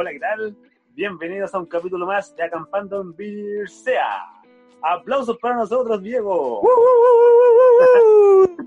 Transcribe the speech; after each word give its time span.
Hola, 0.00 0.12
¿qué 0.12 0.18
tal? 0.18 0.56
Bienvenidos 0.94 1.54
a 1.54 1.58
un 1.58 1.66
capítulo 1.66 2.06
más 2.06 2.34
de 2.34 2.42
Acampando 2.42 3.02
en 3.02 3.14
Birsea. 3.14 4.32
Aplausos 4.80 5.36
para 5.36 5.56
nosotros, 5.56 6.02
Diego. 6.02 6.62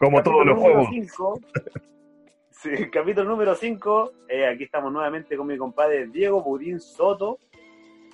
Como 0.00 0.22
todos 0.24 0.44
los 0.44 0.58
juegos. 0.58 0.88
Cinco. 0.90 1.40
Sí, 2.50 2.90
capítulo 2.90 3.30
número 3.30 3.54
5. 3.54 4.12
aquí 4.52 4.64
estamos 4.64 4.92
nuevamente 4.92 5.36
con 5.36 5.46
mi 5.46 5.56
compadre 5.56 6.08
Diego 6.08 6.42
Budín 6.42 6.80
Soto. 6.80 7.38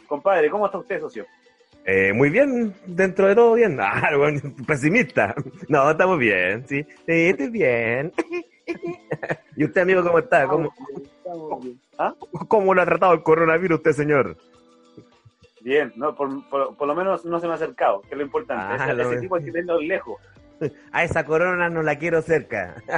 Compadre, 0.07 0.51
¿cómo 0.51 0.67
está 0.67 0.77
usted, 0.77 1.01
socio? 1.01 1.25
Eh, 1.87 2.13
muy 2.13 2.29
bien, 2.29 2.75
dentro 2.85 3.29
de 3.29 3.35
todo 3.35 3.55
bien. 3.55 3.79
Ah, 3.81 4.11
bueno, 4.15 4.43
pesimista. 4.67 5.35
No, 5.69 5.91
estamos 5.91 6.19
bien, 6.19 6.69
sí. 6.69 6.83
Sí, 6.83 7.31
estoy 7.31 7.49
bien. 7.49 8.13
¿Y 9.57 9.65
usted, 9.65 9.81
amigo, 9.81 10.03
cómo 10.03 10.19
está? 10.19 10.47
¿Cómo, 10.47 10.71
¿Ah? 11.99 12.15
¿Cómo 12.49 12.75
lo 12.75 12.83
ha 12.83 12.87
tratado 12.87 13.13
el 13.13 13.23
coronavirus 13.23 13.79
usted, 13.79 13.93
señor? 13.93 14.37
Bien, 15.61 15.93
no, 15.97 16.15
por, 16.15 16.49
por, 16.49 16.87
lo 16.87 16.95
menos 16.95 17.25
no 17.25 17.41
se 17.41 17.47
me 17.47 17.53
ha 17.53 17.57
acercado, 17.57 18.01
que 18.03 18.11
es 18.13 18.17
lo 18.17 18.23
importante. 18.23 18.83
Ah, 18.83 18.93
ese, 18.93 19.21
tipo 19.21 19.37
hay 19.37 19.45
que 19.45 19.53
tenerlo 19.53 19.81
lejos. 19.81 20.21
A 20.93 21.05
esa 21.05 21.25
corona 21.25 21.69
no 21.69 21.83
la 21.83 21.97
quiero 21.99 22.23
cerca. 22.23 22.77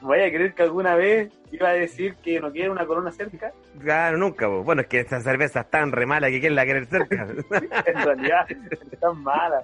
¿Vaya 0.00 0.26
a 0.26 0.28
creer 0.28 0.52
que 0.52 0.62
alguna 0.62 0.96
vez 0.96 1.32
iba 1.50 1.70
a 1.70 1.72
decir 1.72 2.16
que 2.16 2.38
no 2.38 2.52
quiere 2.52 2.68
una 2.68 2.84
corona 2.84 3.10
cerca? 3.10 3.54
Claro, 3.80 4.18
nunca. 4.18 4.46
Bueno, 4.48 4.82
es 4.82 4.86
que 4.86 5.00
esa 5.00 5.18
cerveza 5.20 5.60
es 5.60 5.70
tan 5.70 5.92
re 5.92 6.04
mala 6.04 6.28
que 6.28 6.40
quién 6.40 6.54
la 6.54 6.64
quiere 6.64 6.84
cerca. 6.84 7.26
en 7.86 8.04
realidad 8.04 8.46
es 8.50 9.00
tan 9.00 9.22
mala. 9.22 9.62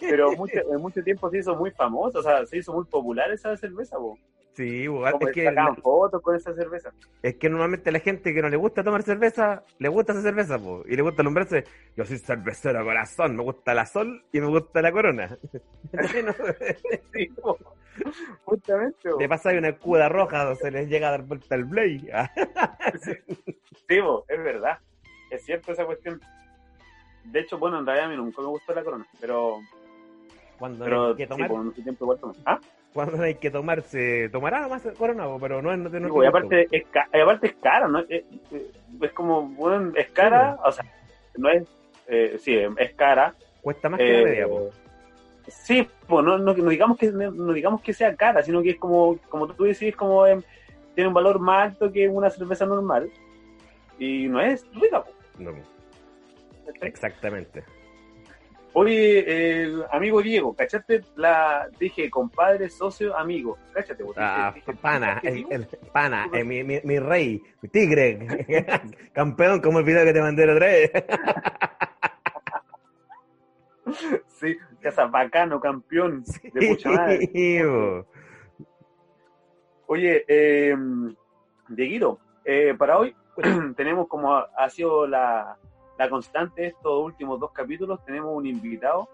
Pero 0.00 0.32
mucho, 0.32 0.58
en 0.58 0.80
mucho 0.80 1.04
tiempo 1.04 1.30
se 1.30 1.38
hizo 1.38 1.54
muy 1.54 1.70
famosa, 1.70 2.18
o 2.18 2.22
sea, 2.22 2.44
se 2.46 2.58
hizo 2.58 2.72
muy 2.72 2.84
popular 2.84 3.30
esa 3.30 3.56
cerveza, 3.56 3.96
vos. 3.96 4.18
Sí, 4.56 4.86
es 4.86 5.32
que 5.34 5.44
sacaban 5.44 5.76
fotos 5.76 6.22
con 6.22 6.34
esa 6.34 6.54
cerveza. 6.54 6.90
Es 7.22 7.34
que 7.34 7.50
normalmente 7.50 7.92
la 7.92 8.00
gente 8.00 8.32
que 8.32 8.40
no 8.40 8.48
le 8.48 8.56
gusta 8.56 8.82
tomar 8.82 9.02
cerveza, 9.02 9.62
le 9.78 9.90
gusta 9.90 10.14
esa 10.14 10.22
cerveza, 10.22 10.58
po, 10.58 10.82
y 10.86 10.96
le 10.96 11.02
gusta 11.02 11.20
alumbrarse. 11.20 11.64
Yo 11.94 12.06
soy 12.06 12.16
cervecero 12.16 12.82
corazón, 12.82 13.36
me 13.36 13.42
gusta 13.42 13.74
la 13.74 13.84
sol 13.84 14.24
y 14.32 14.40
me 14.40 14.46
gusta 14.46 14.80
la 14.80 14.92
corona. 14.92 15.36
sí, 17.12 17.28
justamente. 18.44 19.10
Le 19.18 19.28
pasa 19.28 19.50
ahí 19.50 19.58
una 19.58 19.68
escuda 19.68 20.08
roja, 20.08 20.54
se 20.54 20.70
les 20.70 20.88
llega 20.88 21.08
a 21.08 21.10
dar 21.10 21.22
vuelta 21.24 21.54
el 21.54 21.64
blade. 21.64 22.30
sí, 23.02 23.12
es 24.28 24.42
verdad. 24.42 24.78
Es 25.30 25.44
cierto 25.44 25.72
esa 25.72 25.84
cuestión. 25.84 26.18
De 27.24 27.40
hecho, 27.40 27.58
bueno, 27.58 27.80
en 27.80 27.84
realidad 27.84 28.06
a 28.06 28.10
mí 28.10 28.16
nunca 28.16 28.40
me 28.40 28.48
gustó 28.48 28.72
la 28.72 28.82
corona, 28.82 29.06
pero... 29.20 29.58
Cuando 30.58 30.84
hay 30.84 31.14
que 31.16 31.26
tomar... 31.26 31.50
Sí, 31.74 31.82
tiempo 31.82 32.04
igual 32.04 32.34
¿Ah? 32.44 32.58
cuando 32.96 33.22
hay 33.22 33.34
que 33.34 33.50
tomarse, 33.50 34.30
tomará 34.30 34.66
más 34.68 34.82
corona, 34.96 35.26
pero 35.38 35.60
no 35.60 35.70
es 35.70 35.78
no, 35.78 35.90
no, 35.90 36.22
y 36.22 36.26
aparte 36.26 36.66
es, 36.70 36.86
aparte 37.22 37.48
es 37.48 37.56
cara, 37.56 37.86
¿no? 37.88 38.02
Es, 38.08 39.12
como, 39.12 39.42
bueno, 39.48 39.92
es 39.94 40.08
cara, 40.12 40.58
o 40.64 40.72
sea, 40.72 40.82
no 41.36 41.50
es, 41.50 41.68
eh, 42.06 42.36
sí, 42.38 42.56
es 42.56 42.94
cara. 42.94 43.34
Cuesta 43.60 43.90
más 43.90 43.98
que 43.98 44.12
la 44.12 44.24
media, 44.24 44.48
pues. 44.48 44.74
Sí, 45.46 45.86
pues 46.08 46.24
no, 46.24 46.38
no, 46.38 46.54
digamos 46.54 46.96
que 46.96 47.12
no 47.12 47.52
digamos 47.52 47.82
que 47.82 47.92
sea 47.92 48.16
cara, 48.16 48.42
sino 48.42 48.62
que 48.62 48.70
es 48.70 48.78
como, 48.78 49.18
como 49.28 49.46
tú 49.48 49.64
decís, 49.64 49.94
como 49.94 50.24
tiene 50.94 51.08
un 51.08 51.14
valor 51.14 51.38
más 51.38 51.72
alto 51.72 51.92
que 51.92 52.08
una 52.08 52.30
cerveza 52.30 52.64
normal 52.64 53.10
y 53.98 54.26
no 54.26 54.40
es 54.40 54.64
rica. 54.72 55.04
No. 55.38 55.52
Exactamente. 56.80 57.62
Oye, 58.78 59.72
amigo 59.90 60.20
Diego, 60.20 60.54
¿cachaste 60.54 61.00
la. 61.14 61.66
Dije, 61.80 62.10
compadre, 62.10 62.68
socio, 62.68 63.16
amigo. 63.16 63.56
Cáchate, 63.72 64.04
Ah, 64.18 64.54
pana, 64.82 65.18
el, 65.22 65.66
pana, 65.94 66.28
eh, 66.30 66.44
mi, 66.44 66.62
mi, 66.62 66.78
mi, 66.84 66.98
rey, 66.98 67.42
mi 67.62 67.70
tigre, 67.70 68.18
campeón, 69.14 69.62
como 69.62 69.78
el 69.78 69.84
video 69.86 70.04
que 70.04 70.12
te 70.12 70.20
mandé 70.20 70.42
el 70.44 70.50
otra 70.50 70.66
vez. 70.66 70.90
sí, 74.26 74.54
casa 74.82 75.06
bacano, 75.06 75.58
campeón 75.58 76.22
de 76.52 76.68
mucha 76.68 76.90
madre. 76.90 78.04
Oye, 79.86 80.24
eh, 80.28 80.76
Dieguito, 81.68 82.20
eh, 82.44 82.74
para 82.76 82.98
hoy 82.98 83.16
tenemos 83.74 84.06
como 84.06 84.36
ha 84.36 84.68
sido 84.68 85.06
la 85.06 85.56
la 85.98 86.08
constante 86.08 86.66
estos 86.66 87.04
últimos 87.04 87.40
dos 87.40 87.52
capítulos 87.52 88.04
tenemos 88.04 88.34
un 88.34 88.46
invitado 88.46 89.08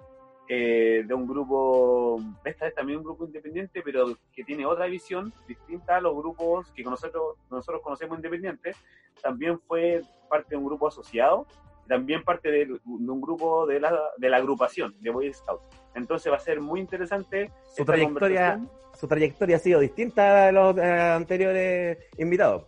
eh, 0.48 1.04
de 1.06 1.14
un 1.14 1.26
grupo, 1.26 2.20
esta 2.44 2.66
es 2.66 2.74
también 2.74 2.98
un 2.98 3.04
grupo 3.04 3.24
independiente, 3.24 3.80
pero 3.82 4.06
que 4.32 4.44
tiene 4.44 4.66
otra 4.66 4.86
visión 4.86 5.32
distinta 5.46 5.96
a 5.96 6.00
los 6.00 6.14
grupos 6.14 6.70
que 6.72 6.82
nosotros, 6.82 7.36
nosotros 7.50 7.80
conocemos 7.82 8.18
independientes. 8.18 8.76
También 9.22 9.60
fue 9.60 10.02
parte 10.28 10.50
de 10.50 10.56
un 10.56 10.64
grupo 10.64 10.88
asociado, 10.88 11.46
también 11.86 12.22
parte 12.24 12.50
de, 12.50 12.78
un 12.84 13.20
grupo 13.20 13.66
de 13.66 13.80
la, 13.80 13.98
de 14.18 14.28
la 14.28 14.38
agrupación 14.38 14.94
de 15.00 15.10
Boy 15.10 15.32
Scouts. 15.32 15.64
Entonces 15.94 16.30
va 16.30 16.36
a 16.36 16.40
ser 16.40 16.60
muy 16.60 16.80
interesante. 16.80 17.50
Su 17.74 17.84
trayectoria, 17.84 18.60
su 18.98 19.06
trayectoria 19.06 19.56
ha 19.56 19.60
sido 19.60 19.80
distinta 19.80 20.48
a 20.48 20.52
los 20.52 20.76
anteriores 20.76 21.98
invitados. 22.18 22.64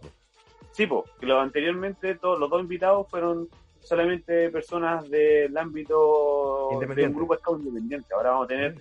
Sí, 0.72 0.86
pues, 0.86 1.04
los 1.20 1.42
anteriormente 1.42 2.14
todos 2.14 2.38
los 2.38 2.48
dos 2.50 2.60
invitados 2.60 3.08
fueron 3.08 3.48
solamente 3.84 4.50
personas 4.50 5.08
del 5.08 5.56
ámbito 5.56 6.70
de 6.80 7.06
un 7.06 7.14
grupo 7.14 7.36
scout 7.36 7.60
independiente. 7.60 8.14
Ahora 8.14 8.30
vamos 8.30 8.46
a 8.46 8.48
tener 8.48 8.74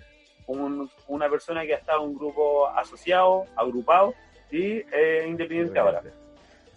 una 1.07 1.29
persona 1.29 1.63
que 1.65 1.75
ha 1.75 1.77
estado 1.77 2.03
en 2.03 2.09
un 2.09 2.17
grupo 2.17 2.67
asociado, 2.69 3.45
agrupado 3.55 4.13
y 4.49 4.81
eh, 4.91 5.25
independiente 5.27 5.77
ahora. 5.77 6.01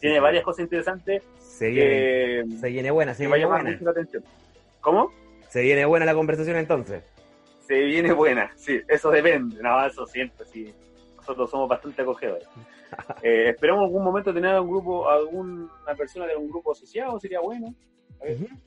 Tiene 0.00 0.20
varias 0.20 0.44
cosas 0.44 0.64
interesantes. 0.64 1.22
Se 1.38 1.70
viene, 1.70 2.58
se 2.58 2.68
viene 2.68 2.90
buena, 2.90 3.14
se 3.14 3.26
viene 3.26 3.46
buena. 3.46 3.78
La 3.80 3.90
atención. 3.90 4.22
¿Cómo? 4.80 5.10
Se 5.48 5.62
viene 5.62 5.84
buena 5.84 6.04
la 6.04 6.14
conversación 6.14 6.56
entonces. 6.56 7.02
Se 7.66 7.80
viene 7.80 8.12
buena, 8.12 8.52
sí, 8.56 8.80
eso 8.88 9.10
depende. 9.10 9.60
No, 9.62 9.84
eso 9.84 10.06
siempre, 10.06 10.46
sí. 10.46 10.72
Nosotros 11.16 11.50
somos 11.50 11.68
bastante 11.68 12.02
acogedores. 12.02 12.46
eh, 13.22 13.48
esperamos 13.48 13.84
algún 13.84 14.04
momento 14.04 14.32
tener 14.32 14.60
un 14.60 14.68
grupo, 14.68 15.08
alguna 15.08 15.68
persona 15.96 16.26
de 16.26 16.36
un 16.36 16.48
grupo 16.48 16.72
asociado, 16.72 17.18
sería 17.18 17.40
bueno 17.40 17.74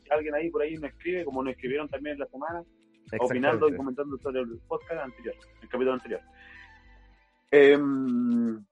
alguien 0.09 0.35
ahí 0.35 0.49
por 0.49 0.61
ahí 0.61 0.75
nos 0.75 0.91
escribe, 0.91 1.25
como 1.25 1.43
nos 1.43 1.53
escribieron 1.53 1.87
también 1.87 2.13
en 2.13 2.19
la 2.19 2.27
semana, 2.27 2.63
opinando 3.19 3.69
y 3.69 3.75
comentando 3.75 4.17
sobre 4.17 4.41
el 4.41 4.59
podcast 4.67 5.03
anterior, 5.03 5.35
el 5.61 5.69
capítulo 5.69 5.93
anterior. 5.93 6.21
Em, 7.51 8.63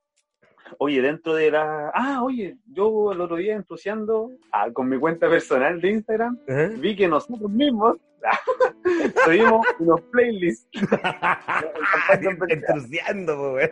oye, 0.77 1.01
dentro 1.01 1.33
de 1.33 1.51
la... 1.51 1.91
Ah, 1.93 2.21
oye, 2.23 2.57
yo 2.65 3.11
el 3.11 3.21
otro 3.21 3.37
día 3.37 3.55
entusiando 3.55 4.31
ah, 4.51 4.69
con 4.71 4.89
mi 4.89 4.97
cuenta 4.99 5.29
personal 5.29 5.81
de 5.81 5.91
Instagram, 5.91 6.37
vi 6.77 6.95
que 6.95 7.07
nosotros 7.07 7.49
mismos 7.49 7.97
tuvimos 9.25 9.65
unos 9.79 10.01
playlists. 10.11 10.67
entusiando, 12.49 13.51
pues, 13.53 13.71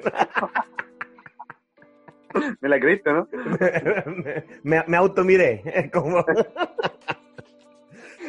Me 2.62 2.70
la 2.70 2.80
creíste, 2.80 3.12
¿no? 3.12 3.28
me, 4.64 4.84
me 4.88 4.98
automiré. 4.98 5.90
Como... 5.94 6.24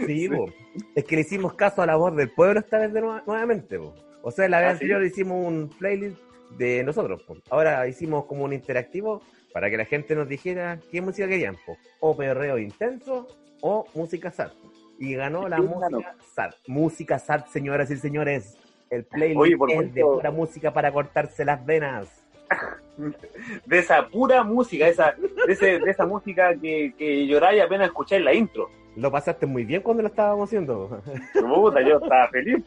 sí, 0.06 0.28
es 0.94 1.05
que 1.05 1.17
le 1.17 1.22
hicimos 1.22 1.55
caso 1.55 1.83
a 1.83 1.87
la 1.87 1.97
voz 1.97 2.15
del 2.16 2.31
pueblo 2.31 2.61
esta 2.61 2.78
vez 2.78 2.93
de 2.93 3.00
nuevamente. 3.00 3.78
O 4.22 4.31
sea, 4.31 4.48
la 4.48 4.60
vez 4.60 4.69
¿Ah, 4.69 4.72
anterior 4.72 5.04
hicimos 5.04 5.47
un 5.47 5.71
playlist 5.78 6.19
de 6.59 6.84
nosotros. 6.84 7.25
Ahora 7.51 7.86
hicimos 7.86 8.27
como 8.27 8.45
un 8.45 8.53
interactivo 8.53 9.22
para 9.53 9.71
que 9.71 9.77
la 9.77 9.84
gente 9.84 10.15
nos 10.15 10.28
dijera 10.28 10.81
qué 10.91 11.01
música 11.01 11.28
querían. 11.28 11.57
O 12.01 12.16
perreo 12.16 12.59
intenso 12.59 13.27
o 13.60 13.86
música 13.95 14.31
sad. 14.31 14.51
Y 14.98 15.15
ganó 15.15 15.48
la 15.48 15.59
música 15.59 16.16
sad. 16.34 16.51
Música 16.66 17.19
sad, 17.19 17.47
señoras 17.47 17.91
y 17.91 17.97
señores. 17.97 18.57
El 18.91 19.04
playlist 19.04 19.63
es 19.71 19.95
de 19.95 20.03
pura 20.03 20.31
música 20.31 20.72
para 20.72 20.92
cortarse 20.92 21.45
las 21.45 21.65
venas. 21.65 22.26
de 23.66 23.78
esa 23.78 24.07
pura 24.09 24.43
música, 24.43 24.89
esa, 24.89 25.15
de, 25.47 25.81
esa 25.87 26.07
música 26.07 26.54
que, 26.54 26.95
que 26.97 27.27
lloráis 27.27 27.63
apenas 27.63 27.89
escucháis 27.89 28.25
la 28.25 28.34
intro. 28.34 28.71
Lo 28.97 29.10
pasaste 29.10 29.45
muy 29.45 29.65
bien 29.65 29.83
cuando 29.83 30.03
lo 30.03 30.09
estábamos 30.09 30.48
haciendo. 30.48 31.03
Puta, 31.34 31.83
yo 31.83 31.98
estaba 31.98 32.28
feliz. 32.28 32.65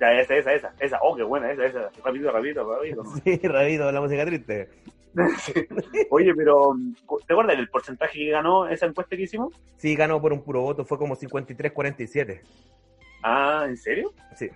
ya, 0.00 0.20
esa, 0.20 0.34
esa, 0.34 0.52
esa, 0.52 0.74
esa. 0.80 0.98
Oh, 1.00 1.14
qué 1.14 1.22
buena, 1.22 1.50
esa, 1.52 1.64
esa. 1.64 1.90
Rapidito, 2.04 2.32
rapidito, 2.32 2.72
rapidito. 2.72 3.04
Sí, 3.24 3.40
rapidito, 3.44 3.92
la 3.92 4.00
música 4.00 4.26
triste. 4.26 4.68
Oye, 6.10 6.34
pero 6.34 6.76
¿te 7.26 7.32
acuerdas 7.32 7.56
del 7.56 7.68
porcentaje 7.68 8.18
que 8.18 8.30
ganó 8.30 8.68
esa 8.68 8.86
encuesta 8.86 9.16
que 9.16 9.22
hicimos? 9.22 9.54
Sí, 9.76 9.94
ganó 9.94 10.20
por 10.20 10.32
un 10.32 10.42
puro 10.42 10.62
voto, 10.62 10.84
fue 10.84 10.98
como 10.98 11.16
53-47. 11.16 12.40
Ah, 13.22 13.64
¿en 13.68 13.76
serio? 13.76 14.12
Sí. 14.36 14.50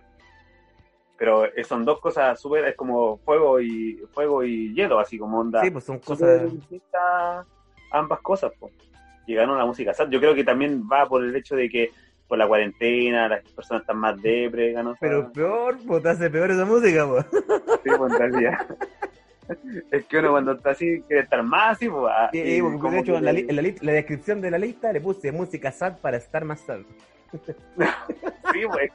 Pero 1.17 1.45
son 1.65 1.85
dos 1.85 2.01
cosas 2.01 2.41
súper, 2.41 2.65
es 2.67 2.77
como 2.77 3.19
fuego 3.19 3.61
y 3.61 4.03
fuego 4.13 4.43
y 4.43 4.75
hielo, 4.75 4.99
así 4.99 5.19
como 5.19 5.41
onda. 5.41 5.63
Sí, 5.63 5.71
pues 5.71 5.85
son 5.85 5.99
cosas 6.01 6.53
distintas 6.53 7.47
ambas 7.91 8.21
cosas, 8.21 8.53
pues. 8.59 8.73
Y 9.27 9.35
ganó 9.35 9.57
la 9.57 9.65
música 9.65 9.93
Yo 10.11 10.21
creo 10.21 10.35
que 10.35 10.45
también 10.45 10.83
va 10.91 11.09
por 11.09 11.25
el 11.25 11.35
hecho 11.35 11.57
de 11.57 11.69
que 11.71 11.91
por 12.27 12.37
la 12.39 12.47
cuarentena 12.49 13.29
las 13.29 13.43
personas 13.53 13.83
están 13.83 13.99
más 13.99 14.21
depre, 14.21 14.73
ganó. 14.73 14.97
Pero 15.01 15.31
peor, 15.33 15.79
pues 15.87 16.03
te 16.03 16.09
hace 16.09 16.31
peor 16.31 16.51
esa 16.51 16.65
música, 16.65 17.07
pues. 17.07 17.27
Sí, 17.85 17.91
pues 17.97 18.13
en 18.13 18.19
realidad. 18.19 18.59
es 19.91 20.07
que 20.07 20.19
uno 20.19 20.31
cuando 20.33 20.53
está 20.53 20.71
así 20.71 21.01
quiere 21.07 21.23
estar 21.23 21.43
más 21.43 21.77
así, 21.77 21.89
pues, 21.89 22.13
Sí, 22.33 22.41
y 22.43 22.61
como 22.61 22.91
de 22.91 22.99
hecho 22.99 23.13
que 23.13 23.19
en 23.19 23.25
la, 23.25 23.31
en 23.31 23.57
la 23.57 23.63
li- 23.63 23.77
la 23.81 23.93
descripción 23.93 24.41
de 24.41 24.51
la 24.51 24.59
lista 24.59 24.93
le 24.93 25.01
puse 25.01 25.31
música 25.33 25.71
sad 25.71 25.99
para 26.01 26.17
estar 26.17 26.45
más 26.45 26.61
sad. 26.61 26.81
Sí, 28.53 28.61
pues, 28.71 28.85
es 28.85 28.93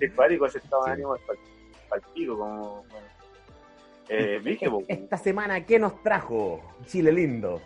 Es 0.00 0.12
cuático 0.12 0.46
ese 0.46 0.58
estado 0.58 0.82
de 0.84 0.88
Sí. 0.88 0.92
ánimo, 0.94 1.14
es 1.16 1.22
pal- 1.22 1.38
palpito, 1.88 2.36
como. 2.38 2.84
Bueno. 2.90 3.06
Eh, 4.08 4.40
dije, 4.44 4.68
Esta 4.88 5.16
semana, 5.16 5.64
¿qué 5.64 5.78
nos 5.78 6.02
trajo 6.02 6.60
Chile 6.86 7.12
lindo? 7.12 7.62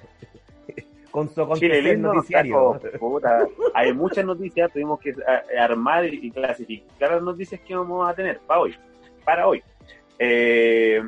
Con 1.11 1.29
su 1.31 1.55
Chile 1.55 1.81
lindo, 1.83 2.09
nos 2.09 2.17
noticiario. 2.17 2.79
trajo, 2.79 2.99
puta, 2.99 3.49
hay 3.75 3.93
muchas 3.95 4.25
noticias, 4.25 4.71
tuvimos 4.71 5.01
que 5.01 5.15
a- 5.27 5.65
armar 5.65 6.05
y, 6.05 6.31
clasificar 6.31 7.13
las 7.13 7.23
noticias 7.23 7.61
que 7.63 7.75
vamos 7.75 8.09
a 8.09 8.15
tener 8.15 8.39
para 8.41 8.61
hoy. 8.61 8.77
Para 9.25 9.49
hoy. 9.49 9.63
Eh, 10.19 11.03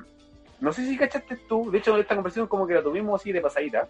no 0.60 0.72
sé 0.72 0.86
si 0.86 0.96
cachaste 0.96 1.36
tú, 1.48 1.70
de 1.70 1.78
hecho 1.78 1.96
esta 1.98 2.14
conversación 2.16 2.48
como 2.48 2.66
que 2.66 2.74
la 2.74 2.82
tuvimos 2.82 3.20
así 3.20 3.30
de 3.30 3.40
pasadita. 3.42 3.86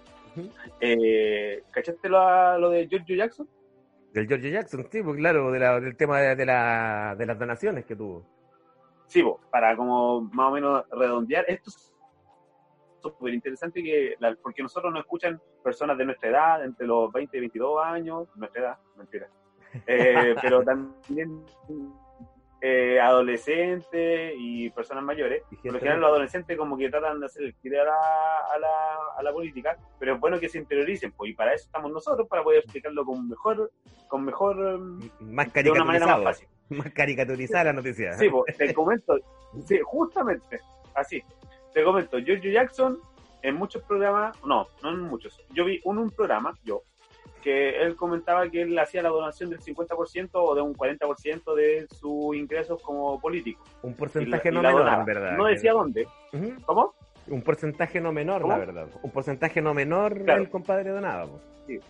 Eh, 0.81 1.63
¿Cachaste 1.71 2.09
lo, 2.09 2.19
a- 2.21 2.59
lo 2.59 2.69
de 2.71 2.89
George 2.89 3.17
Jackson? 3.17 3.49
Del 4.13 4.27
George 4.27 4.51
Jackson, 4.51 4.87
sí, 4.91 5.03
pues 5.03 5.17
claro, 5.17 5.51
de 5.51 5.59
la- 5.59 5.81
del 5.81 5.97
tema 5.97 6.19
de, 6.21 6.35
de 6.37 6.47
la, 6.47 7.15
de 7.17 7.27
las 7.27 7.39
donaciones 7.39 7.85
que 7.85 7.95
tuvo. 7.97 8.25
Sí, 9.07 9.23
po, 9.23 9.41
para 9.51 9.77
como 9.77 10.23
más 10.33 10.49
o 10.49 10.51
menos 10.53 10.85
redondear, 10.91 11.45
esto 11.49 11.71
es 11.71 11.95
súper 13.01 13.35
interesante 13.35 13.83
que, 13.83 14.15
la- 14.19 14.37
porque 14.43 14.63
nosotros 14.63 14.93
nos 14.93 15.01
escuchan 15.03 15.41
personas 15.63 15.97
de 15.99 16.05
nuestra 16.07 16.31
edad, 16.31 16.65
entre 16.65 16.87
los 16.87 17.13
20 17.13 17.37
y 17.37 17.41
22 17.41 17.85
años, 17.85 18.29
nuestra 18.37 18.63
edad, 18.63 18.79
mentira, 18.97 19.29
Eh, 19.87 20.35
pero 20.41 20.63
también 20.63 21.45
eh, 22.61 22.99
adolescentes 23.01 24.35
y 24.37 24.71
personas 24.71 25.05
mayores. 25.05 25.43
Y 25.51 25.57
Por 25.57 25.75
lo 25.75 25.79
general 25.79 26.01
los 26.01 26.11
adolescentes 26.11 26.57
como 26.57 26.77
que 26.77 26.91
tratan 26.91 27.21
de 27.21 27.27
hacer 27.27 27.45
el 27.45 27.79
a 27.79 27.85
la, 27.85 27.95
a, 28.55 28.59
la, 28.59 28.69
a 29.17 29.23
la 29.23 29.33
política, 29.33 29.77
pero 29.99 30.15
es 30.15 30.21
bueno 30.21 30.41
que 30.41 30.49
se 30.49 30.59
interioricen, 30.59 31.13
pues, 31.13 31.31
y 31.31 31.35
para 31.35 31.55
eso 31.55 31.67
estamos 31.67 31.93
nosotros, 31.93 32.27
para 32.29 32.43
poder 32.43 32.61
explicarlo 32.61 33.05
con 33.05 33.29
mejor, 33.29 33.71
con 34.09 34.25
mejor, 34.25 34.79
mm, 34.79 35.11
más 35.21 35.53
de 35.53 35.71
una 35.71 35.85
manera 35.85 36.07
más 36.07 36.23
fácil. 36.23 36.49
Más 36.69 36.93
caricaturizada 36.93 37.65
la 37.65 37.73
noticia. 37.73 38.13
Sí, 38.13 38.29
pues, 38.29 38.55
te 38.55 38.75
comento, 38.75 39.17
sí, 39.65 39.81
justamente, 39.83 40.61
así. 40.95 41.23
Te 41.73 41.83
comento, 41.83 42.19
George 42.23 42.53
Jackson 42.53 42.99
en 43.41 43.55
muchos 43.55 43.83
programas, 43.85 44.37
no, 44.45 44.67
no 44.83 44.91
en 44.91 45.01
muchos, 45.01 45.41
yo 45.55 45.65
vi 45.65 45.81
un, 45.85 45.97
un 45.97 46.11
programa, 46.11 46.53
yo, 46.65 46.83
que 47.49 47.81
él 47.83 47.97
comentaba 47.97 48.47
que 48.51 48.61
él 48.63 48.79
hacía 48.79 49.03
la 49.03 49.09
donación 49.09 49.49
del 49.49 49.61
50% 49.61 50.31
o 50.35 50.55
de 50.55 50.61
un 50.61 50.75
40% 50.75 51.55
de 51.55 51.87
sus 51.99 52.37
ingresos 52.37 52.83
como 52.83 53.19
político. 53.19 53.65
Un 53.83 53.93
Y 53.93 53.95
porcentaje 53.95 54.53
la- 54.53 54.61
no 54.63 54.69
menor, 54.79 55.05
verdad. 55.07 55.37
No 55.37 55.47
decía 55.47 55.73
dónde. 55.73 56.07
¿Cómo? 56.67 56.95
Un 57.27 57.41
porcentaje 57.43 58.01
no 58.03 58.13
menor, 58.13 58.43
¿Cómo? 58.43 58.53
la 58.53 58.59
verdad. 58.59 58.89
Un 59.03 59.11
porcentaje 59.11 59.63
no 59.63 59.73
menor 59.73 60.23
Claro. 60.25 60.43
el 60.43 60.51
compadre 60.51 60.91
donaba. 60.91 61.27
pues. 61.27 61.43
Sí. 61.67 61.81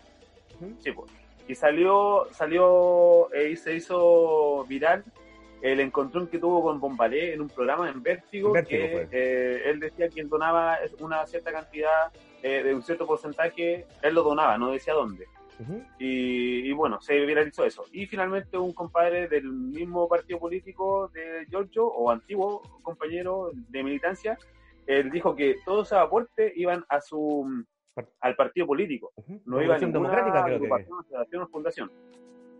Sí, 0.78 0.92
pues. 0.92 1.10
Y 1.48 1.54
salió, 1.56 2.26
salió 2.30 3.32
eh, 3.32 3.50
y 3.50 3.56
se 3.56 3.74
hizo 3.74 4.64
viral 4.68 5.02
el 5.62 5.80
encontrón 5.80 6.28
que 6.28 6.38
tuvo 6.38 6.62
con 6.62 6.78
Bombalé 6.78 7.34
en 7.34 7.40
un 7.40 7.48
programa 7.48 7.88
en 7.90 8.00
Vértigo, 8.00 8.52
Vértigo 8.52 8.84
que 8.84 8.90
fue. 8.92 9.08
eh, 9.10 9.62
él 9.70 9.80
decía 9.80 10.08
que 10.08 10.20
él 10.20 10.28
donaba 10.28 10.78
una 11.00 11.26
cierta 11.26 11.50
cantidad 11.50 12.12
eh, 12.44 12.62
de 12.62 12.72
un 12.74 12.82
cierto 12.82 13.06
porcentaje, 13.06 13.86
él 14.02 14.14
lo 14.14 14.22
donaba, 14.22 14.56
no 14.56 14.70
decía 14.70 14.94
dónde. 14.94 15.26
Y, 15.98 16.68
y 16.68 16.72
bueno, 16.72 17.00
se 17.00 17.18
viralizó 17.24 17.64
eso. 17.64 17.84
Y 17.92 18.06
finalmente 18.06 18.56
un 18.56 18.72
compadre 18.72 19.28
del 19.28 19.50
mismo 19.52 20.08
partido 20.08 20.38
político 20.38 21.08
de 21.08 21.46
Giorgio, 21.48 21.86
o 21.86 22.10
antiguo 22.10 22.62
compañero 22.82 23.50
de 23.54 23.82
militancia, 23.82 24.36
él 24.86 25.10
dijo 25.10 25.34
que 25.34 25.56
todos 25.64 25.88
esos 25.88 25.98
aportes 25.98 26.52
iban 26.56 26.84
a 26.88 27.00
su 27.00 27.64
al 28.20 28.36
partido 28.36 28.66
político. 28.66 29.12
Ujú. 29.16 29.40
No 29.44 29.60
iba 29.62 29.74
a 29.74 29.78
ninguna 29.78 30.08
Democrática, 30.10 30.44
creo 30.44 30.60
que. 30.60 30.82
asociación 30.84 31.42
o 31.42 31.48
fundación. 31.48 31.90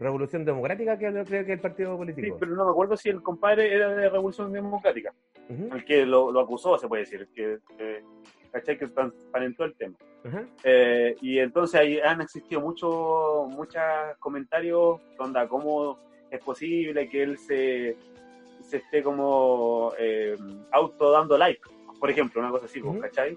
Revolución 0.01 0.45
Democrática, 0.45 0.99
que 0.99 1.25
creo 1.25 1.45
que 1.45 1.53
el 1.53 1.61
partido 1.61 1.93
Sí, 1.93 1.97
político. 1.99 2.37
pero 2.39 2.55
no 2.55 2.65
me 2.67 2.71
acuerdo 2.71 2.97
si 2.97 3.09
el 3.09 3.23
compadre 3.23 3.73
era 3.73 3.89
de 3.95 4.09
Revolución 4.11 4.53
Democrática, 4.53 5.13
Ujú. 5.49 5.75
el 5.75 5.85
que 5.85 6.05
lo, 6.07 6.31
lo 6.33 6.41
acusó, 6.41 6.77
se 6.79 6.87
puede 6.89 7.03
decir, 7.03 7.29
que, 7.35 7.59
que, 7.77 8.03
¿cachai? 8.53 8.79
que 8.79 8.87
transparentó 8.89 9.65
el 9.65 9.75
tema. 9.75 9.97
Eh, 10.65 11.17
y 11.23 11.39
entonces 11.39 11.81
ahí 11.81 12.01
han 12.01 12.21
existido 12.21 12.61
muchos 12.61 13.49
muchos 13.49 13.83
comentarios, 14.19 15.01
onda, 15.19 15.49
cómo 15.49 15.99
es 16.31 16.41
posible 16.43 17.09
que 17.09 17.23
él 17.23 17.39
se, 17.39 17.97
se 18.63 18.79
esté 18.79 19.03
como 19.03 19.93
eh, 19.99 20.37
auto 20.73 21.11
dando 21.11 21.39
like, 21.39 21.63
por 21.99 22.11
ejemplo, 22.11 22.41
una 22.41 22.51
cosa 22.51 22.67
así, 22.67 22.81
pues, 22.81 22.93
Ujú. 22.93 23.01
¿cachai? 23.01 23.37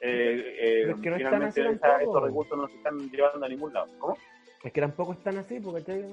Eh, 0.00 0.54
eh, 0.60 0.90
es 0.90 1.00
que 1.00 1.10
no 1.10 1.16
están 1.16 1.52
finalmente 1.52 1.78
tampoco. 1.78 2.00
estos 2.00 2.22
recursos 2.22 2.58
no 2.58 2.68
se 2.68 2.76
están 2.76 3.10
llevando 3.10 3.44
a 3.44 3.48
ningún 3.48 3.72
lado. 3.72 3.88
¿Cómo? 3.98 4.16
Es 4.62 4.72
que 4.72 4.80
tampoco 4.80 5.12
están 5.12 5.38
así, 5.38 5.60
porque 5.60 5.80
¿cachai? 5.80 6.04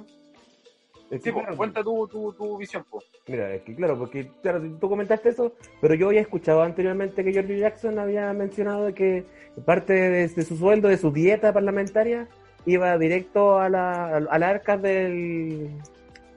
Es 1.11 1.21
que, 1.21 1.29
Sí, 1.29 1.31
pues, 1.31 1.43
claro, 1.43 1.57
cuenta 1.57 1.83
tu, 1.83 2.07
tu, 2.07 2.33
tu 2.33 2.57
visión, 2.57 2.83
pues. 2.89 3.05
Mira, 3.27 3.53
es 3.53 3.61
que 3.61 3.75
claro, 3.75 3.97
porque 3.97 4.27
claro, 4.41 4.61
tú 4.79 4.89
comentaste 4.89 5.29
eso, 5.29 5.53
pero 5.79 5.93
yo 5.93 6.07
había 6.07 6.21
escuchado 6.21 6.63
anteriormente 6.63 7.23
que 7.23 7.31
George 7.31 7.59
Jackson 7.59 7.99
había 7.99 8.33
mencionado 8.33 8.93
que 8.93 9.23
parte 9.65 9.93
de, 9.93 10.27
de 10.27 10.41
su 10.43 10.57
sueldo, 10.57 10.87
de 10.87 10.97
su 10.97 11.11
dieta 11.11 11.53
parlamentaria, 11.53 12.27
iba 12.65 12.97
directo 12.97 13.59
a, 13.59 13.69
la, 13.69 14.17
a 14.17 14.39
las 14.39 14.49
arcas 14.49 14.81
del. 14.81 15.69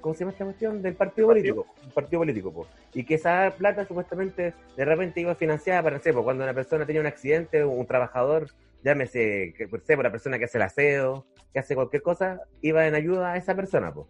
¿Cómo 0.03 0.15
se 0.15 0.21
llama 0.21 0.33
esta 0.33 0.45
cuestión? 0.45 0.81
Del 0.83 0.95
partido 0.95 1.27
¿Partido? 1.29 1.57
político. 1.57 1.93
Partido 1.95 2.21
político, 2.21 2.53
po. 2.53 2.67
Y 2.95 3.05
que 3.05 3.15
esa 3.15 3.53
plata 3.57 3.85
supuestamente 3.87 4.53
de 4.77 4.85
repente 4.85 5.21
iba 5.21 5.35
financiada 5.35 5.83
para, 5.83 5.97
no 5.97 6.03
sé, 6.03 6.13
po, 6.13 6.23
cuando 6.23 6.45
una 6.45 6.55
persona 6.55 6.87
tenía 6.87 7.01
un 7.01 7.07
accidente, 7.09 7.65
un 7.65 7.87
trabajador, 7.87 8.49
llámese, 8.85 9.55
que, 9.57 9.67
por 9.67 9.81
sé, 9.81 9.97
por 9.97 10.05
la 10.05 10.13
persona 10.13 10.39
que 10.39 10.45
hace 10.45 10.59
el 10.59 10.63
aseo, 10.63 11.25
que 11.53 11.59
hace 11.59 11.75
cualquier 11.75 12.03
cosa, 12.03 12.41
iba 12.61 12.87
en 12.87 12.95
ayuda 12.95 13.33
a 13.33 13.37
esa 13.39 13.57
persona, 13.57 13.93
pues 13.93 14.07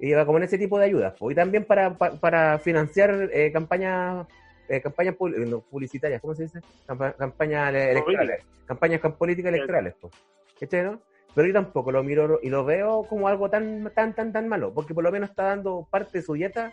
y 0.00 0.10
iba 0.10 0.24
como 0.26 0.38
en 0.38 0.44
ese 0.44 0.58
tipo 0.58 0.78
de 0.78 0.86
ayudas. 0.86 1.14
Y 1.20 1.34
también 1.34 1.64
para, 1.64 1.94
pa- 1.96 2.12
para 2.12 2.58
financiar 2.58 3.30
eh, 3.32 3.50
campañas 3.52 4.26
eh, 4.68 4.80
campañas 4.80 5.14
no, 5.20 5.60
publicitarias, 5.60 6.20
¿cómo 6.20 6.34
se 6.34 6.44
dice? 6.44 6.60
Campa- 6.86 7.14
campañas 7.16 7.68
ele- 7.70 7.90
electorales. 7.92 8.42
Campañas 8.66 9.00
cam- 9.00 9.16
políticas 9.16 9.52
electorales. 9.52 9.94
¿Cachai, 10.58 10.84
no? 10.84 11.00
Pero 11.34 11.48
yo 11.48 11.52
tampoco 11.52 11.90
lo 11.92 12.02
miro 12.02 12.38
y 12.42 12.48
lo 12.48 12.64
veo 12.64 13.02
como 13.08 13.28
algo 13.28 13.50
tan, 13.50 13.90
tan, 13.94 14.14
tan, 14.14 14.32
tan 14.32 14.48
malo, 14.48 14.72
porque 14.72 14.94
por 14.94 15.02
lo 15.04 15.10
menos 15.12 15.30
está 15.30 15.44
dando 15.44 15.86
parte 15.90 16.18
de 16.18 16.22
su 16.22 16.32
dieta 16.34 16.72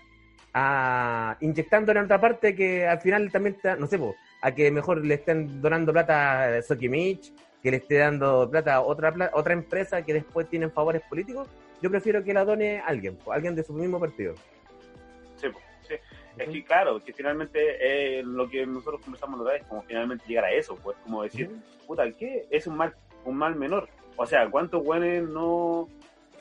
a 0.53 1.37
inyectándole 1.39 1.99
en 1.99 2.05
otra 2.05 2.19
parte 2.21 2.55
que 2.55 2.85
al 2.87 2.99
final 3.01 3.31
también 3.31 3.55
está, 3.55 3.75
no 3.75 3.87
sé, 3.87 3.99
a 4.41 4.51
que 4.53 4.69
mejor 4.71 5.03
le 5.05 5.15
estén 5.15 5.61
donando 5.61 5.91
plata 5.91 6.57
a 6.57 6.61
Soki 6.61 6.89
Mitch, 6.89 7.33
que 7.61 7.71
le 7.71 7.77
esté 7.77 7.97
dando 7.97 8.49
plata 8.49 8.75
a 8.75 8.81
otra, 8.81 9.13
otra 9.33 9.53
empresa 9.53 10.01
que 10.03 10.13
después 10.13 10.47
tienen 10.49 10.71
favores 10.71 11.01
políticos. 11.09 11.47
Yo 11.81 11.89
prefiero 11.89 12.23
que 12.23 12.33
la 12.33 12.45
done 12.45 12.79
alguien, 12.79 13.15
po, 13.15 13.31
alguien 13.31 13.55
de 13.55 13.63
su 13.63 13.73
mismo 13.73 13.99
partido. 13.99 14.35
Sí, 15.35 15.47
pues, 15.49 15.63
sí. 15.87 15.95
Es 16.37 16.49
que 16.49 16.63
claro, 16.63 16.99
que 17.03 17.11
finalmente 17.13 17.59
eh, 17.79 18.23
lo 18.23 18.49
que 18.49 18.65
nosotros 18.65 19.01
conversamos 19.01 19.39
la 19.39 19.43
otra 19.43 19.53
vez, 19.55 19.63
como 19.67 19.81
finalmente 19.81 20.25
llegar 20.27 20.45
a 20.45 20.51
eso, 20.51 20.75
pues 20.75 20.97
como 21.03 21.23
decir, 21.23 21.49
puta, 21.87 22.09
¿qué? 22.11 22.45
Es 22.49 22.67
un 22.67 22.77
mal, 22.77 22.95
un 23.25 23.35
mal 23.35 23.55
menor. 23.55 23.89
O 24.15 24.25
sea, 24.25 24.49
¿cuántos 24.49 24.83
buenos 24.83 25.29
no, 25.29 25.89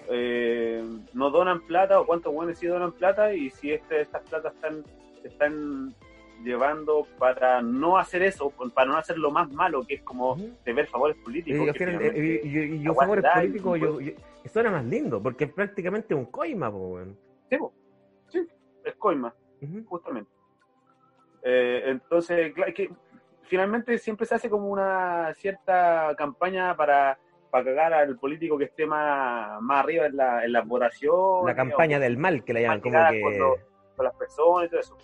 eh, 0.09 0.85
no 1.13 1.31
donan 1.31 1.67
plata 1.67 2.01
o 2.01 2.07
cuántos 2.07 2.33
buenos 2.33 2.59
sí 2.59 2.67
donan 2.67 2.93
plata? 2.93 3.35
Y 3.35 3.51
si 3.51 3.73
este, 3.73 4.03
estas 4.03 4.23
platas 4.29 4.55
están, 4.55 4.85
están 5.25 5.95
llevando 6.43 7.07
para 7.19 7.61
no 7.63 7.99
hacer 7.99 8.23
eso, 8.23 8.51
para 8.75 8.91
no 8.91 8.97
hacer 8.97 9.19
lo 9.19 9.31
más 9.31 9.51
malo, 9.51 9.85
que 9.87 9.95
es 9.95 10.03
como 10.03 10.37
deber 10.65 10.87
favores 10.87 11.17
Y, 11.19 11.23
políticos. 11.23 11.69
al 11.69 11.75
que 11.75 11.85
eh, 11.85 12.41
y- 12.45 12.59
y- 12.59 12.83
y 12.83 12.95
favores 12.95 13.25
y- 13.25 13.39
políticos, 13.39 13.81
yo, 13.81 14.01
yo- 14.01 14.13
suena 14.53 14.71
más 14.71 14.85
lindo, 14.85 15.23
porque 15.23 15.45
es 15.45 15.53
prácticamente 15.53 16.15
un 16.15 16.27
coima, 16.27 16.71
po, 16.71 16.79
weón. 16.95 17.19
Sí. 17.51 17.59
Sí, 18.29 18.49
es 18.85 18.95
coima. 18.97 19.35
Ujú. 19.63 19.85
justamente. 19.85 20.31
Eh, 21.43 21.83
entonces, 21.87 22.53
claro, 22.55 22.71
es 22.71 22.75
que 22.75 22.91
finalmente 23.43 23.99
siempre 23.99 24.27
se 24.27 24.35
hace 24.35 24.49
como 24.51 24.69
una 24.69 25.33
cierta 25.35 26.15
campaña 26.17 26.75
para, 26.77 27.19
para 27.51 27.65
cagar 27.65 27.93
al 27.95 28.17
político 28.19 28.57
que 28.57 28.65
esté 28.65 28.87
más, 28.87 29.61
más 29.61 29.85
arriba 29.85 30.07
en 30.07 30.17
la, 30.17 30.45
en 30.45 30.53
las 30.53 30.67
votaciones. 30.67 31.45
La 31.47 31.55
campaña 31.57 31.97
o 31.99 32.01
del 32.01 32.17
mal, 32.17 32.45
que 32.45 32.53
la 32.55 32.61
llaman, 32.61 32.81
como 32.81 32.99
que 33.11 33.21
con, 33.21 33.39
los- 33.39 33.59
con 33.97 34.05
las 34.05 34.15
personas 34.15 34.67
y 34.67 34.71
todo 34.71 34.81
eso. 34.81 34.97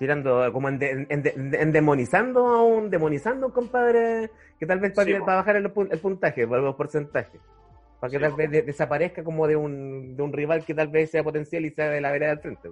Tirando, 0.00 0.50
como 0.50 0.68
en, 0.70 0.78
de- 0.78 1.06
en, 1.10 1.22
de- 1.22 1.34
en 1.36 1.72
demonizando 1.72 2.46
a 2.48 2.64
un, 2.64 2.88
demonizando 2.88 3.44
a 3.44 3.48
un 3.50 3.52
compadre 3.54 4.30
que 4.58 4.64
tal 4.64 4.80
vez 4.80 4.94
para, 4.94 5.06
Sí, 5.06 5.12
para 5.20 5.36
bajar 5.36 5.56
el, 5.56 5.66
el 5.90 5.98
puntaje, 5.98 6.48
para 6.48 6.62
los 6.62 6.74
porcentajes. 6.74 7.38
Para 8.00 8.10
que 8.10 8.16
Sí, 8.16 8.22
tal 8.22 8.32
vez 8.32 8.50
de- 8.50 8.62
desaparezca 8.62 9.22
como 9.22 9.46
de 9.46 9.56
un, 9.56 10.16
de 10.16 10.22
un 10.22 10.32
rival 10.32 10.64
que 10.64 10.74
tal 10.74 10.88
vez 10.88 11.10
sea 11.10 11.22
potencial 11.22 11.66
y 11.66 11.70
sea 11.70 11.90
de 11.90 12.00
la 12.00 12.10
vereda 12.10 12.30
del 12.30 12.38
frente. 12.40 12.70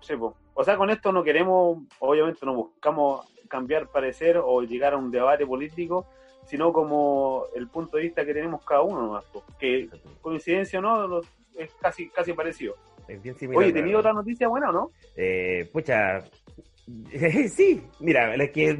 Sí, 0.00 0.16
po. 0.16 0.34
O 0.54 0.64
sea, 0.64 0.78
con 0.78 0.88
esto 0.88 1.12
no 1.12 1.22
queremos, 1.22 1.80
obviamente 1.98 2.46
no 2.46 2.54
buscamos 2.54 3.26
cambiar 3.48 3.88
parecer 3.88 4.38
o 4.42 4.62
llegar 4.62 4.94
a 4.94 4.96
un 4.96 5.10
debate 5.10 5.46
político, 5.46 6.06
sino 6.46 6.72
como 6.72 7.44
el 7.54 7.68
punto 7.68 7.98
de 7.98 8.04
vista 8.04 8.24
que 8.24 8.32
tenemos 8.32 8.64
cada 8.64 8.80
uno 8.80 9.02
nomás, 9.02 9.24
po. 9.26 9.44
que 9.58 9.90
coincidencia 10.22 10.78
o 10.78 10.82
no, 10.82 11.20
es 11.58 11.74
casi, 11.78 12.08
casi 12.08 12.32
parecido. 12.32 12.74
Es 13.06 13.22
bien 13.22 13.34
similar. 13.36 13.62
Oye, 13.62 13.72
¿tenía 13.74 13.98
otra 13.98 14.14
noticia 14.14 14.48
buena 14.48 14.70
o 14.70 14.72
no? 14.72 14.90
Eh, 15.14 15.68
pucha, 15.74 16.22
Sí, 17.56 17.82
mira, 18.00 18.34
es 18.34 18.50
que 18.50 18.78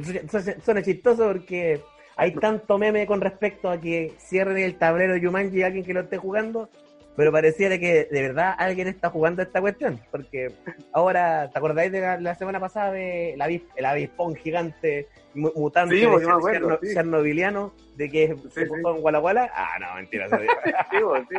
suena 0.63 0.83
chistoso 0.83 1.27
porque 1.27 1.81
hay 2.15 2.33
tanto 2.35 2.77
meme 2.77 3.05
con 3.05 3.21
respecto 3.21 3.69
a 3.69 3.79
que 3.79 4.13
cierren 4.19 4.57
el 4.57 4.77
tablero 4.77 5.13
de 5.13 5.21
Yumanji 5.21 5.63
a 5.63 5.67
alguien 5.67 5.85
que 5.85 5.93
lo 5.93 6.01
esté 6.01 6.17
jugando, 6.17 6.69
pero 7.15 7.31
pareciera 7.31 7.77
que 7.77 8.07
de 8.09 8.21
verdad 8.21 8.55
alguien 8.57 8.87
está 8.87 9.09
jugando 9.09 9.41
esta 9.41 9.61
cuestión, 9.61 9.99
porque 10.11 10.51
ahora, 10.93 11.49
¿te 11.51 11.57
acordáis 11.57 11.91
de 11.91 12.21
la, 12.21 12.35
semana 12.35 12.59
pasada 12.59 12.91
de 12.91 13.35
la, 13.37 13.47
el 13.47 13.85
avispón 13.85 14.35
gigante 14.35 15.07
mutante 15.33 15.97
sí, 15.97 16.05
acuerdo, 16.05 16.79
chernobiliano 16.81 17.73
de 17.95 18.09
que 18.09 18.35
se 18.53 18.65
puso 18.65 18.95
en 18.95 19.03
Walla 19.03 19.51
Ah, 19.53 19.77
no, 19.79 19.95
mentira. 19.95 20.27
sí, 20.91 21.37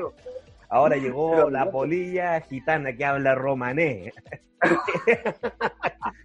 ahora 0.69 0.97
llegó 0.97 1.51
la 1.51 1.71
polilla 1.71 2.41
gitana 2.41 2.97
que 2.97 3.05
habla 3.05 3.35
romané. 3.35 4.13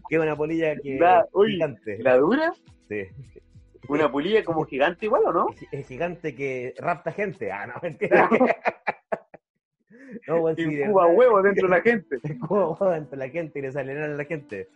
que 0.09 0.15
es 0.15 0.19
una 0.19 0.35
polilla 0.35 0.75
que 0.77 0.97
la, 0.99 1.27
gigante. 1.33 1.97
¿La 1.99 2.17
dura? 2.17 2.53
Sí. 2.89 3.07
¿Una 3.87 4.11
polilla 4.11 4.43
como 4.43 4.65
gigante 4.65 5.05
igual 5.05 5.23
o 5.25 5.33
no? 5.33 5.47
Es 5.71 5.87
gigante 5.87 6.35
que 6.35 6.73
rapta 6.77 7.11
gente. 7.11 7.51
Ah, 7.51 7.67
no, 7.67 7.73
mentira. 7.81 8.29
No, 10.27 10.41
bueno, 10.41 10.61
incuba 10.61 11.07
huevos 11.07 11.43
dentro 11.43 11.67
de 11.67 11.75
la 11.75 11.81
gente. 11.81 12.19
Incuba 12.23 12.69
huevos 12.69 12.91
dentro 12.91 13.17
de 13.17 13.27
la 13.27 13.31
gente 13.31 13.59
y 13.59 13.61
le 13.61 13.71
salen 13.71 13.97
a 13.97 14.07
la 14.07 14.25
gente. 14.25 14.67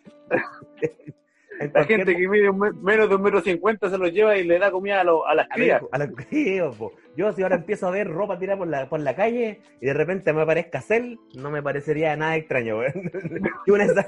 la 1.74 1.84
gente 1.84 2.16
que 2.16 2.28
mide 2.28 2.52
menos 2.52 3.10
de 3.10 3.16
un 3.16 3.22
metro 3.22 3.42
cincuenta 3.42 3.90
se 3.90 3.98
los 3.98 4.12
lleva 4.12 4.38
y 4.38 4.46
le 4.46 4.60
da 4.60 4.72
comida 4.72 5.02
a, 5.02 5.04
lo, 5.04 5.28
a 5.28 5.36
las 5.36 5.50
crías. 5.50 5.82
A, 5.92 6.08
crías, 6.08 6.76
Yo 7.16 7.32
si 7.32 7.44
ahora 7.44 7.56
empiezo 7.56 7.88
a 7.88 7.92
ver 7.92 8.10
ropa 8.10 8.38
tirada 8.38 8.58
por 8.58 8.68
la, 8.68 8.90
por 8.90 9.00
la 9.00 9.16
calle 9.16 9.62
y 9.80 9.86
de 9.86 9.94
repente 9.94 10.34
me 10.34 10.42
aparezca 10.42 10.82
Cell, 10.82 11.18
no 11.36 11.50
me 11.50 11.64
parecería 11.64 12.16
nada 12.16 12.36
extraño, 12.36 12.80
que, 13.66 13.72
una 13.72 13.86
de 13.86 13.92
esas, 13.92 14.06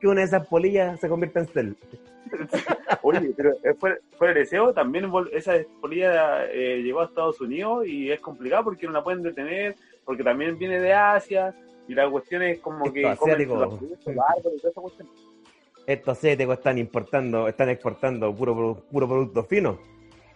que, 0.00 0.08
una 0.08 0.20
de 0.20 0.26
esas 0.26 0.46
polillas 0.46 0.98
se 1.00 1.08
convierta 1.08 1.40
en 1.40 1.46
Cell. 1.46 1.72
Oye, 3.02 3.32
pero 3.36 3.54
fue, 3.78 4.00
fue 4.16 4.28
el 4.28 4.34
deseo, 4.34 4.74
también 4.74 5.10
esa 5.32 5.54
polilla 5.80 6.46
eh, 6.46 6.82
llegó 6.82 7.00
a 7.00 7.04
Estados 7.04 7.40
Unidos 7.40 7.86
y 7.86 8.10
es 8.10 8.20
complicado 8.20 8.64
porque 8.64 8.86
no 8.86 8.92
la 8.92 9.04
pueden 9.04 9.22
detener, 9.22 9.76
porque 10.04 10.24
también 10.24 10.58
viene 10.58 10.80
de 10.80 10.92
Asia 10.92 11.54
y 11.86 11.94
la 11.94 12.10
cuestión 12.10 12.42
es 12.42 12.58
como 12.58 12.92
que 12.92 13.02
estos 15.88 16.18
asiáticos 16.18 16.58
están 16.58 16.76
importando, 16.76 17.48
están 17.48 17.70
exportando 17.70 18.34
puro, 18.34 18.82
puro 18.92 19.08
producto 19.08 19.42
fino. 19.44 19.78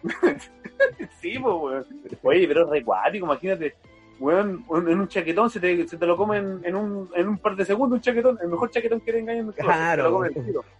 sí, 1.21 1.39
pues, 1.39 1.55
weón. 1.55 1.85
Oye, 2.21 2.47
pero 2.47 2.63
es 2.65 2.69
recuático, 2.69 3.25
imagínate, 3.25 3.75
weón, 4.19 4.65
en 4.69 4.99
un 4.99 5.07
chaquetón 5.07 5.49
se 5.49 5.59
te, 5.59 5.87
se 5.87 5.97
te 5.97 6.05
lo 6.05 6.15
comen 6.15 6.61
en 6.63 6.75
un, 6.75 7.09
en 7.15 7.27
un 7.27 7.37
par 7.37 7.55
de 7.55 7.65
segundos, 7.65 7.97
un 7.97 8.01
chaquetón, 8.01 8.37
el 8.41 8.49
mejor 8.49 8.69
chaquetón 8.69 9.01
que 9.01 9.13
tenga 9.13 9.33
en 9.33 9.51
Claro, 9.51 10.21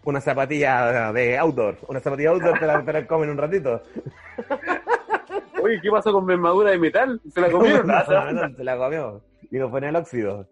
una 0.04 0.22
zapatilla 0.22 1.12
de 1.12 1.38
outdoor, 1.38 1.78
una 1.88 2.00
zapatilla 2.00 2.32
outdoor 2.32 2.60
te 2.60 2.66
la, 2.66 2.84
te 2.84 2.94
la 2.94 3.08
comen 3.08 3.30
un 3.30 3.38
ratito. 3.38 3.82
Oye, 5.62 5.80
¿qué 5.82 5.90
pasó 5.90 6.12
con 6.12 6.26
mi 6.26 6.34
armadura 6.34 6.72
de 6.72 6.78
metal? 6.78 7.22
¿Se 7.34 7.40
la 7.40 7.50
comieron? 7.50 7.88
no, 7.88 8.04
no, 8.06 8.32
no, 8.32 8.56
se 8.56 8.64
la 8.64 8.78
comió. 8.78 9.22
Y 9.50 9.58
lo 9.58 9.72
pone 9.72 9.88
el 9.90 9.96
óxido. 9.96 10.48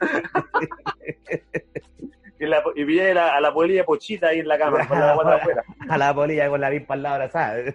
y, 2.40 2.46
la, 2.46 2.62
y 2.74 2.84
pillé 2.86 3.12
a 3.12 3.40
la 3.40 3.52
polilla 3.52 3.84
pochita 3.84 4.28
ahí 4.28 4.40
en 4.40 4.48
la 4.48 4.58
cama, 4.58 4.88
con 4.88 4.98
la 4.98 5.14
guata 5.16 5.36
afuera. 5.36 5.62
A 5.88 5.98
la 5.98 6.14
polilla 6.14 6.48
con 6.48 6.60
la 6.60 6.70
vispa 6.70 6.94
al 6.94 7.02
lado 7.02 7.28
¿sabes? 7.30 7.74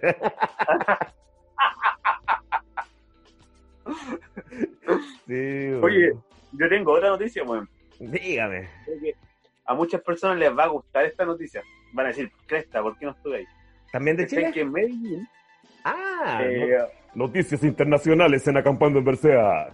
sí, 5.26 5.72
Oye, 5.80 6.12
yo 6.52 6.68
tengo 6.68 6.92
otra 6.92 7.10
noticia, 7.10 7.44
weón. 7.44 7.68
Dígame. 8.00 8.68
A 9.64 9.74
muchas 9.74 10.00
personas 10.02 10.36
les 10.38 10.50
va 10.56 10.64
a 10.64 10.68
gustar 10.68 11.04
esta 11.04 11.24
noticia. 11.24 11.62
Van 11.92 12.06
a 12.06 12.08
decir, 12.08 12.32
Cresta, 12.46 12.82
¿por 12.82 12.98
qué 12.98 13.06
no 13.06 13.12
estuve 13.12 13.36
ahí? 13.38 13.46
¿También 13.92 14.16
de 14.16 14.26
Chile? 14.26 14.50
que 14.52 14.62
en 14.62 14.72
Medellín 14.72 15.28
Ah, 15.84 16.40
eh, 16.42 16.78
noticias 17.16 17.64
internacionales 17.64 18.46
en 18.46 18.58
Acampando 18.58 18.98
en 18.98 19.04
Bercea. 19.04 19.72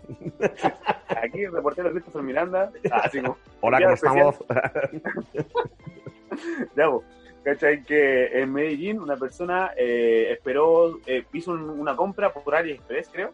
Aquí 1.08 1.42
el 1.42 1.52
reportero 1.52 1.90
Christopher 1.90 2.22
Miranda. 2.22 2.70
Ah, 2.90 3.10
Hola, 3.60 3.80
¿cómo 3.80 3.94
estamos? 3.94 4.36
ya, 6.76 6.86
vos. 6.86 7.04
¿Cachai? 7.42 7.82
Que 7.82 8.40
en 8.40 8.52
Medellín 8.52 9.00
una 9.00 9.16
persona 9.16 9.72
eh, 9.76 10.28
esperó, 10.30 11.00
eh, 11.06 11.24
hizo 11.32 11.52
una 11.52 11.96
compra 11.96 12.32
por 12.32 12.54
AliExpress, 12.54 13.10
creo. 13.12 13.32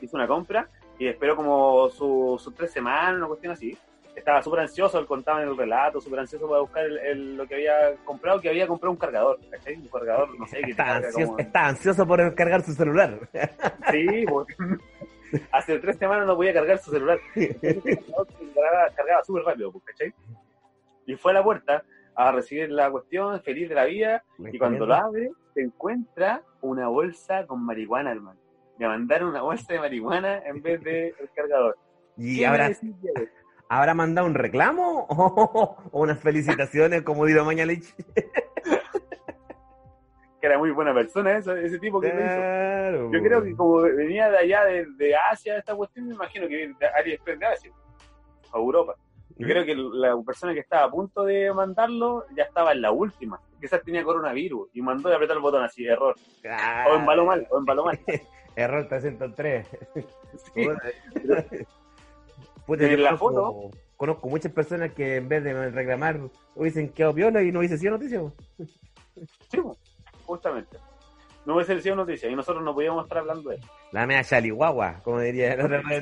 Hizo 0.00 0.16
una 0.16 0.26
compra 0.26 0.68
y 0.98 1.06
esperó 1.06 1.36
como 1.36 1.90
sus 1.90 2.54
tres 2.54 2.72
semanas, 2.72 3.16
una 3.16 3.26
cuestión 3.26 3.52
así 3.52 3.76
estaba 4.14 4.42
súper 4.42 4.60
ansioso, 4.60 4.98
él 4.98 5.06
contaba 5.06 5.42
en 5.42 5.48
el 5.48 5.56
relato, 5.56 6.00
súper 6.00 6.20
ansioso 6.20 6.48
para 6.48 6.60
buscar 6.60 6.84
el, 6.84 7.36
lo 7.36 7.46
que 7.46 7.54
había 7.54 7.94
comprado, 8.04 8.40
que 8.40 8.48
había 8.48 8.66
comprado 8.66 8.92
un 8.92 8.98
cargador, 8.98 9.38
¿cachai? 9.50 9.76
Un 9.76 9.88
cargador, 9.88 10.38
no 10.38 10.46
sé, 10.46 10.60
que 10.62 10.70
está, 10.72 10.96
ansioso, 10.96 11.38
está 11.38 11.66
ansioso 11.66 12.06
por 12.06 12.34
cargar 12.34 12.62
su 12.62 12.72
celular. 12.72 13.18
Sí, 13.90 14.24
porque 14.28 14.54
hace 15.52 15.78
tres 15.78 15.96
semanas 15.96 16.26
no 16.26 16.36
podía 16.36 16.52
cargar 16.52 16.78
su 16.78 16.90
celular. 16.90 17.18
cargaba, 17.34 18.90
cargaba 18.94 19.24
súper 19.24 19.44
rápido, 19.44 19.72
pues, 19.72 19.84
¿cachai? 19.84 20.14
Y 21.06 21.16
fue 21.16 21.32
a 21.32 21.34
la 21.34 21.42
puerta 21.42 21.82
a 22.14 22.32
recibir 22.32 22.70
la 22.70 22.90
cuestión, 22.90 23.40
feliz 23.42 23.68
de 23.68 23.74
la 23.74 23.84
vida, 23.86 24.22
y 24.38 24.58
cuando 24.58 24.86
lo 24.86 24.94
abre, 24.94 25.30
se 25.54 25.62
encuentra 25.62 26.42
una 26.60 26.88
bolsa 26.88 27.46
con 27.46 27.64
marihuana, 27.64 28.12
hermano. 28.12 28.38
Le 28.78 28.86
mandaron 28.86 29.30
una 29.30 29.42
bolsa 29.42 29.72
de 29.72 29.78
marihuana 29.78 30.38
en 30.44 30.62
vez 30.62 30.82
de 30.82 31.08
el 31.08 31.30
cargador. 31.34 31.78
Y 32.16 32.44
ahora, 32.44 32.70
¿Habrá 33.72 33.94
mandado 33.94 34.26
un 34.26 34.34
reclamo 34.34 35.06
o, 35.08 35.78
unas 35.92 36.20
felicitaciones 36.20 37.00
como 37.00 37.24
Dilo 37.24 37.46
Mañalich? 37.46 37.94
que 40.40 40.46
era 40.46 40.58
muy 40.58 40.72
buena 40.72 40.92
persona 40.92 41.38
ese 41.38 41.78
tipo 41.78 41.98
que 41.98 42.08
hizo. 42.08 43.10
Yo 43.10 43.22
creo 43.22 43.42
que 43.42 43.56
como 43.56 43.80
venía 43.80 44.28
de 44.28 44.36
allá, 44.36 44.64
de, 44.66 45.16
Asia, 45.30 45.56
esta 45.56 45.74
cuestión, 45.74 46.06
me 46.06 46.14
imagino 46.14 46.46
que 46.48 46.56
viene 46.56 46.74
de 46.78 46.86
AliExpress 46.86 47.38
de 47.38 47.46
Asia, 47.46 47.72
a 48.52 48.58
Europa. 48.58 48.94
Yo 49.38 49.46
creo 49.46 49.64
que 49.64 49.74
la 49.74 50.20
persona 50.22 50.52
que 50.52 50.60
estaba 50.60 50.84
a 50.84 50.90
punto 50.90 51.24
de 51.24 51.50
mandarlo 51.54 52.26
ya 52.36 52.42
estaba 52.42 52.72
en 52.72 52.82
la 52.82 52.90
última. 52.90 53.40
Quizás 53.58 53.82
tenía 53.82 54.04
coronavirus 54.04 54.68
y 54.74 54.82
mandó 54.82 55.08
de 55.08 55.14
apretar 55.14 55.36
el 55.36 55.42
botón 55.42 55.64
así, 55.64 55.86
error. 55.86 56.14
O 56.90 56.94
embaló 56.94 57.24
mal, 57.24 57.48
o 57.50 57.56
embaló 57.56 57.86
mal. 57.86 57.98
error 58.54 58.86
303. 58.86 59.66
Sí. 60.54 60.68
Puta, 62.66 62.86
en 62.86 63.02
la 63.02 63.16
foto. 63.16 63.70
Conozco 63.96 64.28
muchas 64.28 64.52
personas 64.52 64.92
que 64.92 65.16
en 65.16 65.28
vez 65.28 65.44
de 65.44 65.70
reclamar 65.70 66.18
hubiesen 66.56 66.88
quedado 66.88 67.14
piola 67.14 67.42
y 67.42 67.52
no 67.52 67.60
hubiese 67.60 67.78
sido 67.78 67.92
noticia. 67.92 68.20
Sí, 69.48 69.58
justamente. 70.26 70.76
No 71.44 71.54
hubiese 71.54 71.80
sido 71.80 71.96
noticia 71.96 72.28
y 72.28 72.34
nosotros 72.34 72.64
no 72.64 72.74
podíamos 72.74 73.04
estar 73.04 73.18
hablando 73.18 73.50
de 73.50 73.56
eso. 73.56 73.68
La 73.92 74.06
mea 74.06 74.24
chalihuahua, 74.24 75.00
como 75.02 75.20
diría 75.20 75.54
el 75.54 75.60
otro 75.60 75.80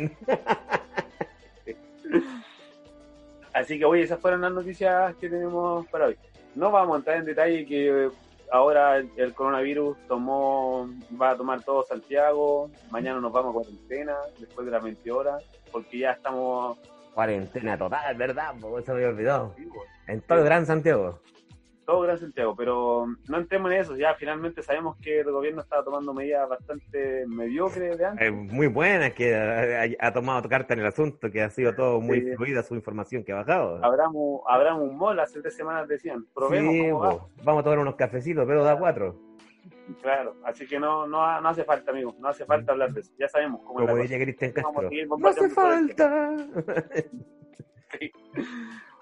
Así 3.52 3.78
que, 3.78 3.84
oye, 3.84 4.02
esas 4.02 4.20
fueron 4.20 4.40
las 4.42 4.52
noticias 4.52 5.14
que 5.16 5.28
tenemos 5.28 5.86
para 5.88 6.06
hoy. 6.06 6.16
No 6.54 6.70
vamos 6.70 6.94
a 6.94 6.98
entrar 6.98 7.16
en 7.18 7.24
detalle 7.24 7.66
que 7.66 8.10
ahora 8.52 8.98
el 8.98 9.34
coronavirus 9.34 9.96
tomó, 10.08 10.88
va 11.20 11.30
a 11.30 11.36
tomar 11.36 11.62
todo 11.62 11.84
Santiago, 11.84 12.70
mañana 12.90 13.20
nos 13.20 13.32
vamos 13.32 13.50
a 13.50 13.54
cuarentena, 13.54 14.16
después 14.38 14.66
de 14.66 14.72
las 14.72 14.82
20 14.82 15.10
horas, 15.12 15.44
porque 15.72 15.98
ya 15.98 16.12
estamos... 16.12 16.78
Cuarentena 17.14 17.76
total, 17.76 18.16
¿verdad? 18.16 18.54
Porque 18.60 18.84
se 18.84 18.92
me 18.92 18.98
había 18.98 19.08
olvidado. 19.08 19.54
en 20.06 20.20
todo 20.22 20.38
el 20.38 20.44
Gran 20.44 20.66
Santiago 20.66 21.20
todo 21.84 22.02
Gran 22.02 22.18
Santiago, 22.18 22.54
pero 22.56 23.06
no 23.28 23.38
entremos 23.38 23.70
en 23.70 23.78
eso, 23.78 23.96
ya 23.96 24.14
finalmente 24.14 24.62
sabemos 24.62 24.96
que 24.98 25.20
el 25.20 25.30
gobierno 25.30 25.62
estaba 25.62 25.84
tomando 25.84 26.14
medidas 26.14 26.48
bastante 26.48 27.26
mediocres 27.26 27.98
de 27.98 28.04
antes. 28.04 28.32
muy 28.32 28.66
buenas, 28.66 29.12
que 29.12 29.34
ha, 29.34 30.12
tomado 30.12 30.48
carta 30.48 30.74
en 30.74 30.80
el 30.80 30.86
asunto, 30.86 31.30
que 31.30 31.42
ha 31.42 31.50
sido 31.50 31.74
todo 31.74 32.00
muy 32.00 32.34
fluida 32.36 32.62
su 32.62 32.74
información 32.74 33.24
que 33.24 33.32
ha 33.32 33.36
bajado. 33.36 33.84
Abramos, 33.84 34.42
un 34.80 34.96
mall 34.96 35.18
hace 35.20 35.40
tres 35.40 35.56
semanas 35.56 35.88
decían, 35.88 36.26
probemos 36.34 37.20
Vamos 37.42 37.60
a 37.60 37.64
tomar 37.64 37.78
unos 37.78 37.96
cafecitos, 37.96 38.46
pero 38.46 38.64
da 38.64 38.78
cuatro. 38.78 39.16
Claro, 40.00 40.36
así 40.44 40.66
que 40.66 40.78
no, 40.78 41.06
no, 41.06 41.40
no 41.40 41.48
hace 41.48 41.64
falta, 41.64 41.90
amigo, 41.90 42.14
no 42.20 42.28
hace 42.28 42.44
falta 42.44 42.72
hablar 42.72 42.92
de 42.92 43.00
eso, 43.00 43.12
ya 43.18 43.28
sabemos 43.28 43.60
cómo 43.64 43.80
Como 43.80 43.96
diría 43.96 44.18
Cristian 44.18 44.52
Castro, 44.52 44.88
no 45.18 45.28
hace 45.28 45.48
falta. 45.48 46.36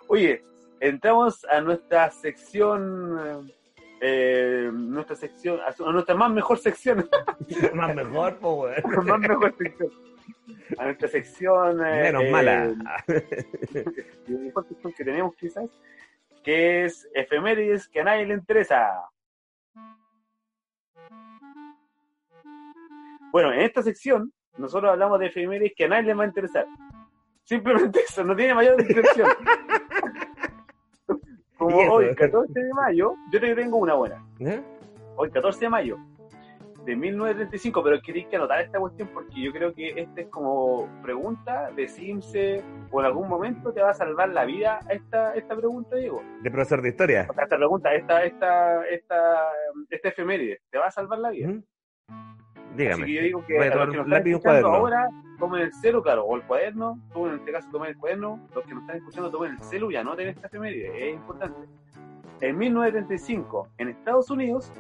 Oye, 0.08 0.42
entramos 0.80 1.44
a 1.46 1.60
nuestra 1.60 2.10
sección, 2.10 3.52
eh, 4.00 4.70
nuestra 4.72 5.16
sección, 5.16 5.60
a 5.60 5.92
nuestra 5.92 6.14
más 6.14 6.30
mejor 6.30 6.58
sección. 6.58 7.08
más 7.74 7.94
mejor, 7.94 8.38
pues, 8.38 8.84
Más 9.04 9.18
mejor 9.20 9.54
sección. 9.56 9.90
A 10.78 10.84
nuestra 10.84 11.08
sección. 11.08 11.86
Eh, 11.86 12.02
Menos 12.02 12.24
mala. 12.30 12.66
la 12.66 14.38
mejor 14.38 14.66
sección 14.68 14.92
que 14.92 15.04
tenemos, 15.04 15.34
quizás, 15.36 15.68
que 16.42 16.84
es 16.84 17.08
efemérides 17.14 17.88
que 17.88 18.00
a 18.00 18.04
nadie 18.04 18.26
le 18.26 18.34
interesa. 18.34 19.04
Bueno, 23.30 23.52
en 23.52 23.60
esta 23.60 23.82
sección, 23.82 24.32
nosotros 24.56 24.90
hablamos 24.90 25.20
de 25.20 25.26
efemérides 25.26 25.72
que 25.76 25.84
a 25.84 25.88
nadie 25.88 26.04
le 26.04 26.14
va 26.14 26.24
a 26.24 26.28
interesar. 26.28 26.66
Simplemente 27.44 28.00
eso, 28.00 28.24
no 28.24 28.36
tiene 28.36 28.54
mayor 28.54 28.76
descripción. 28.82 29.28
Como 31.58 31.76
hoy, 31.76 32.14
14 32.14 32.52
de 32.52 32.72
mayo, 32.72 33.14
yo 33.32 33.40
te 33.40 33.54
tengo 33.54 33.76
una 33.78 33.94
buena. 33.94 34.24
¿Eh? 34.40 34.62
Hoy, 35.16 35.30
14 35.30 35.60
de 35.60 35.68
mayo 35.68 35.98
de 36.88 36.96
1935, 36.96 37.84
pero 37.84 38.00
queréis 38.00 38.26
que 38.28 38.36
anotar 38.36 38.62
esta 38.62 38.78
cuestión 38.78 39.10
porque 39.12 39.42
yo 39.42 39.52
creo 39.52 39.74
que 39.74 39.90
esta 40.00 40.22
es 40.22 40.28
como 40.28 40.88
pregunta 41.02 41.70
de 41.76 41.86
Simse 41.86 42.62
o 42.90 43.00
en 43.00 43.06
algún 43.06 43.28
momento 43.28 43.74
te 43.74 43.82
va 43.82 43.90
a 43.90 43.94
salvar 43.94 44.30
la 44.30 44.46
vida 44.46 44.80
esta, 44.88 45.34
esta 45.34 45.54
pregunta, 45.54 45.96
Diego. 45.96 46.22
De 46.42 46.50
profesor 46.50 46.80
de 46.80 46.88
historia. 46.88 47.26
O 47.28 47.34
sea, 47.34 47.44
esta 47.44 47.56
pregunta, 47.58 47.94
esta, 47.94 48.24
esta, 48.24 48.86
esta, 48.86 49.48
esta 49.90 50.08
efeméride, 50.08 50.60
te 50.70 50.78
va 50.78 50.86
a 50.86 50.90
salvar 50.90 51.18
la 51.18 51.30
vida. 51.30 51.52
Dígame. 52.74 53.02
Así 53.02 53.04
que 53.04 53.14
yo 53.14 53.22
digo 53.22 53.46
que 53.46 53.58
a 53.58 53.74
los 53.74 53.94
nos 53.94 54.06
están 54.06 54.26
escuchando 54.26 54.68
ahora, 54.68 55.08
tomen 55.38 55.62
el 55.62 55.72
celu, 55.74 56.02
claro, 56.02 56.24
o 56.24 56.36
el 56.36 56.42
cuaderno, 56.42 56.98
tú 57.12 57.26
en 57.26 57.36
este 57.36 57.52
caso 57.52 57.68
tomen 57.70 57.90
el 57.90 57.96
cuaderno, 57.96 58.48
los 58.54 58.64
que 58.64 58.74
nos 58.74 58.82
están 58.82 58.96
escuchando 58.96 59.30
tomen 59.30 59.52
el 59.52 59.62
celu 59.62 59.90
y 59.90 59.96
anoten 59.96 60.28
esta 60.28 60.46
efeméride, 60.46 61.08
es 61.08 61.14
importante. 61.14 61.68
En 62.40 62.56
1935, 62.56 63.68
en 63.78 63.88
Estados 63.88 64.30
Unidos, 64.30 64.72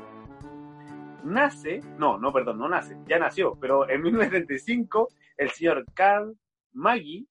nace, 1.24 1.80
no, 1.98 2.18
no, 2.18 2.32
perdón, 2.32 2.58
no 2.58 2.68
nace, 2.68 2.96
ya 3.06 3.18
nació, 3.18 3.56
pero 3.60 3.88
en 3.88 4.02
1935, 4.02 5.08
el 5.36 5.50
señor 5.50 5.84
Carl 5.94 6.36
Maggi 6.72 7.26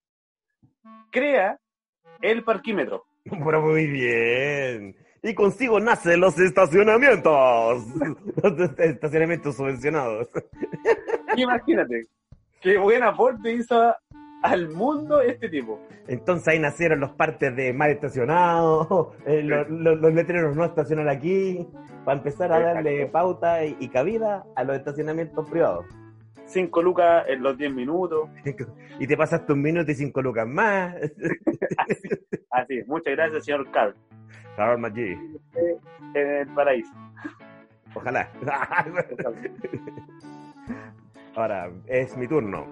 crea 1.11 1.59
el 2.21 2.43
parquímetro. 2.43 3.05
Pero 3.45 3.61
muy 3.61 3.87
bien. 3.87 4.95
Y 5.21 5.33
consigo 5.33 5.79
nacen 5.79 6.19
los 6.19 6.39
estacionamientos. 6.39 7.83
Los 8.43 8.79
estacionamientos 8.79 9.55
subvencionados. 9.55 10.29
Imagínate, 11.35 12.07
qué 12.71 12.77
buen 12.77 13.03
aporte 13.03 13.53
hizo 13.53 13.93
al 14.43 14.69
mundo 14.69 15.21
este 15.21 15.49
tipo. 15.49 15.79
Entonces 16.07 16.47
ahí 16.49 16.59
nacieron 16.59 16.99
los 16.99 17.11
partes 17.11 17.55
de 17.55 17.73
mal 17.73 17.91
estacionado, 17.91 19.13
eh, 19.25 19.41
los, 19.43 19.69
los- 19.69 19.99
los 19.99 20.13
letreros 20.13 20.55
no 20.55 20.65
estacionar 20.65 21.09
aquí, 21.09 21.67
para 22.05 22.17
empezar 22.17 22.51
a 22.53 22.59
darle 22.59 22.91
Exacto. 23.03 23.11
pauta 23.11 23.65
y, 23.65 23.75
y 23.79 23.89
cabida 23.89 24.45
a 24.55 24.63
los 24.63 24.75
estacionamientos 24.77 25.49
privados. 25.49 25.85
Cinco 26.45 26.81
lucas 26.81 27.25
en 27.27 27.43
los 27.43 27.57
10 27.57 27.73
minutos. 27.73 28.29
Y 28.99 29.05
te 29.05 29.15
pasaste 29.15 29.53
un 29.53 29.61
minuto 29.61 29.91
y 29.91 29.93
cinco 29.95 30.23
lucas 30.23 30.47
más. 30.47 30.95
Así, 32.49 32.81
muchas 32.87 33.15
gracias, 33.15 33.45
señor 33.45 33.69
Carl. 33.69 33.93
Carol 34.55 34.79
Maggi, 34.79 35.11
En 36.15 36.27
el 36.27 36.47
paraíso. 36.55 36.91
ojalá. 37.93 38.27
Ahora, 41.37 41.71
es 41.85 42.17
mi 42.17 42.27
turno. 42.27 42.65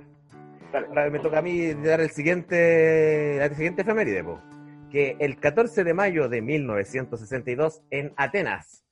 Dale. 0.74 0.88
Ahora 0.88 1.10
me 1.12 1.20
toca 1.20 1.38
a 1.38 1.42
mí 1.44 1.74
dar 1.76 2.02
el 2.02 2.10
siguiente, 2.10 3.36
la 3.38 3.50
siguiente 3.54 3.84
efeméride, 3.84 4.24
po. 4.24 4.42
que 4.90 5.16
el 5.20 5.38
14 5.40 5.84
de 5.84 5.94
mayo 5.94 6.28
de 6.28 6.42
1962 6.42 7.84
en 7.92 8.12
Atenas 8.18 8.84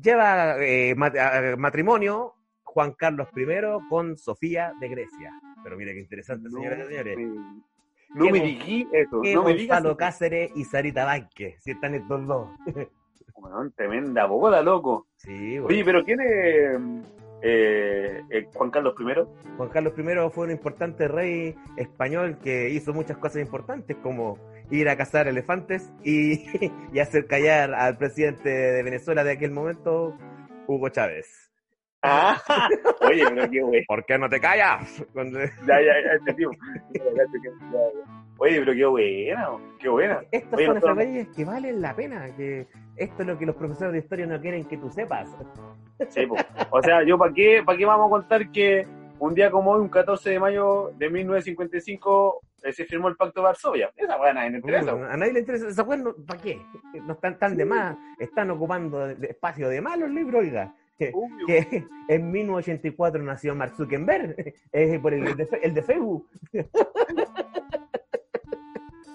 lleva 0.00 0.56
eh, 0.58 0.94
mat- 0.96 1.56
matrimonio 1.56 2.34
Juan 2.64 2.92
Carlos 2.92 3.28
I 3.36 3.44
con 3.88 4.16
Sofía 4.18 4.72
de 4.80 4.88
Grecia. 4.88 5.32
Pero 5.62 5.76
mire 5.76 5.92
qué 5.94 6.00
interesante, 6.00 6.50
señoras 6.50 6.80
y 6.80 6.88
señores. 6.88 7.16
me- 7.16 7.60
no 8.12 8.24
me 8.30 8.40
dijí 8.40 8.88
eso. 8.92 9.20
Que 9.22 9.34
No 9.34 9.44
me 9.44 9.54
digas. 9.54 9.80
Cáceres 9.96 10.50
y 10.56 10.64
Sarita 10.64 11.04
Vázquez, 11.04 11.62
si 11.62 11.70
están 11.70 11.94
estos 11.94 12.26
dos. 12.26 12.48
Weón, 13.36 13.72
tremenda 13.76 14.26
boda, 14.26 14.60
loco. 14.62 15.06
Sí, 15.16 15.58
bueno. 15.60 15.68
Oye, 15.68 15.84
pero 15.84 16.04
¿quién 16.04 16.20
es 16.20 16.80
eh, 17.42 18.22
eh, 18.30 18.48
Juan 18.54 18.70
Carlos 18.70 18.94
I? 18.98 19.56
Juan 19.56 19.68
Carlos 19.68 19.94
I 19.96 20.30
fue 20.32 20.44
un 20.44 20.50
importante 20.50 21.08
rey 21.08 21.54
español 21.76 22.38
que 22.38 22.70
hizo 22.70 22.92
muchas 22.92 23.16
cosas 23.18 23.42
importantes, 23.42 23.96
como 24.02 24.38
ir 24.70 24.88
a 24.88 24.96
cazar 24.96 25.28
elefantes 25.28 25.92
y, 26.04 26.44
y 26.92 26.98
hacer 26.98 27.26
callar 27.26 27.74
al 27.74 27.96
presidente 27.96 28.48
de 28.48 28.82
Venezuela 28.82 29.24
de 29.24 29.32
aquel 29.32 29.50
momento, 29.50 30.16
Hugo 30.66 30.88
Chávez. 30.88 31.50
Ah, 32.02 32.40
oye, 33.02 33.24
pero 33.28 33.50
qué 33.50 33.62
wey. 33.62 33.84
¿Por 33.84 34.04
qué 34.06 34.18
no 34.18 34.28
te 34.28 34.40
callas? 34.40 35.04
Ya, 35.14 35.80
ya, 35.80 35.94
ya, 36.04 36.12
este 36.18 36.34
tipo. 36.34 36.50
Oye, 38.42 38.58
pero 38.60 38.72
qué 38.74 38.86
buena, 38.86 39.50
qué 39.78 39.88
buena. 39.88 40.22
Estas 40.32 40.54
Oye, 40.54 40.66
son 40.66 40.74
nosotros- 40.76 40.98
efemérides 40.98 41.36
que 41.36 41.44
valen 41.44 41.80
la 41.82 41.94
pena, 41.94 42.34
que 42.36 42.66
esto 42.96 43.22
es 43.22 43.28
lo 43.28 43.38
que 43.38 43.44
los 43.46 43.54
profesores 43.54 43.92
de 43.92 43.98
historia 43.98 44.26
no 44.26 44.40
quieren 44.40 44.64
que 44.64 44.78
tú 44.78 44.90
sepas. 44.90 45.28
Sí. 46.08 46.26
O 46.70 46.82
sea, 46.82 47.02
yo 47.02 47.18
para 47.18 47.32
qué, 47.34 47.62
para 47.64 47.76
qué 47.76 47.84
vamos 47.84 48.06
a 48.06 48.10
contar 48.10 48.50
que 48.50 48.86
un 49.18 49.34
día 49.34 49.50
como 49.50 49.72
hoy, 49.72 49.82
un 49.82 49.88
14 49.90 50.30
de 50.30 50.40
mayo 50.40 50.90
de 50.96 51.10
1955, 51.10 52.40
eh, 52.62 52.72
se 52.72 52.86
firmó 52.86 53.08
el 53.08 53.16
Pacto 53.16 53.40
de 53.40 53.44
Varsovia. 53.44 53.90
Esa 53.94 54.16
buena, 54.16 54.46
en 54.46 54.54
interesa. 54.56 54.94
Uh, 54.94 55.04
a 55.04 55.16
nadie 55.18 55.34
le 55.34 55.40
interesa 55.40 55.68
esa 55.68 55.84
cuestión, 55.84 56.14
¿para 56.26 56.40
qué? 56.40 56.58
No 57.06 57.12
están 57.12 57.38
tan 57.38 57.56
de 57.58 57.64
más, 57.66 57.96
están 58.18 58.50
ocupando 58.50 59.06
de- 59.06 59.14
de 59.16 59.26
espacio 59.28 59.68
de 59.68 59.80
más 59.82 59.98
los 59.98 60.10
libros, 60.10 60.40
oiga. 60.42 60.74
Que, 60.98 61.12
en 62.08 62.30
1984 62.30 63.22
nació 63.22 63.54
Mark 63.54 63.72
Zuckerberg, 63.76 64.34
eh, 64.72 64.98
por 65.00 65.12
el 65.14 65.34
de, 65.36 65.46
Fe- 65.46 65.60
el 65.66 65.74
de 65.74 65.82
Facebook. 65.82 66.26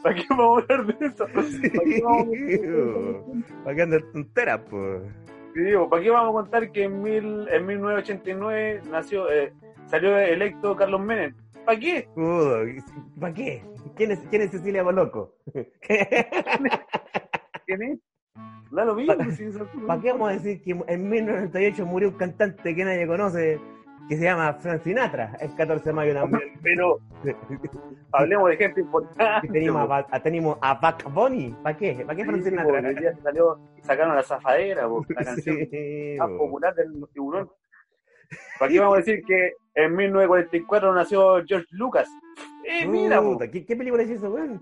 ¿Para 0.06 0.15
qué 0.18 0.24
vamos 0.30 0.60
a 0.70 0.74
hablar 0.74 0.86
de 1.00 1.06
eso? 1.08 1.26
¿Para 1.34 1.48
qué? 1.50 2.02
¿Para 3.63 3.84
andar 3.84 4.02
tonteras, 4.13 4.62
pues? 4.70 5.02
Digo, 5.56 5.89
¿para 5.89 6.04
qué 6.04 6.12
vamos 6.12 6.30
a 6.30 6.34
contar 6.44 6.72
que 6.72 6.84
en, 6.84 7.02
mil, 7.02 7.48
en 7.50 7.65
1989 7.65 8.82
nació, 8.91 9.32
eh, 9.32 9.52
salió 9.88 10.15
electo 10.15 10.76
Carlos 10.76 11.02
Menem? 11.02 11.34
¿Para 11.65 11.80
qué? 11.80 12.08
¿Para 13.20 13.34
qué? 13.34 13.63
¿Quién 13.96 14.12
es, 14.12 14.20
quién 14.30 14.44
es 14.44 14.52
Cecilia 14.52 14.84
Boloco? 14.84 15.34
¿Quién 17.65 17.82
es? 17.82 18.00
Da 18.72 18.86
lo 18.86 18.94
mismo. 18.94 19.15
Pa- 19.18 19.32
si 19.32 19.46
eso- 19.46 19.68
¿Para 19.88 20.02
qué 20.02 20.12
vamos 20.12 20.30
a 20.30 20.34
decir 20.34 20.62
que 20.62 20.72
en 20.88 21.10
1998 21.10 21.86
murió 21.88 22.10
un 22.10 22.15
cantante 22.18 22.76
que 22.76 22.86
nadie 22.86 23.08
conoce, 23.08 23.60
que 24.08 24.18
se 24.18 24.24
llama 24.24 24.54
Frank 24.54 24.82
Sinatra, 24.84 25.36
el 25.39 25.56
14 25.56 25.84
de 25.89 25.94
mayo 25.94 26.13
también? 26.13 26.54
Pero 26.62 27.00
hablemos 28.12 28.50
de 28.50 28.58
gente 28.58 28.82
importante. 28.82 29.48
Tenemos 29.48 29.89
a, 29.91 30.20
tenemos 30.22 30.58
a 30.62 30.74
Buck 30.76 31.12
Bunny. 31.13 31.56
¿Para 31.63 31.76
qué? 31.78 32.04
¿Para 32.06 32.15
qué 32.15 32.24
Sí, 32.24 32.28
Frank 32.30 32.41
po, 32.44 32.50
Sinatra? 32.50 32.89
hoy 32.89 32.96
día 32.96 33.18
salió, 33.24 33.60
sacaron 33.82 34.15
la 34.15 34.24
zafadera, 34.24 34.88
po, 34.88 35.06
la 35.10 35.15
canción 35.26 35.58
Sí, 35.72 36.15
más 36.20 36.30
po. 36.30 36.38
popular 36.38 36.76
del 36.76 36.94
tiburón. 37.13 37.50
¿Para 38.60 38.72
qué 38.72 38.80
vamos 38.80 38.96
a 38.96 38.98
decir 38.98 39.24
que 39.26 39.54
en 39.76 39.96
1944 39.96 40.94
nació 40.94 41.44
George 41.46 41.68
Lucas? 41.72 42.10
Eh, 42.63 42.88
mira, 42.88 43.22
po. 43.22 43.38
¿qué, 43.39 43.65
qué 43.65 43.76
película 43.76 44.04
es 44.04 44.10
eso, 44.10 44.30
weón? 44.30 44.60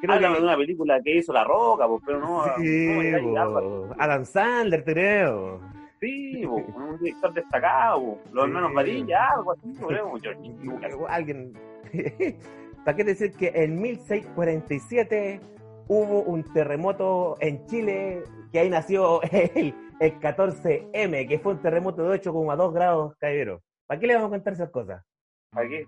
creo 0.00 0.14
Háblame 0.14 0.34
que- 0.36 0.40
de 0.40 0.46
una 0.46 0.56
película 0.56 1.00
que 1.02 1.16
hizo 1.18 1.32
La 1.32 1.44
Roca, 1.44 1.86
po, 1.86 2.00
pero 2.04 2.18
no. 2.20 2.44
Sí, 2.58 3.12
no 3.22 3.52
po. 3.52 3.94
Adam 3.98 4.24
Sandler, 4.24 4.82
creo. 4.84 5.60
Sí, 6.02 6.44
un 6.44 6.98
director 7.00 7.32
destacado, 7.32 8.00
po. 8.00 8.18
los 8.32 8.44
Sí. 8.44 8.50
hermanos 8.50 8.74
Varilla, 8.74 9.28
algo 9.36 9.52
así, 9.52 9.74
George 9.78 10.54
Lucas. 10.62 10.92
Alguien. 11.08 11.52
¿Para 12.84 12.96
qué 12.96 13.04
decir 13.04 13.32
que 13.32 13.52
en 13.54 13.80
1647 13.80 15.40
hubo 15.88 16.22
un 16.24 16.42
terremoto 16.52 17.36
en 17.40 17.64
Chile 17.66 18.24
que 18.50 18.58
ahí 18.58 18.68
nació 18.68 19.22
el, 19.22 19.72
el 20.00 20.20
14M, 20.20 21.28
que 21.28 21.38
fue 21.38 21.52
un 21.52 21.62
terremoto 21.62 22.02
de 22.08 22.20
8,2 22.20 22.72
grados 22.72 23.14
cayeron? 23.20 23.60
¿Para 23.86 24.00
qué 24.00 24.06
le 24.08 24.14
vamos 24.14 24.28
a 24.28 24.30
contar 24.30 24.52
esas 24.54 24.70
cosas? 24.70 25.04
¿Para 25.52 25.68
qué? 25.68 25.86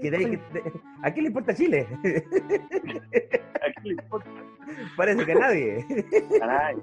Que 0.00 0.10
de 0.12 0.16
ahí 0.16 0.24
que- 0.30 0.36
de- 0.60 0.72
¿A 1.02 1.10
quién 1.10 1.24
le 1.24 1.28
importa 1.28 1.54
Chile? 1.54 1.88
¿A 1.90 3.72
quién 3.80 3.96
le 3.96 4.02
importa? 4.02 4.30
Parece 4.96 5.24
que 5.26 5.32
a 5.32 5.34
nadie. 5.34 5.84
A 6.40 6.46
nadie. 6.46 6.82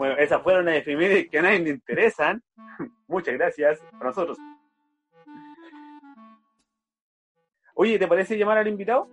Bueno, 0.00 0.16
esas 0.16 0.42
fueron 0.42 0.64
las 0.64 0.76
efemérides 0.76 1.28
que 1.28 1.40
a 1.40 1.42
nadie 1.42 1.58
le 1.58 1.70
interesan. 1.72 2.42
Muchas 3.06 3.34
gracias 3.34 3.84
a 4.00 4.04
nosotros. 4.04 4.38
Oye, 7.74 7.98
¿te 7.98 8.08
parece 8.08 8.38
llamar 8.38 8.56
al 8.56 8.68
invitado? 8.68 9.10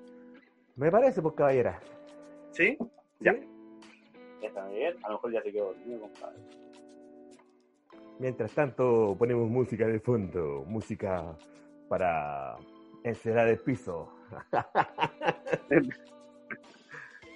Me 0.78 0.89
parece, 0.89 1.21
pues, 1.21 1.36
caballera. 1.36 1.78
¿Sí? 2.52 2.78
Ya. 3.19 3.34
¿Sí? 3.34 3.39
Déjame 4.39 4.76
ver, 4.76 4.95
a 5.04 5.10
lo 5.10 5.15
mejor 5.15 5.34
ya 5.34 5.41
se 5.41 5.52
quedó 5.52 5.65
dormido, 5.73 6.00
compadre. 6.00 6.38
Mientras 8.19 8.54
tanto, 8.54 9.13
ponemos 9.19 9.50
música 9.50 9.88
de 9.88 10.00
fondo, 10.00 10.63
música 10.65 11.36
para 11.89 12.56
encerrar 13.04 13.50
el 13.50 13.60
piso. 13.60 14.10
Ya, 14.54 14.69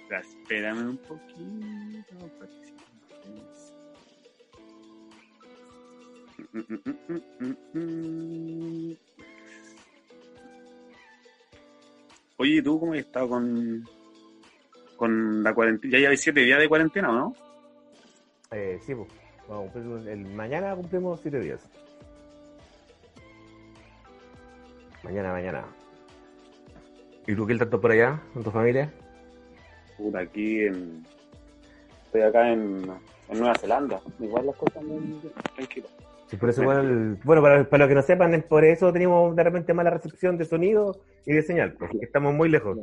Espérame 0.20 0.88
un 0.88 0.96
poquito. 0.96 2.16
empiece. 2.18 2.81
Oye, 12.36 12.62
¿tú 12.62 12.80
cómo 12.80 12.92
has 12.92 12.98
estado 12.98 13.28
con, 13.28 13.84
con 14.96 15.42
la 15.42 15.54
cuarentena? 15.54 15.92
Ya 15.92 15.98
llevas 16.00 16.20
siete 16.20 16.40
días 16.40 16.58
de 16.58 16.68
cuarentena, 16.68 17.10
¿o 17.10 17.12
no? 17.12 17.36
Eh, 18.50 18.78
sí, 18.84 18.94
pues. 18.94 19.08
El, 20.06 20.24
mañana 20.34 20.74
cumplimos 20.74 21.20
siete 21.20 21.40
días. 21.40 21.60
Mañana, 25.02 25.32
mañana. 25.32 25.64
¿Y 27.26 27.34
tú 27.34 27.46
qué 27.46 27.56
tanto 27.56 27.80
por 27.80 27.92
allá, 27.92 28.20
con 28.32 28.42
tu 28.42 28.50
familia? 28.50 28.92
Puta, 29.96 30.20
aquí 30.20 30.62
en, 30.62 31.04
Estoy 32.12 32.28
acá 32.28 32.52
en, 32.52 32.82
en 33.32 33.40
Nueva 33.40 33.54
Zelanda. 33.56 34.00
Igual 34.20 34.46
las 34.46 34.56
cosas 34.56 34.82
muy 34.82 35.20
tranquilas. 35.56 35.90
Sí, 36.26 36.36
por 36.36 36.48
eso, 36.48 36.62
bueno, 36.62 37.18
bueno 37.24 37.42
para, 37.42 37.64
para, 37.64 37.84
los 37.84 37.88
que 37.88 37.94
no 37.94 38.02
sepan, 38.02 38.44
por 38.48 38.64
eso 38.64 38.92
tenemos 38.92 39.34
de 39.36 39.44
repente 39.44 39.74
mala 39.74 39.90
recepción 39.90 40.38
de 40.38 40.44
sonido 40.44 40.96
y 41.26 41.34
de 41.34 41.42
señal, 41.42 41.74
porque 41.78 41.98
estamos 42.00 42.34
muy 42.34 42.48
lejos. 42.48 42.78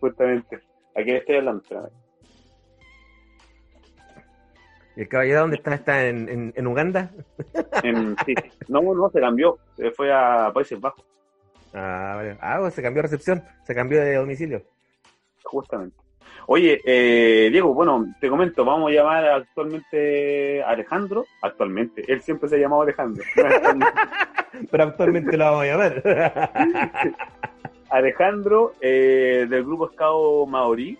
Justamente. 0.00 0.60
Aquí 0.96 1.12
estoy 1.12 1.36
hablando. 1.36 1.62
¿Y 4.96 5.02
el 5.02 5.08
caballero 5.08 5.40
dónde 5.40 5.56
está? 5.56 5.74
¿Está 5.74 6.06
en, 6.06 6.28
en, 6.28 6.52
en 6.56 6.66
Uganda? 6.66 7.10
En, 7.82 8.16
sí. 8.24 8.34
No, 8.68 8.80
no, 8.80 9.10
se 9.10 9.20
cambió. 9.20 9.58
Se 9.76 9.90
fue 9.90 10.10
a 10.12 10.50
Países 10.54 10.80
Bajos. 10.80 11.04
Ah, 11.74 12.14
vale. 12.16 12.38
Ah, 12.40 12.56
pues 12.60 12.74
se 12.74 12.82
cambió 12.82 13.02
de 13.02 13.08
recepción. 13.08 13.44
Se 13.64 13.74
cambió 13.74 14.00
de 14.00 14.14
domicilio. 14.14 14.62
Justamente. 15.44 16.05
Oye, 16.48 16.80
eh, 16.84 17.48
Diego, 17.50 17.74
bueno, 17.74 18.06
te 18.20 18.28
comento, 18.28 18.64
vamos 18.64 18.90
a 18.90 18.94
llamar 18.94 19.26
actualmente 19.26 20.62
a 20.62 20.70
Alejandro. 20.70 21.26
Actualmente, 21.42 22.04
él 22.06 22.22
siempre 22.22 22.48
se 22.48 22.56
ha 22.56 22.58
llamado 22.58 22.82
Alejandro. 22.82 23.24
Pero 24.70 24.84
actualmente 24.84 25.36
lo 25.36 25.44
vamos 25.44 25.62
a 25.62 25.66
llamar. 25.66 26.02
Alejandro, 27.90 28.74
eh, 28.80 29.46
del 29.48 29.64
grupo 29.64 29.88
Scout 29.88 30.48
Maorí. 30.48 30.96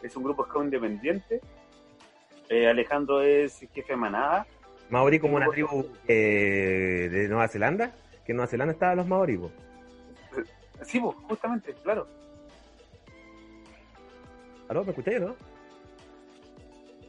Es 0.00 0.16
un 0.16 0.22
grupo 0.22 0.44
Scout 0.44 0.64
independiente. 0.64 1.40
Eh, 2.48 2.68
Alejandro 2.68 3.20
es 3.20 3.58
jefe 3.74 3.92
de 3.92 3.96
manada. 3.96 4.46
Maorí 4.90 5.18
como 5.18 5.36
una 5.36 5.48
tribu 5.48 5.86
eh, 6.06 7.08
de 7.10 7.28
Nueva 7.28 7.48
Zelanda. 7.48 7.92
Que 8.24 8.32
en 8.32 8.36
Nueva 8.36 8.50
Zelanda 8.50 8.72
estaban 8.72 8.96
los 8.96 9.08
Maorí. 9.08 9.40
Sí, 10.82 11.00
pues, 11.00 11.16
justamente, 11.28 11.74
claro. 11.82 12.06
¿Aló? 14.68 14.84
¿Me 14.84 14.90
escucháis 14.90 15.20
no? 15.20 15.34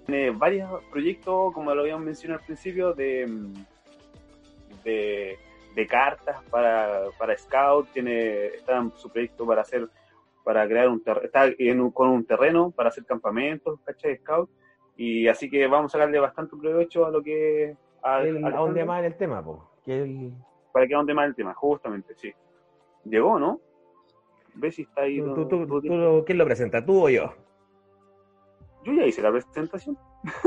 Tiene 0.06 0.32
varios 0.32 0.84
proyectos, 0.86 1.54
como 1.54 1.74
lo 1.76 1.82
habíamos 1.82 2.06
mencionado 2.06 2.40
al 2.40 2.46
principio, 2.46 2.94
de, 2.94 3.28
de, 4.84 5.38
de 5.76 5.88
cartas 5.88 6.42
para, 6.50 7.04
para 7.18 7.38
Scout. 7.38 7.90
Tiene, 7.92 8.48
está 8.48 8.78
en 8.78 8.92
su 8.96 9.10
proyecto 9.12 9.46
para 9.46 9.62
hacer, 9.62 9.88
para 10.44 10.66
crear 10.68 10.88
un 10.88 11.04
terreno, 11.04 11.26
está 11.26 11.46
en 11.46 11.82
un, 11.82 11.92
con 11.92 12.10
un 12.10 12.26
terreno 12.26 12.72
para 12.72 12.90
hacer 12.90 13.06
campamentos, 13.06 13.80
¿cachai? 13.84 14.18
Scout. 14.18 14.50
Y 14.98 15.28
así 15.28 15.50
que 15.50 15.68
vamos 15.68 15.94
a 15.94 16.00
darle 16.00 16.20
bastante 16.20 16.56
provecho 16.58 17.06
a 17.06 17.12
lo 17.12 17.22
que... 17.22 17.76
A, 18.02 18.22
el, 18.22 18.44
a 18.44 18.52
dónde 18.52 18.84
más 18.84 19.00
en 19.00 19.06
el 19.06 19.16
tema, 19.16 19.44
po. 19.44 19.70
Que 19.86 20.02
el... 20.02 20.34
Para 20.72 20.88
que 20.88 20.94
a 20.94 20.98
dónde 20.98 21.14
más 21.14 21.28
el 21.28 21.36
tema, 21.36 21.54
justamente, 21.54 22.16
sí. 22.16 22.34
Llegó, 23.06 23.38
¿no? 23.40 23.60
¿Ves 24.56 24.76
si 24.76 24.82
está 24.82 25.04
ahí? 25.04 25.20
¿Tú, 25.20 25.36
tú, 25.36 25.48
tú, 25.48 25.68
tú, 25.68 25.82
tú 25.82 26.24
¿Quién 26.26 26.38
lo 26.38 26.46
presenta, 26.46 26.84
tú 26.84 27.06
o 27.06 27.10
yo? 27.10 27.34
Yo 28.90 28.96
ya 28.96 29.06
hice 29.06 29.22
la 29.22 29.32
presentación. 29.32 29.98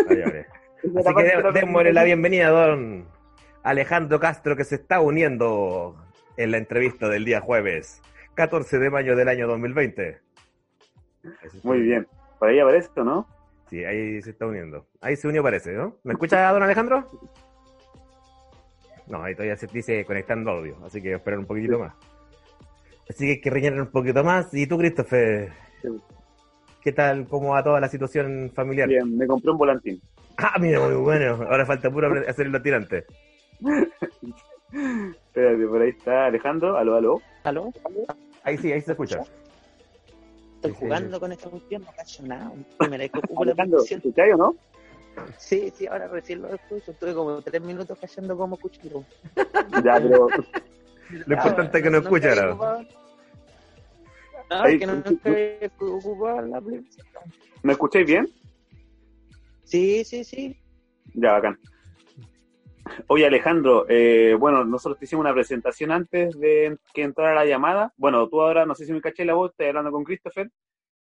Vale. 0.09 0.47
Así 0.97 1.15
que 1.15 1.53
démosle 1.53 1.93
la 1.93 2.03
bienvenida 2.03 2.49
a 2.49 2.51
don 2.51 3.07
Alejandro 3.63 4.19
Castro, 4.19 4.57
que 4.57 4.65
se 4.65 4.75
está 4.75 5.01
uniendo 5.01 5.97
en 6.37 6.51
la 6.51 6.59
entrevista 6.59 7.09
del 7.09 7.25
día 7.25 7.41
jueves, 7.41 8.03
14 8.35 8.79
de 8.81 8.91
mayo 8.91 9.15
del 9.15 9.29
año 9.29 9.47
2020. 9.47 10.19
Muy 11.63 11.83
bien. 11.83 12.09
¿Por 12.41 12.49
ahí 12.49 12.59
aparece 12.59 12.89
no? 12.97 13.29
Sí, 13.71 13.85
ahí 13.85 14.21
se 14.23 14.31
está 14.31 14.47
uniendo. 14.47 14.89
Ahí 15.01 15.15
se 15.15 15.29
unió, 15.29 15.43
parece, 15.43 15.73
¿no? 15.73 15.99
¿Me 16.03 16.15
escucha, 16.15 16.53
don 16.53 16.65
Alejandro? 16.65 17.07
No, 19.07 19.23
ahí 19.23 19.35
todavía 19.35 19.57
se 19.57 19.69
dice 19.69 20.05
conectando 20.05 20.51
audio, 20.51 20.77
así 20.85 21.01
que 21.01 21.15
esperar 21.15 21.39
un 21.39 21.47
poquitito 21.47 21.79
más. 21.79 21.95
Así 23.09 23.25
que 23.25 23.31
hay 23.33 23.41
que 23.41 23.51
rellenar 23.51 23.83
un 23.83 23.93
poquito 23.93 24.25
más. 24.25 24.53
¿Y 24.53 24.67
tú, 24.67 24.79
Christopher? 24.79 25.53
Sí. 25.81 25.89
¿Qué 26.83 26.93
tal? 26.93 27.27
¿Cómo 27.29 27.51
va 27.51 27.63
toda 27.63 27.81
la 27.81 27.89
situación 27.89 28.51
familiar? 28.55 28.89
Bien, 28.89 29.17
me 29.17 29.27
compré 29.27 29.51
un 29.53 29.59
volantín. 29.59 30.01
Ah, 30.37 30.59
mira, 30.59 30.81
muy 30.81 30.95
bueno. 30.97 31.35
Ahora 31.49 31.65
falta 31.65 31.91
puro 31.91 32.13
hacer 32.29 32.47
el 32.47 32.63
tirante. 32.63 33.07
Espérate, 34.73 35.67
por 35.67 35.83
ahí 35.83 35.91
está 35.91 36.27
Alejandro. 36.27 36.77
Aló, 36.77 36.97
aló. 36.97 37.23
¿Aló? 37.45 37.73
Ahí 38.43 38.59
sí, 38.59 38.73
ahí 38.73 38.81
se 38.81 38.93
escucha. 38.93 39.21
Estoy 40.57 40.73
Sí, 40.73 40.77
jugando 40.81 41.17
sí. 41.17 41.21
con 41.21 41.33
esta 41.33 41.51
cuestión, 41.51 41.83
no 41.83 41.93
cacho 41.97 42.23
nada. 42.25 42.49
Ocupo 42.51 43.45
la 43.45 43.53
Alejandro. 43.53 43.81
¿escucháis 43.89 44.35
o 44.35 44.37
no? 44.37 44.55
Sí, 45.37 45.73
sí, 45.77 45.87
ahora 45.87 46.09
recién 46.09 46.43
lo 46.43 46.49
escucho. 46.55 46.91
Estuve 46.93 47.15
como 47.15 47.43
tres 47.43 47.61
minutos 47.63 47.97
cachando 48.01 48.37
cómo 48.37 48.57
escucharlo. 48.57 49.05
Ya, 49.85 50.01
pero 50.01 50.29
Lo 51.27 51.35
importante 51.35 51.79
es 51.79 51.85
que 51.85 51.91
no 51.91 51.99
escucha 51.99 52.31
ahora. 52.33 52.87
No, 54.51 54.63
Ahí, 54.63 54.79
que 54.79 54.87
no 54.87 54.97
nunca 54.97 55.31
he 55.31 55.71
ocupado 55.79 56.43
la. 56.43 56.61
¿me 57.63 57.73
escucháis 57.73 58.07
bien? 58.07 58.29
Sí, 59.65 60.05
sí, 60.05 60.25
sí. 60.25 60.57
Ya, 61.15 61.33
bacán. 61.33 61.59
Oye, 63.07 63.27
Alejandro, 63.27 63.87
eh, 63.89 64.37
bueno, 64.39 64.65
nosotros 64.65 64.99
te 64.99 65.05
hicimos 65.05 65.25
una 65.25 65.33
presentación 65.33 65.93
antes 65.93 66.39
de 66.39 66.77
que 66.93 67.03
entrara 67.03 67.35
la 67.35 67.45
llamada. 67.45 67.93
Bueno, 67.97 68.29
tú 68.29 68.41
ahora, 68.41 68.67
no 68.67 68.75
sé 68.75 68.87
si 68.87 68.93
me 68.93 69.01
caché 69.01 69.25
la 69.25 69.35
voz, 69.35 69.53
estoy 69.53 69.69
hablando 69.69 69.93
con 69.93 70.05
Christopher. 70.05 70.51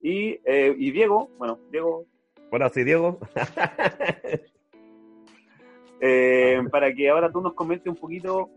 Y, 0.01 0.39
eh, 0.45 0.75
y 0.77 0.91
Diego, 0.91 1.31
bueno, 1.39 1.59
Diego, 1.71 2.07
Bueno, 2.51 2.69
soy 2.69 2.85
Diego. 2.85 3.19
eh, 6.01 6.61
para 6.71 6.93
que 6.93 7.09
ahora 7.09 7.31
tú 7.31 7.41
nos 7.41 7.55
comentes 7.55 7.87
un 7.87 7.97
poquito 7.97 8.51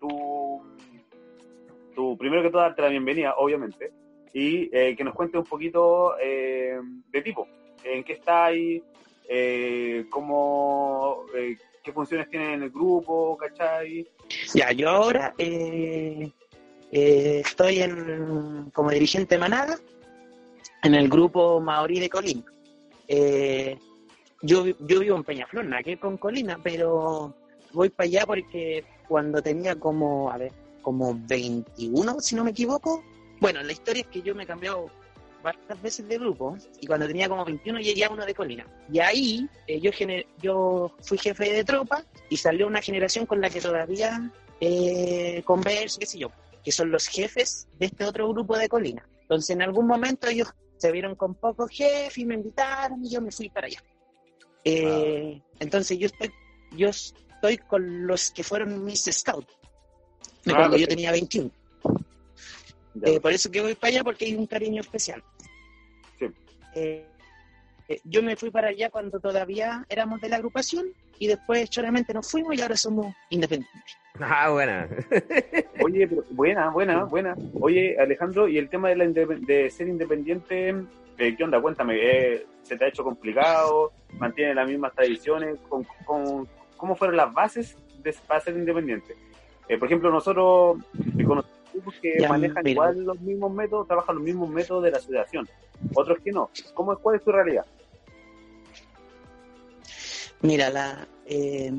tu, 0.00 0.62
tu 1.94 2.16
primero 2.16 2.42
que 2.42 2.50
todo, 2.50 2.62
darte 2.62 2.82
la 2.82 2.88
bienvenida, 2.88 3.34
obviamente, 3.36 3.92
y 4.32 4.70
eh, 4.72 4.94
que 4.96 5.04
nos 5.04 5.14
cuentes 5.14 5.38
un 5.38 5.46
poquito 5.46 6.14
eh, 6.20 6.78
de 7.10 7.22
tipo, 7.22 7.46
en 7.84 8.04
qué 8.04 8.14
estáis, 8.14 8.82
eh, 9.28 10.06
cómo, 10.10 11.24
eh, 11.36 11.56
qué 11.82 11.92
funciones 11.92 12.28
tienen 12.30 12.50
en 12.50 12.62
el 12.64 12.70
grupo, 12.70 13.36
¿cachai? 13.36 14.06
Ya, 14.54 14.72
yo 14.72 14.88
ahora 14.88 15.34
eh, 15.38 16.30
eh, 16.92 17.42
estoy 17.44 17.82
en, 17.82 18.70
como 18.72 18.90
dirigente 18.90 19.34
de 19.34 19.40
manada 19.40 19.78
en 20.82 20.94
el 20.94 21.08
grupo 21.08 21.60
Maorí 21.60 22.00
de 22.00 22.08
Colina. 22.08 22.44
Yo, 24.40 24.66
yo 24.66 25.00
vivo 25.00 25.16
en 25.16 25.24
Peñaflor, 25.24 25.64
nada 25.64 25.82
que 25.82 25.98
con 25.98 26.16
Colina, 26.16 26.60
pero 26.62 27.34
voy 27.72 27.90
para 27.90 28.06
allá 28.06 28.24
porque 28.24 28.84
cuando 29.08 29.42
tenía 29.42 29.74
como, 29.74 30.30
a 30.30 30.38
ver, 30.38 30.52
como 30.82 31.18
21, 31.26 32.20
si 32.20 32.36
no 32.36 32.44
me 32.44 32.52
equivoco. 32.52 33.02
Bueno, 33.40 33.62
la 33.62 33.72
historia 33.72 34.02
es 34.02 34.08
que 34.08 34.22
yo 34.22 34.34
me 34.34 34.44
he 34.44 34.46
cambiado 34.46 34.90
varias 35.42 35.80
veces 35.82 36.08
de 36.08 36.18
grupo 36.18 36.56
y 36.80 36.86
cuando 36.86 37.06
tenía 37.06 37.28
como 37.28 37.44
21 37.44 37.78
llegué 37.80 38.04
a 38.04 38.10
uno 38.10 38.26
de 38.26 38.34
Colina. 38.34 38.66
Y 38.92 38.98
ahí 38.98 39.48
eh, 39.66 39.80
yo, 39.80 39.90
gener- 39.92 40.26
yo 40.42 40.94
fui 41.02 41.16
jefe 41.18 41.52
de 41.52 41.64
tropa 41.64 42.04
y 42.28 42.36
salió 42.36 42.66
una 42.66 42.82
generación 42.82 43.24
con 43.26 43.40
la 43.40 43.48
que 43.48 43.60
todavía 43.60 44.32
eh, 44.60 45.42
converso, 45.44 46.00
qué 46.00 46.06
sé 46.06 46.18
yo, 46.18 46.30
que 46.64 46.72
son 46.72 46.90
los 46.90 47.06
jefes 47.06 47.68
de 47.78 47.86
este 47.86 48.04
otro 48.04 48.28
grupo 48.32 48.56
de 48.58 48.68
Colina. 48.68 49.08
Entonces 49.22 49.50
en 49.50 49.62
algún 49.62 49.86
momento 49.86 50.26
ellos 50.26 50.48
se 50.76 50.90
vieron 50.90 51.14
con 51.14 51.34
pocos 51.34 51.70
jefes 51.70 52.18
y 52.18 52.24
me 52.24 52.34
invitaron 52.34 53.04
y 53.04 53.10
yo 53.10 53.20
me 53.20 53.30
fui 53.30 53.48
para 53.48 53.68
allá. 53.68 53.82
Eh, 54.64 55.40
Entonces 55.60 55.98
yo 55.98 56.06
estoy, 56.06 56.30
yo 56.72 56.88
estoy 56.88 57.58
con 57.58 58.06
los 58.06 58.30
que 58.32 58.42
fueron 58.42 58.84
mis 58.84 59.04
scouts 59.04 59.46
de 60.44 60.52
Ah, 60.52 60.56
cuando 60.56 60.76
yo 60.76 60.88
tenía 60.88 61.12
21. 61.12 61.50
Eh, 63.04 63.20
por 63.20 63.32
eso 63.32 63.50
que 63.50 63.60
voy 63.60 63.74
para 63.74 63.88
allá, 63.92 64.04
porque 64.04 64.24
hay 64.26 64.34
un 64.34 64.46
cariño 64.46 64.80
especial. 64.80 65.22
Sí. 66.18 66.26
Eh, 66.74 67.04
eh, 67.88 68.00
yo 68.04 68.22
me 68.22 68.36
fui 68.36 68.50
para 68.50 68.68
allá 68.68 68.90
cuando 68.90 69.18
todavía 69.20 69.84
éramos 69.88 70.20
de 70.20 70.28
la 70.28 70.36
agrupación 70.36 70.86
y 71.18 71.26
después 71.26 71.68
solamente 71.70 72.12
nos 72.14 72.30
fuimos 72.30 72.54
y 72.56 72.60
ahora 72.60 72.76
somos 72.76 73.14
independientes. 73.30 73.98
Ah, 74.20 74.50
buena. 74.50 74.88
Oye, 75.82 76.06
pero 76.08 76.24
buena, 76.30 76.70
buena, 76.70 77.04
buena. 77.04 77.36
Oye, 77.60 77.96
Alejandro, 77.98 78.48
y 78.48 78.58
el 78.58 78.68
tema 78.68 78.88
de, 78.88 78.96
la 78.96 79.06
de 79.06 79.70
ser 79.70 79.88
independiente, 79.88 80.74
eh, 81.18 81.36
¿qué 81.36 81.44
onda? 81.44 81.60
Cuéntame, 81.60 81.96
eh, 82.00 82.46
¿se 82.62 82.76
te 82.76 82.84
ha 82.84 82.88
hecho 82.88 83.04
complicado? 83.04 83.92
¿Mantiene 84.18 84.54
las 84.54 84.68
mismas 84.68 84.92
tradiciones? 84.94 85.56
¿Con, 85.68 85.84
con- 86.04 86.48
cómo 86.76 86.94
fueron 86.96 87.16
las 87.16 87.32
bases 87.32 87.76
de, 88.02 88.12
para 88.26 88.40
ser 88.40 88.56
independiente? 88.56 89.14
Eh, 89.68 89.78
por 89.78 89.86
ejemplo, 89.86 90.10
nosotros 90.10 90.78
eh, 91.18 91.24
grupos 91.72 91.94
que 92.00 92.16
Ya, 92.20 92.28
manejan 92.28 92.62
mira. 92.64 92.72
igual 92.72 93.04
los 93.04 93.20
mismos 93.20 93.52
métodos, 93.52 93.86
trabajan 93.86 94.16
los 94.16 94.24
mismos 94.24 94.48
métodos 94.50 94.82
de 94.84 94.90
la 94.90 94.96
asociación. 94.98 95.48
Otros 95.94 96.18
que 96.24 96.32
no. 96.32 96.50
¿Cómo, 96.74 96.96
¿Cuál 96.98 97.16
es 97.16 97.24
tu 97.24 97.32
realidad? 97.32 97.64
Mira, 100.42 100.70
la, 100.70 101.08
eh, 101.26 101.72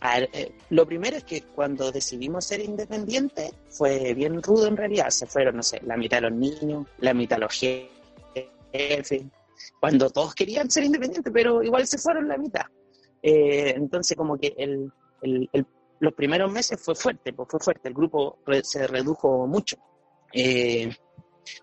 a 0.00 0.20
ver, 0.20 0.30
eh, 0.32 0.52
lo 0.70 0.86
primero 0.86 1.16
es 1.16 1.24
que 1.24 1.42
cuando 1.42 1.90
decidimos 1.90 2.44
ser 2.44 2.60
independientes 2.60 3.52
fue 3.70 4.14
bien 4.14 4.42
rudo 4.42 4.66
en 4.68 4.76
realidad. 4.76 5.10
Se 5.10 5.26
fueron, 5.26 5.56
no 5.56 5.62
sé, 5.62 5.80
la 5.84 5.96
mitad 5.96 6.18
de 6.18 6.30
los 6.30 6.32
niños, 6.38 6.86
la 6.98 7.12
mitad 7.14 7.36
de 7.36 7.40
los 7.42 7.52
jefes, 7.54 9.24
cuando 9.80 10.10
todos 10.10 10.34
querían 10.34 10.70
ser 10.70 10.84
independientes, 10.84 11.32
pero 11.32 11.62
igual 11.62 11.86
se 11.86 11.98
fueron 11.98 12.28
la 12.28 12.36
mitad. 12.38 12.66
Eh, 13.22 13.72
entonces, 13.76 14.16
como 14.16 14.36
que 14.36 14.54
el, 14.56 14.92
el- 15.22 15.48
el- 15.52 15.66
los 16.00 16.12
primeros 16.14 16.50
meses 16.52 16.80
fue 16.82 16.94
fuerte, 16.94 17.32
pues 17.32 17.48
fue 17.50 17.60
fuerte. 17.60 17.88
El 17.88 17.94
grupo 17.94 18.38
re- 18.46 18.62
se 18.64 18.86
redujo 18.86 19.46
mucho. 19.46 19.76
Eh, 20.32 20.94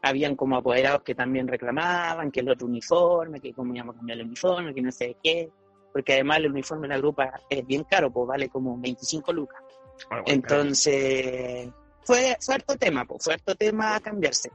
habían 0.02 0.36
como 0.36 0.56
apoderados 0.58 1.04
que 1.04 1.14
también 1.14 1.48
reclamaban 1.48 2.32
que 2.32 2.40
el 2.40 2.50
otro 2.50 2.68
uniforme, 2.68 3.40
que 3.42 3.54
cómo 3.54 3.74
íbamos 3.76 3.96
a 3.96 3.98
cambiar 4.00 4.20
el 4.20 4.26
uniforme, 4.28 4.74
que 4.74 4.82
no 4.82 4.92
sé 4.92 5.18
qué, 5.22 5.50
porque 5.92 6.14
además 6.14 6.38
el 6.38 6.52
uniforme 6.52 6.88
de 6.88 6.94
la 6.94 6.98
grupa 7.00 7.42
es 7.50 7.66
bien 7.68 7.84
caro, 7.84 8.10
pues 8.12 8.28
vale 8.28 8.50
como 8.50 8.78
25 8.80 9.34
lucas. 9.34 9.62
Ah, 10.10 10.22
Entonces, 10.26 11.70
fue, 12.04 12.36
fue 12.40 12.56
harto 12.56 12.76
tema, 12.78 13.06
pues, 13.06 13.24
fue 13.24 13.34
harto 13.34 13.54
tema 13.56 13.96
a 13.96 14.00
cambiarse. 14.00 14.50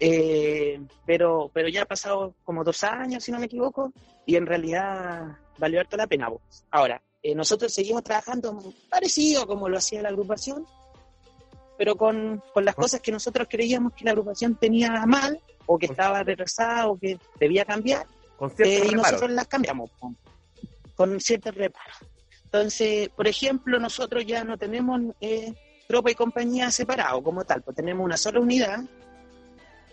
Eh, 0.00 0.80
pero, 1.06 1.50
pero 1.52 1.68
ya 1.68 1.82
ha 1.82 1.86
pasado 1.86 2.34
como 2.44 2.62
dos 2.64 2.84
años, 2.84 3.22
si 3.24 3.32
no 3.32 3.38
me 3.38 3.46
equivoco, 3.46 3.92
y 4.26 4.36
en 4.36 4.46
realidad 4.46 5.36
valió 5.58 5.80
harto 5.80 5.96
la 5.96 6.06
pena. 6.06 6.28
Pues. 6.30 6.64
Ahora, 6.70 7.00
eh, 7.24 7.34
nosotros 7.34 7.72
seguimos 7.72 8.04
trabajando 8.04 8.62
parecido 8.90 9.46
como 9.46 9.66
lo 9.66 9.78
hacía 9.78 10.02
la 10.02 10.10
agrupación, 10.10 10.66
pero 11.78 11.96
con, 11.96 12.42
con 12.52 12.66
las 12.66 12.74
cosas 12.74 13.00
que 13.00 13.10
nosotros 13.10 13.48
creíamos 13.50 13.94
que 13.94 14.04
la 14.04 14.10
agrupación 14.10 14.56
tenía 14.56 15.06
mal, 15.06 15.40
o 15.64 15.78
que 15.78 15.86
estaba 15.86 16.22
retrasada, 16.22 16.86
o 16.88 16.98
que 16.98 17.18
debía 17.40 17.64
cambiar, 17.64 18.06
eh, 18.58 18.88
y 18.90 18.94
nosotros 18.94 19.30
las 19.30 19.46
cambiamos 19.46 19.90
con, 19.98 20.18
con 20.94 21.18
ciertos 21.18 21.54
reparos. 21.54 21.96
Entonces, 22.44 23.08
por 23.08 23.26
ejemplo, 23.26 23.80
nosotros 23.80 24.26
ya 24.26 24.44
no 24.44 24.58
tenemos 24.58 25.00
eh, 25.22 25.54
tropa 25.88 26.10
y 26.10 26.14
compañía 26.14 26.70
separado 26.70 27.22
como 27.22 27.42
tal, 27.44 27.62
pues 27.62 27.74
tenemos 27.74 28.04
una 28.04 28.18
sola 28.18 28.38
unidad, 28.38 28.84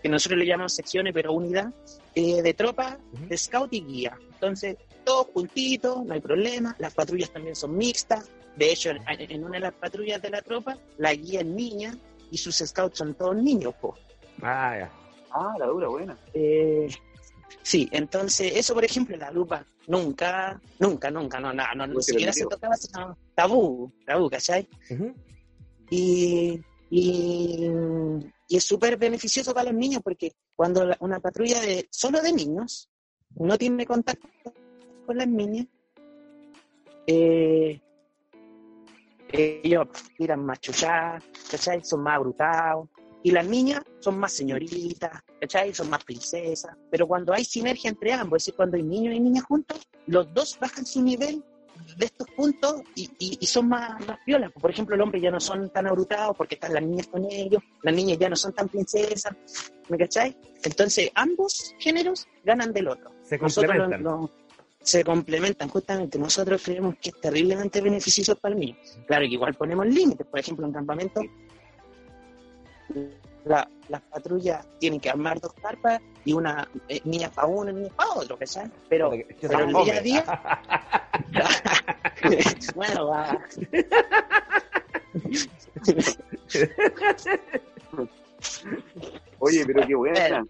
que 0.02 0.08
nosotros 0.10 0.38
le 0.38 0.46
llamamos 0.46 0.74
secciones, 0.74 1.14
pero 1.14 1.32
unidad, 1.32 1.72
eh, 2.14 2.42
de 2.42 2.52
tropa, 2.52 2.98
de 3.10 3.38
scout 3.38 3.72
y 3.72 3.82
guía. 3.82 4.18
Entonces, 4.34 4.76
todos 5.04 5.26
juntitos, 5.34 6.04
no 6.04 6.14
hay 6.14 6.20
problema, 6.20 6.74
las 6.78 6.94
patrullas 6.94 7.30
también 7.30 7.54
son 7.54 7.76
mixtas, 7.76 8.30
de 8.56 8.72
hecho, 8.72 8.90
en, 8.90 9.44
una 9.44 9.54
de 9.54 9.60
las 9.60 9.74
patrullas 9.74 10.20
de 10.20 10.30
la 10.30 10.42
tropa, 10.42 10.76
la 10.98 11.14
guía 11.14 11.40
es 11.40 11.46
niña 11.46 11.96
y 12.30 12.36
sus 12.36 12.56
scouts 12.56 12.98
son 12.98 13.14
todos 13.14 13.36
niños, 13.36 13.74
pues. 13.80 13.94
Ah, 14.42 14.76
ya. 14.78 14.92
Ah, 15.30 15.54
la 15.58 15.66
dura, 15.66 15.88
buena. 15.88 16.18
Eh, 16.34 16.88
sí, 17.62 17.88
entonces, 17.92 18.52
eso 18.54 18.74
por 18.74 18.84
ejemplo, 18.84 19.16
la 19.16 19.30
lupa 19.30 19.64
nunca, 19.86 20.60
nunca, 20.78 21.10
nunca, 21.10 21.40
no, 21.40 21.52
no, 21.52 21.64
no, 21.74 21.86
ni 21.86 22.02
siquiera 22.02 22.32
se 22.32 22.44
tocaba, 22.44 22.76
sino 22.76 23.16
tabú, 23.34 23.90
tabú, 24.04 24.28
¿cachai? 24.28 24.68
y, 25.90 26.60
y, 26.90 27.70
es 28.50 28.64
súper 28.64 28.98
beneficioso 28.98 29.54
para 29.54 29.72
los 29.72 29.80
niños 29.80 30.02
porque 30.04 30.32
cuando 30.54 30.94
una 31.00 31.20
patrulla 31.20 31.60
de 31.60 31.88
solo 31.90 32.20
de 32.20 32.34
niños 32.34 32.90
no 33.34 33.56
tiene 33.56 33.86
contacto 33.86 34.28
con 35.12 35.18
las 35.18 35.28
niñas, 35.28 35.66
eh, 37.06 37.80
ellos 39.30 39.88
tiran 40.16 40.44
más 40.44 40.58
chuchadas, 40.60 41.22
¿cachai? 41.50 41.84
Son 41.84 42.02
más 42.02 42.18
brutados. 42.18 42.88
Y 43.22 43.30
las 43.30 43.46
niñas 43.46 43.82
son 44.00 44.18
más 44.18 44.32
señoritas, 44.32 45.22
¿cachai? 45.40 45.74
Son 45.74 45.90
más 45.90 46.02
princesas. 46.02 46.76
Pero 46.90 47.06
cuando 47.06 47.32
hay 47.32 47.44
sinergia 47.44 47.90
entre 47.90 48.12
ambos, 48.12 48.38
es 48.38 48.44
decir, 48.44 48.54
cuando 48.56 48.76
hay 48.76 48.82
niños 48.82 49.14
y 49.14 49.20
niñas 49.20 49.44
juntos, 49.44 49.86
los 50.06 50.32
dos 50.32 50.58
bajan 50.58 50.86
su 50.86 51.02
nivel 51.02 51.44
de 51.96 52.06
estos 52.06 52.26
puntos 52.30 52.82
y, 52.94 53.10
y, 53.18 53.46
son 53.46 53.68
más, 53.68 54.04
más 54.06 54.18
violas. 54.26 54.50
Por 54.52 54.70
ejemplo, 54.70 54.94
el 54.94 55.02
hombre 55.02 55.20
ya 55.20 55.30
no 55.30 55.40
son 55.40 55.70
tan 55.70 55.86
abrutados 55.86 56.36
porque 56.36 56.54
están 56.54 56.74
las 56.74 56.82
niñas 56.82 57.06
con 57.08 57.24
ellos, 57.30 57.62
las 57.82 57.94
niñas 57.94 58.18
ya 58.18 58.28
no 58.28 58.36
son 58.36 58.52
tan 58.52 58.68
princesas, 58.68 59.34
¿me 59.88 59.98
cachai? 59.98 60.36
Entonces, 60.64 61.10
ambos 61.14 61.74
géneros 61.78 62.26
ganan 62.44 62.72
del 62.72 62.88
otro. 62.88 63.10
Se 63.22 63.38
complementan. 63.38 64.30
Se 64.82 65.04
complementan, 65.04 65.68
justamente. 65.68 66.18
Nosotros 66.18 66.62
creemos 66.64 66.96
que 67.00 67.10
es 67.10 67.20
terriblemente 67.20 67.80
beneficioso 67.80 68.36
para 68.36 68.54
el 68.54 68.60
niño. 68.60 68.76
Claro 69.06 69.22
que 69.22 69.32
igual 69.32 69.54
ponemos 69.54 69.86
límites, 69.86 70.26
por 70.26 70.40
ejemplo, 70.40 70.66
en 70.66 70.72
campamento 70.72 71.20
la, 73.44 73.68
las 73.88 74.00
patrullas 74.02 74.64
tienen 74.78 75.00
que 75.00 75.10
armar 75.10 75.40
dos 75.40 75.52
carpas 75.54 76.00
y 76.24 76.32
una 76.32 76.68
eh, 76.88 77.00
niña 77.04 77.30
para 77.30 77.48
uno 77.48 77.70
y 77.70 77.74
niña 77.74 77.90
para 77.96 78.10
otro, 78.10 78.38
¿sabes? 78.44 78.70
Pero, 78.88 79.10
pero 79.40 79.58
el 79.64 79.72
día 79.72 79.96
a 79.96 80.00
día. 80.00 80.24
bueno, 82.74 83.08
va. 83.08 83.38
Oye, 89.40 89.66
pero 89.66 89.86
qué 89.86 89.94
buena. 89.94 90.46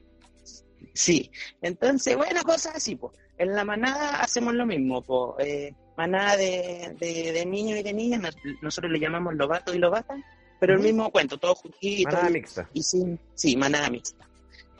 Sí, 0.95 1.31
entonces, 1.63 2.17
bueno, 2.17 2.43
cosas 2.43 2.77
así, 2.77 2.97
pues. 2.97 3.15
En 3.39 3.55
la 3.55 3.65
manada 3.65 4.21
hacemos 4.21 4.55
lo 4.55 4.67
mismo, 4.67 5.03
pues. 5.03 5.47
Eh, 5.47 5.75
manada 5.97 6.37
de, 6.37 6.97
de, 6.99 7.33
de, 7.33 7.47
niños 7.47 7.81
y 7.81 7.83
de 7.83 7.93
niñas, 7.93 8.35
nosotros 8.61 8.93
le 8.93 8.99
llamamos 8.99 9.35
lobato 9.35 9.75
y 9.75 9.79
lobata, 9.79 10.17
pero 10.59 10.75
el 10.75 10.81
mismo 10.81 11.11
cuento, 11.11 11.39
todo 11.39 11.55
juntito. 11.55 12.11
Manada 12.11 12.31
mixta. 12.31 12.69
Y 12.73 12.83
sin, 12.83 13.19
sí, 13.35 13.57
manada 13.57 13.91
mixta. 13.91 14.27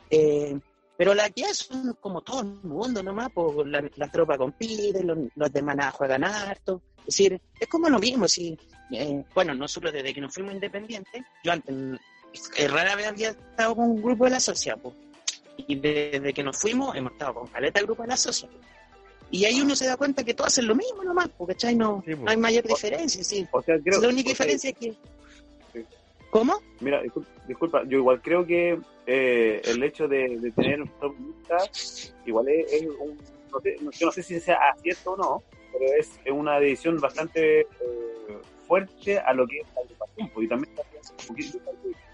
Eh, 0.09 0.57
pero 0.95 1.13
la 1.13 1.29
que 1.29 1.41
es 1.41 1.69
como 1.99 2.21
todo 2.21 2.41
el 2.41 2.47
mundo 2.63 3.01
nomás, 3.01 3.29
pues 3.33 3.67
la, 3.67 3.83
la 3.95 4.11
tropa 4.11 4.37
compite, 4.37 5.03
los, 5.03 5.17
los, 5.35 5.51
de 5.51 5.61
manada 5.61 5.91
juegan 5.91 6.23
harto. 6.23 6.81
Es 6.99 7.05
decir, 7.07 7.41
es 7.59 7.67
como 7.67 7.89
lo 7.89 7.99
mismo, 7.99 8.27
si, 8.27 8.57
eh, 8.91 9.23
bueno, 9.33 9.53
nosotros 9.53 9.91
desde 9.91 10.13
que 10.13 10.21
nos 10.21 10.33
fuimos 10.33 10.53
independientes, 10.53 11.23
yo 11.43 11.51
antes 11.51 11.99
eh, 12.55 12.67
rara 12.67 12.95
vez 12.95 13.07
había 13.07 13.29
estado 13.29 13.75
con 13.75 13.89
un 13.89 14.01
grupo 14.01 14.25
de 14.25 14.31
la 14.31 14.39
sociedad, 14.39 14.79
pues. 14.81 14.95
Y 15.57 15.75
desde 15.75 16.33
que 16.33 16.43
nos 16.43 16.57
fuimos 16.57 16.95
hemos 16.95 17.13
estado 17.13 17.35
con 17.35 17.47
caleta 17.47 17.79
el 17.79 17.85
grupo 17.85 18.03
de 18.03 18.09
la 18.09 18.17
sociedad. 18.17 18.53
Y 19.31 19.45
ahí 19.45 19.61
uno 19.61 19.75
se 19.75 19.87
da 19.87 19.97
cuenta 19.97 20.23
que 20.23 20.33
todos 20.33 20.49
hacen 20.49 20.67
lo 20.67 20.75
mismo 20.75 21.03
nomás, 21.03 21.29
porque 21.37 21.55
no, 21.75 22.03
no 22.05 22.29
hay 22.29 22.37
mayor 22.37 22.67
diferencia. 22.67 23.23
Sí. 23.23 23.47
O 23.51 23.61
sea, 23.61 23.79
creo, 23.79 23.99
la 23.99 24.09
única 24.09 24.29
diferencia 24.29 24.69
es 24.69 24.75
que 24.77 24.95
¿Cómo? 26.33 26.59
Mira, 26.79 26.99
disculpa, 27.47 27.83
yo 27.83 27.99
igual 27.99 28.19
creo 28.19 28.43
que 28.43 28.79
eh, 29.05 29.61
el 29.65 29.83
hecho 29.83 30.07
de, 30.07 30.51
tener 30.55 30.81
un 30.81 30.89
top 30.99 31.13
igual 32.25 32.47
es, 32.49 32.87
un. 32.99 33.19
No 33.51 33.59
sé, 33.59 33.75
yo 33.99 34.07
no 34.07 34.11
sé 34.11 34.23
si 34.23 34.39
sea 34.39 34.57
acierto 34.71 35.11
o 35.11 35.17
no, 35.17 35.43
pero 35.71 35.85
es, 35.93 36.19
una 36.31 36.59
decisión 36.59 36.99
bastante 36.99 37.61
eh, 37.61 37.67
fuerte 38.67 39.19
a 39.19 39.31
lo 39.33 39.45
que 39.45 39.59
es 39.59 39.67
la 39.75 39.81
agrupación. 39.81 40.31
Y 40.43 40.47
también 40.47 40.75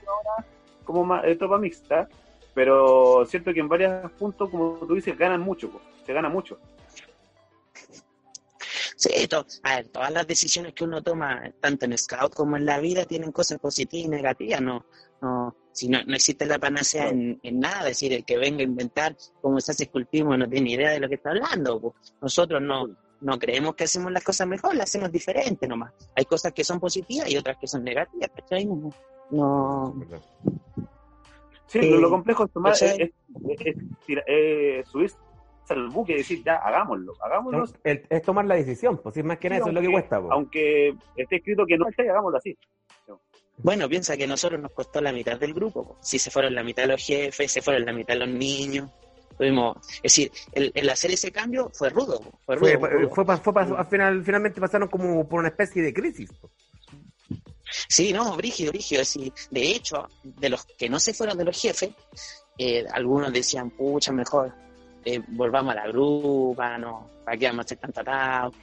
ahora 0.06 0.46
como 0.84 1.06
más, 1.06 1.24
eh, 1.24 1.38
tropa 1.38 1.58
mixta, 1.58 2.10
pero 2.60 3.26
siento 3.26 3.54
que 3.54 3.62
en 3.62 3.70
varios 3.70 4.12
puntos, 4.12 4.50
como 4.50 4.86
tú 4.86 4.94
dices, 4.94 5.18
ganan 5.18 5.40
mucho, 5.40 5.72
pues, 5.72 5.82
se 6.06 6.12
gana 6.12 6.28
mucho. 6.28 6.60
Sí, 8.98 9.12
a 9.64 9.76
ver, 9.78 9.88
todas 9.88 10.12
las 10.12 10.28
decisiones 10.28 10.74
que 10.74 10.84
uno 10.84 11.02
toma, 11.02 11.54
tanto 11.62 11.86
en 11.86 11.98
Scout 11.98 12.34
como 12.36 12.58
en 12.58 12.66
la 12.66 12.82
vida, 12.82 13.06
tienen 13.06 13.32
cosas 13.32 13.60
positivas 13.60 14.08
y 14.08 14.10
negativas. 14.10 14.62
No, 14.62 14.86
no, 15.22 15.56
si 15.72 15.88
no, 15.88 16.00
no 16.06 16.16
existe 16.16 16.46
la 16.46 16.60
panacea 16.60 17.08
en, 17.08 17.40
nada, 17.54 17.84
es 17.84 17.98
decir, 17.98 18.12
el 18.12 18.26
que 18.26 18.38
venga 18.38 18.60
a 18.60 18.64
inventar 18.64 19.16
cómo 19.42 19.62
se 19.62 19.72
hace 19.72 19.84
escultismo 19.84 20.36
no 20.36 20.50
tiene 20.50 20.72
idea 20.72 20.90
de 20.90 21.00
lo 21.00 21.08
que 21.08 21.16
está 21.16 21.30
hablando. 21.30 21.96
Nosotros 22.22 22.62
no, 22.62 22.90
no 23.22 23.40
creemos 23.40 23.74
que 23.76 23.86
hacemos 23.86 24.12
las 24.12 24.26
cosas 24.26 24.48
mejor, 24.48 24.76
las 24.76 24.90
hacemos 24.90 25.14
diferente 25.14 25.66
nomás. 25.66 25.94
Hay 26.14 26.26
cosas 26.26 26.52
que 26.52 26.66
son 26.66 26.82
positivas 26.82 27.32
y 27.32 27.38
otras 27.38 27.56
que 27.58 27.68
son 27.68 27.86
negativas, 27.86 28.30
¿cachai? 28.36 28.66
No. 28.66 28.92
no 29.32 29.96
sí, 31.70 31.90
lo 31.90 32.08
eh, 32.08 32.10
complejo 32.10 32.46
es 32.46 32.52
tomar, 32.52 32.74
es, 32.74 32.82
es, 32.84 33.12
subir 34.88 35.12
el 35.70 35.90
buque 35.90 36.14
y 36.14 36.18
decir, 36.18 36.44
ya, 36.44 36.56
hagámoslo, 36.56 37.14
hagámoslo. 37.22 37.66
es 37.84 38.22
tomar 38.24 38.46
la 38.46 38.56
decisión, 38.56 39.00
pues 39.02 39.16
si 39.16 39.24
más 39.24 39.38
que 39.38 39.50
nada 39.50 39.62
eso 39.62 39.70
es 39.70 39.76
lo 39.76 39.82
que 39.82 39.92
cuesta. 39.92 40.20
Pues. 40.20 40.32
Aunque 40.32 40.96
esté 41.16 41.38
escrito 41.38 41.66
que 41.66 41.78
no 41.78 41.88
esté, 41.88 42.10
hagámoslo 42.10 42.38
así. 42.38 42.58
Bueno, 43.62 43.90
piensa 43.90 44.16
que 44.16 44.24
a 44.24 44.28
nosotros 44.28 44.62
nos 44.62 44.72
costó 44.72 45.02
la 45.02 45.12
mitad 45.12 45.38
del 45.38 45.54
grupo. 45.54 45.98
Si 46.02 46.18
se 46.18 46.32
fueron 46.32 46.56
la 46.56 46.64
mitad 46.64 46.86
los 46.86 47.06
jefes, 47.06 47.52
se 47.52 47.62
fueron 47.62 47.86
la 47.86 47.92
mitad 47.92 48.16
los 48.16 48.30
niños. 48.30 48.90
Tuvimos, 49.38 49.78
es 49.98 50.02
decir, 50.04 50.32
el, 50.54 50.90
hacer 50.90 51.12
ese 51.12 51.32
cambio 51.32 51.70
fue 51.74 51.90
rudo. 51.90 52.22
Fue, 52.46 52.56
rudo, 52.56 52.80
fue, 53.14 53.38
fue, 53.38 53.62
al 53.62 53.86
final, 53.86 54.24
finalmente 54.24 54.62
pasaron 54.62 54.88
como 54.88 55.28
por 55.28 55.40
una 55.40 55.50
especie 55.50 55.82
de 55.82 55.94
crisis. 55.94 56.30
Sí, 57.90 58.14
no, 58.14 58.38
brígido, 58.38 58.72
brígido. 58.72 59.02
de 59.50 59.72
hecho, 59.72 60.08
de 60.24 60.50
los 60.50 60.64
que 60.64 60.88
no 60.88 61.00
se 61.00 61.12
fueron 61.12 61.36
de 61.40 61.44
los 61.44 61.60
jefes, 61.60 61.90
eh, 62.56 62.86
algunos 62.94 63.34
decían, 63.34 63.72
pucha, 63.72 64.12
mejor 64.12 64.54
eh, 65.04 65.20
volvamos 65.30 65.74
a 65.74 65.78
la 65.78 65.88
grupa, 65.88 66.78
no, 66.78 67.10
para 67.26 67.36
que 67.36 67.48
vamos 67.48 67.66
a 67.66 67.70
ser 67.70 67.80
tan 67.80 67.92
tratados. 67.92 68.54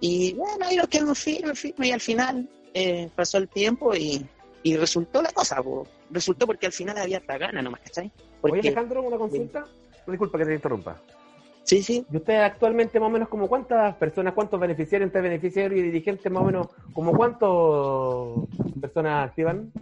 Y 0.00 0.32
bueno, 0.32 0.64
ahí 0.64 0.76
nos 0.76 0.88
quedamos 0.88 1.18
firmes, 1.18 1.58
firmes, 1.58 1.88
y 1.88 1.92
al 1.92 2.00
final 2.00 2.48
eh, 2.72 3.10
pasó 3.14 3.36
el 3.36 3.48
tiempo 3.48 3.94
y, 3.94 4.26
y 4.62 4.76
resultó 4.78 5.20
la 5.20 5.32
cosa, 5.32 5.62
resultó 6.10 6.46
porque 6.46 6.64
al 6.64 6.72
final 6.72 6.96
había 6.96 7.18
hasta 7.18 7.36
gana 7.36 7.60
nomás, 7.60 7.80
¿cachai? 7.80 8.10
Porque, 8.40 8.60
Oye, 8.60 8.68
Alejandro, 8.70 9.02
una 9.02 9.18
consulta. 9.18 9.66
Disculpa 10.06 10.38
que 10.38 10.44
te 10.46 10.54
interrumpa. 10.54 10.98
Sí, 11.64 11.82
sí. 11.82 12.04
¿Y 12.10 12.16
usted 12.16 12.34
actualmente 12.36 12.98
más 12.98 13.08
o 13.08 13.10
menos 13.10 13.28
como 13.28 13.48
cuántas 13.48 13.94
personas, 13.96 14.34
cuántos 14.34 14.58
beneficiarios, 14.58 15.08
entre 15.08 15.20
beneficiarios 15.20 15.78
y 15.80 15.82
dirigentes 15.82 16.30
más 16.30 16.42
o 16.42 16.46
menos, 16.46 16.68
como 16.92 17.12
cuántas 17.12 17.48
personas 18.80 19.28
activan? 19.28 19.72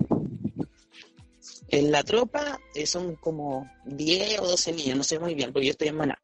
En 1.71 1.93
la 1.93 2.03
tropa 2.03 2.59
eh, 2.75 2.87
son 2.87 3.17
como 3.17 3.71
10 3.85 4.41
o 4.41 4.47
12 4.49 4.73
niños, 4.73 4.97
no 4.97 5.05
sé 5.05 5.19
muy 5.19 5.35
bien, 5.35 5.53
porque 5.53 5.67
yo 5.67 5.73
estoy 5.73 5.89
en 5.89 5.97
Maná. 5.97 6.19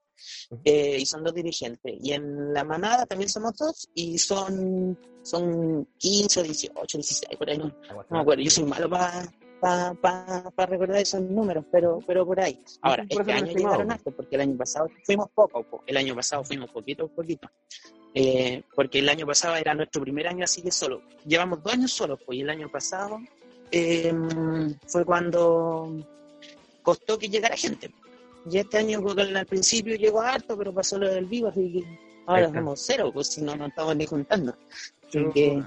Eh, 0.64 0.98
y 1.00 1.06
son 1.06 1.22
dos 1.22 1.34
dirigentes. 1.34 1.94
Y 2.02 2.12
en 2.12 2.52
la 2.52 2.64
manada 2.64 3.06
también 3.06 3.28
somos 3.28 3.56
dos 3.56 3.88
y 3.94 4.18
son, 4.18 4.98
son 5.22 5.86
15 5.98 6.40
o 6.40 6.42
18, 6.42 6.98
16, 6.98 7.36
por 7.36 7.50
ahí 7.50 7.58
no, 7.58 7.66
no 7.66 8.04
me 8.10 8.20
acuerdo. 8.20 8.42
Yo 8.42 8.50
soy 8.50 8.64
malo 8.64 8.88
para 8.88 9.22
para 9.64 9.94
pa, 9.94 10.66
recordar 10.66 11.00
esos 11.00 11.22
números, 11.22 11.64
pero, 11.72 11.98
pero 12.06 12.26
por 12.26 12.38
ahí. 12.38 12.62
Ahora, 12.82 13.06
este 13.08 13.32
año 13.32 13.50
llegaron 13.50 13.90
harto, 13.90 14.10
porque 14.10 14.34
el 14.34 14.42
año 14.42 14.58
pasado 14.58 14.90
fuimos 15.04 15.30
poco, 15.30 15.82
el 15.86 15.96
año 15.96 16.14
pasado 16.14 16.44
fuimos 16.44 16.70
poquito, 16.70 17.08
poquito. 17.08 17.48
Eh, 18.12 18.62
porque 18.74 18.98
el 18.98 19.08
año 19.08 19.26
pasado 19.26 19.56
era 19.56 19.74
nuestro 19.74 20.02
primer 20.02 20.28
año 20.28 20.44
así 20.44 20.60
de 20.60 20.70
solo. 20.70 21.00
Llevamos 21.24 21.62
dos 21.62 21.72
años 21.72 21.92
solos, 21.92 22.20
pues, 22.26 22.38
y 22.38 22.42
el 22.42 22.50
año 22.50 22.70
pasado 22.70 23.18
em, 23.70 24.78
fue 24.86 25.02
cuando 25.06 25.96
costó 26.82 27.18
que 27.18 27.30
llegara 27.30 27.56
gente. 27.56 27.90
Y 28.50 28.58
este 28.58 28.76
año 28.76 29.02
al 29.16 29.46
principio 29.46 29.96
llegó 29.96 30.20
harto, 30.20 30.58
pero 30.58 30.74
pasó 30.74 30.98
lo 30.98 31.08
del 31.08 31.24
vivo, 31.24 31.48
así 31.48 31.72
que 31.72 31.98
ahora 32.26 32.52
somos 32.52 32.82
cero, 32.84 33.10
pues 33.14 33.28
si 33.28 33.40
no 33.40 33.56
nos 33.56 33.70
estamos 33.70 33.96
ni 33.96 34.04
juntando. 34.04 34.54
Así 35.08 35.24
que 35.32 35.62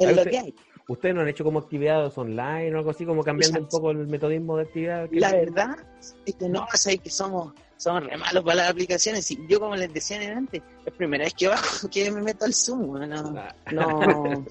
es 0.00 0.16
lo 0.16 0.22
que 0.22 0.38
hay. 0.38 0.54
¿Ustedes 0.88 1.14
no 1.14 1.22
han 1.22 1.28
hecho 1.28 1.42
como 1.42 1.58
actividades 1.58 2.16
online 2.16 2.72
o 2.74 2.78
algo 2.78 2.90
así, 2.90 3.04
como 3.04 3.24
cambiando 3.24 3.58
un 3.58 3.68
poco 3.68 3.90
el 3.90 4.06
metodismo 4.06 4.56
de 4.56 4.62
actividad? 4.62 5.08
La 5.10 5.32
verdad 5.32 5.76
es 6.24 6.34
que 6.36 6.48
no, 6.48 6.62
o 6.62 7.02
que 7.02 7.10
somos, 7.10 7.54
somos 7.76 8.04
re 8.04 8.16
malos 8.16 8.44
para 8.44 8.56
las 8.56 8.70
aplicaciones. 8.70 9.28
Y 9.32 9.46
yo, 9.48 9.58
como 9.58 9.74
les 9.74 9.92
decía 9.92 10.20
antes, 10.36 10.62
es 10.84 10.92
primera 10.94 11.24
vez 11.24 11.34
que 11.34 11.48
bajo 11.48 11.88
que 11.90 12.10
me 12.10 12.22
meto 12.22 12.44
al 12.44 12.54
Zoom. 12.54 13.00
No, 13.08 13.34
ah. 13.36 13.54
no, 13.72 14.46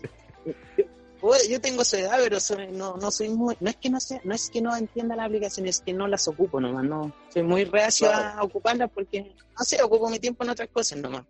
yo 1.50 1.62
tengo 1.62 1.84
su 1.84 1.96
edad, 1.96 2.20
pero 2.22 2.38
no, 2.72 2.98
no 2.98 3.12
soy 3.12 3.30
muy, 3.30 3.56
no 3.60 3.70
es 3.70 3.78
que 3.78 3.90
no 3.90 4.00
sea, 4.00 4.20
no 4.24 4.36
es 4.36 4.50
que 4.50 4.62
no 4.62 4.76
entienda 4.76 5.16
las 5.16 5.28
aplicaciones, 5.28 5.78
es 5.78 5.82
que 5.82 5.94
no 5.94 6.08
las 6.08 6.28
ocupo 6.28 6.60
nomás, 6.60 6.84
no, 6.84 7.14
soy 7.30 7.44
muy 7.44 7.64
reacio 7.64 8.12
a 8.12 8.44
ocuparlas 8.44 8.92
porque, 8.94 9.34
no 9.58 9.66
sé, 9.66 9.82
ocupo 9.82 10.10
mi 10.10 10.20
tiempo 10.20 10.44
en 10.44 10.52
otras 10.52 10.70
cosas 10.70 11.00
nomás. 11.00 11.24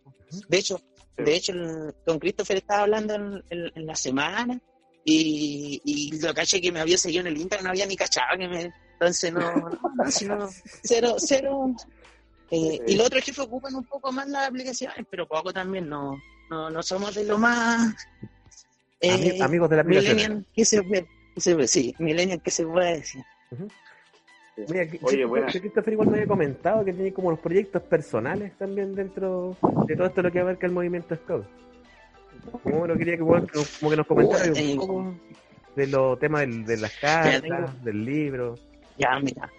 De 0.50 0.58
hecho, 0.58 0.82
de 1.18 1.36
hecho, 1.36 1.54
con 2.06 2.20
Christopher 2.20 2.58
estaba 2.58 2.82
hablando 2.82 3.14
en, 3.50 3.72
la 3.86 3.96
semana 3.96 4.60
y, 5.08 5.82
y, 5.86 6.20
lo 6.20 6.34
caché 6.34 6.60
que 6.60 6.72
me 6.72 6.82
había 6.82 6.98
seguido 6.98 7.22
en 7.22 7.28
el 7.28 7.38
Instagram, 7.38 7.66
no 7.66 7.70
había 7.70 7.86
ni 7.86 7.96
cachado 7.96 8.38
que 8.40 8.48
me, 8.48 8.74
entonces 8.94 9.32
no, 9.32 9.40
no, 9.56 10.50
cero, 10.82 11.16
cero. 11.20 11.76
Eh, 12.50 12.82
y 12.88 12.96
los 12.96 13.08
otros 13.08 13.24
jefes 13.24 13.40
ocupan 13.40 13.76
un 13.76 13.84
poco 13.84 14.12
más 14.12 14.28
las 14.28 14.50
aplicaciones, 14.50 15.06
pero 15.10 15.28
poco 15.28 15.54
también, 15.54 15.88
no, 15.88 16.18
no, 16.50 16.70
no 16.70 16.84
somos 16.84 17.14
de 17.14 17.24
lo 17.24 17.38
más 17.38 17.96
eh, 19.00 19.40
amigos 19.42 19.70
de 19.70 19.76
la 19.76 19.82
aplicación. 19.84 20.46
¿qué 20.56 20.66
se 20.66 20.82
puede? 20.82 21.08
Sí, 21.68 21.94
Millennial, 22.00 22.42
¿qué 22.42 22.50
se 22.50 22.66
puede 22.66 22.98
decir? 22.98 23.24
Mira, 24.70 24.88
Oye, 25.02 25.26
bueno. 25.26 25.48
Christopher 25.48 25.94
igual 25.94 26.08
me 26.08 26.14
había 26.16 26.28
comentado 26.28 26.86
que 26.86 26.94
tiene 26.94 27.14
como 27.14 27.30
los 27.30 27.40
proyectos 27.40 27.82
personales 27.84 28.58
también 28.58 28.96
dentro 28.96 29.58
de 29.86 29.96
todo 29.96 30.08
esto 30.08 30.22
lo 30.22 30.32
que 30.32 30.40
abarca 30.40 30.66
el 30.66 30.72
movimiento 30.72 31.16
Scout. 31.16 31.46
Como 32.52 32.88
quería 32.98 33.18
que, 33.18 33.20
como 33.20 33.90
que 33.90 33.98
nos 33.98 34.08
comentara 34.08 34.52
un 34.52 34.78
poco 34.78 35.16
de 35.76 35.88
los 35.88 36.20
temas 36.20 36.48
de 36.66 36.78
las 36.78 36.92
cartas, 36.94 37.84
del 37.84 38.06
libro. 38.06 38.56
Ya, 38.98 39.20
mira. 39.20 39.52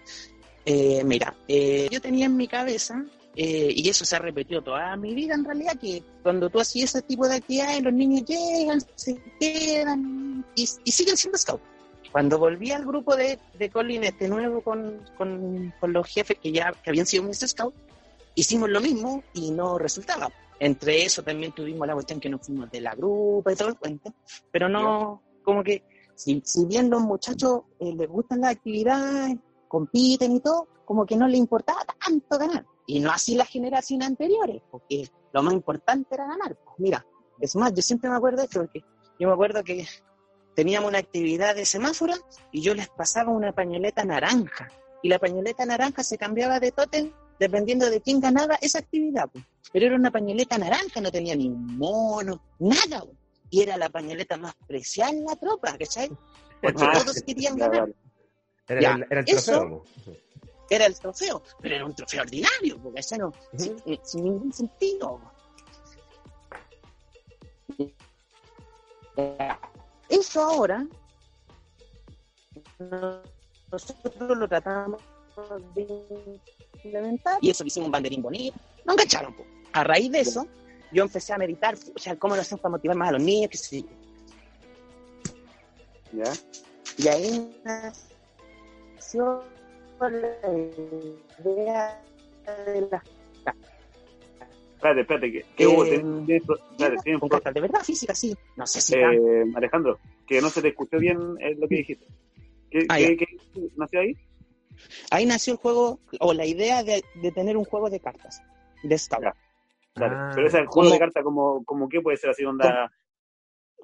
Eh, 0.65 1.01
mira, 1.05 1.33
eh, 1.47 1.87
yo 1.89 2.01
tenía 2.01 2.25
en 2.25 2.35
mi 2.35 2.47
cabeza 2.47 3.05
eh, 3.35 3.71
y 3.73 3.87
eso 3.87 4.03
se 4.03 4.15
ha 4.15 4.19
repetido 4.19 4.61
toda 4.61 4.97
mi 4.97 5.13
vida 5.13 5.35
en 5.35 5.45
realidad, 5.45 5.77
que 5.79 6.03
cuando 6.23 6.49
tú 6.49 6.59
hacías 6.59 6.95
ese 6.95 7.03
tipo 7.03 7.27
de 7.27 7.35
actividades, 7.35 7.83
los 7.83 7.93
niños 7.93 8.25
llegan, 8.25 8.81
se 8.95 9.17
quedan 9.39 10.43
y, 10.55 10.65
siguen 10.65 11.15
siendo 11.15 11.37
scouts. 11.37 11.63
Cuando 12.11 12.39
volví 12.39 12.71
al 12.71 12.85
grupo 12.85 13.15
de, 13.15 13.37
de 13.57 13.69
Colin, 13.69 14.03
este 14.03 14.27
nuevo 14.27 14.61
con, 14.61 14.99
con, 15.17 15.73
los 15.81 16.07
jefes 16.07 16.37
que 16.41 16.51
ya 16.51 16.73
que 16.83 16.89
habían 16.89 17.05
sido 17.05 17.23
mis 17.23 17.39
scouts, 17.39 17.77
hicimos 18.35 18.69
lo 18.69 18.81
mismo 18.81 19.23
y 19.33 19.51
no 19.51 19.77
resultaba. 19.77 20.29
Entre 20.59 21.03
eso 21.03 21.23
también 21.23 21.51
tuvimos 21.51 21.87
la 21.87 21.93
cuestión 21.93 22.19
que 22.19 22.29
nos 22.29 22.45
fuimos 22.45 22.69
de 22.71 22.81
la 22.81 22.95
grupa 22.95 23.53
y 23.53 23.55
todo 23.55 23.69
el 23.69 23.77
cuento, 23.77 24.13
pero 24.51 24.67
no, 24.67 25.21
como 25.43 25.63
que 25.63 25.83
si, 26.15 26.41
si 26.43 26.65
bien 26.65 26.89
los 26.89 27.01
muchachos 27.01 27.61
eh, 27.79 27.93
les 27.95 28.07
gustan 28.07 28.41
las 28.41 28.51
actividades, 28.51 29.37
compiten 29.67 30.31
y 30.31 30.39
todo, 30.39 30.67
como 30.85 31.05
que 31.05 31.15
no 31.15 31.27
les 31.27 31.39
importaba 31.39 31.81
tanto 32.03 32.39
ganar. 32.39 32.65
Y 32.87 32.99
no 32.99 33.11
así 33.11 33.35
las 33.35 33.49
generaciones 33.49 34.07
anteriores, 34.07 34.61
porque 34.71 35.09
lo 35.33 35.43
más 35.43 35.53
importante 35.53 36.15
era 36.15 36.25
ganar. 36.25 36.57
Pues 36.63 36.79
mira, 36.79 37.05
es 37.39 37.55
más, 37.55 37.73
yo 37.73 37.81
siempre 37.81 38.09
me 38.09 38.15
acuerdo 38.15 38.39
de 38.39 38.45
esto, 38.45 38.61
porque 38.61 38.83
yo 39.19 39.27
me 39.27 39.33
acuerdo 39.33 39.63
que 39.63 39.85
teníamos 40.55 40.89
una 40.89 40.99
actividad 40.99 41.53
de 41.55 41.65
semáforo 41.65 42.13
y 42.51 42.61
yo 42.61 42.73
les 42.73 42.89
pasaba 42.89 43.31
una 43.31 43.53
pañoleta 43.53 44.03
naranja. 44.05 44.69
Y 45.03 45.09
la 45.09 45.19
pañoleta 45.19 45.65
naranja 45.65 46.01
se 46.03 46.17
cambiaba 46.17 46.59
de 46.59 46.71
tótem 46.71 47.11
dependiendo 47.39 47.89
de 47.89 48.01
quién 48.01 48.19
ganaba 48.19 48.55
esa 48.61 48.79
actividad. 48.79 49.29
Pues. 49.31 49.43
Pero 49.71 49.87
era 49.87 49.95
una 49.95 50.11
pañoleta 50.11 50.57
naranja, 50.57 51.01
no 51.01 51.11
tenía 51.11 51.35
ni 51.35 51.49
mono, 51.49 52.41
nada. 52.59 53.01
Pues. 53.01 53.17
Y 53.49 53.61
era 53.61 53.77
la 53.77 53.89
pañoleta 53.89 54.37
más 54.37 54.55
preciada 54.67 55.11
en 55.11 55.25
la 55.25 55.35
tropa, 55.35 55.77
¿cachai? 55.77 56.09
Porque 56.61 56.83
ah, 56.83 56.91
todos 56.93 57.21
querían 57.21 57.55
ganar. 57.55 57.89
Era, 58.67 58.95
el, 58.95 59.05
era 59.09 59.19
el 59.21 59.25
trofeo 59.25 59.83
era 60.69 60.85
el 60.85 60.99
trofeo, 60.99 61.41
pero 61.61 61.75
era 61.75 61.85
un 61.85 61.95
trofeo 61.95 62.21
ordinario, 62.21 62.81
porque 62.81 62.99
ese 62.99 63.17
no, 63.17 63.31
sin, 63.55 64.23
ningún 64.23 64.51
sentido. 64.53 65.19
Eso 70.09 70.43
ahora 70.43 70.85
nosotros 73.71 74.37
lo 74.37 74.47
tratamos 74.47 75.01
de 75.73 76.39
implementar 76.87 77.37
y 77.41 77.49
eso 77.49 77.63
que 77.63 77.67
hicimos 77.67 77.87
un 77.87 77.91
banderín 77.91 78.21
bonito, 78.21 78.57
no 78.85 78.93
engancharon. 78.93 79.35
A 79.73 79.83
raíz 79.83 80.11
de 80.11 80.21
eso, 80.21 80.47
yo 80.91 81.03
empecé 81.03 81.33
a 81.33 81.37
meditar, 81.37 81.75
o 81.95 81.99
sea, 81.99 82.15
cómo 82.17 82.35
lo 82.35 82.41
hacemos 82.41 82.61
para 82.61 82.71
motivar 82.71 82.97
más 82.97 83.09
a 83.09 83.13
los 83.13 83.21
niños, 83.21 83.49
que 83.51 83.57
sí. 83.57 83.85
¿Ya? 86.13 86.33
Y 86.97 87.07
ahí 87.07 87.61
nació 87.63 89.43
la 89.99 90.51
idea 91.43 92.01
de 92.65 92.87
las 92.89 93.03
Espérate, 94.77 95.01
espérate, 95.01 95.31
que, 95.31 95.45
que 95.55 95.65
hubo, 95.65 95.85
eh, 95.85 95.97
de 95.97 97.61
verdad 97.61 97.81
física, 97.81 98.13
sí. 98.13 98.37
No 98.55 98.67
sé 98.67 98.79
si. 98.79 98.93
Eh, 98.95 99.43
Alejandro, 99.55 99.97
que 100.27 100.39
no 100.39 100.51
se 100.51 100.61
te 100.61 100.67
escuchó 100.67 100.99
bien 100.99 101.17
eh, 101.39 101.55
lo 101.57 101.67
que 101.67 101.77
dijiste. 101.77 102.05
¿Qué, 102.69 102.85
ah, 102.89 102.97
qué, 102.97 103.25
nació 103.75 104.01
ahí? 104.01 104.15
Ahí 105.11 105.25
nació 105.25 105.53
el 105.53 105.59
juego, 105.59 105.99
o 106.19 106.33
la 106.33 106.45
idea 106.45 106.83
de, 106.83 107.03
de 107.21 107.31
tener 107.31 107.57
un 107.57 107.65
juego 107.65 107.89
de 107.89 107.99
cartas, 107.99 108.41
de 108.83 108.97
Scout. 108.97 109.25
Ah. 109.25 110.31
Pero 110.35 110.47
ese 110.47 110.65
juego 110.65 110.91
de 110.91 110.99
cartas, 110.99 111.23
como, 111.23 111.63
como 111.65 111.89
qué 111.89 112.01
puede 112.01 112.17
ser 112.17 112.29
así, 112.29 112.43
onda. 112.45 112.91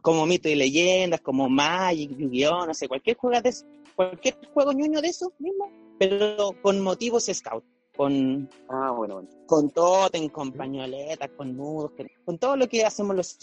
Como, 0.01 0.25
mito 0.25 0.49
y 0.49 0.55
leyendas, 0.55 1.21
como 1.21 1.47
Magic, 1.49 2.11
Yu-Gi-Oh, 2.17 2.65
no 2.65 2.73
sé, 2.73 2.87
cualquier 2.87 3.15
juego 3.15 3.41
de 3.41 3.53
cualquier 3.95 4.35
juego 4.53 4.73
ñoño 4.73 5.01
de 5.01 5.09
eso 5.09 5.31
mismo, 5.39 5.71
pero 5.97 6.53
con 6.61 6.81
motivos 6.81 7.29
scout, 7.31 7.63
con, 7.95 8.49
ah, 8.69 8.91
bueno, 8.91 9.25
con 9.45 9.69
totem, 9.69 10.29
con 10.29 10.51
pañoletas, 10.51 11.29
con 11.37 11.55
nudos, 11.55 11.91
con 12.25 12.37
todo 12.37 12.57
lo 12.57 12.67
que 12.67 12.83
hacemos 12.83 13.15
los 13.15 13.37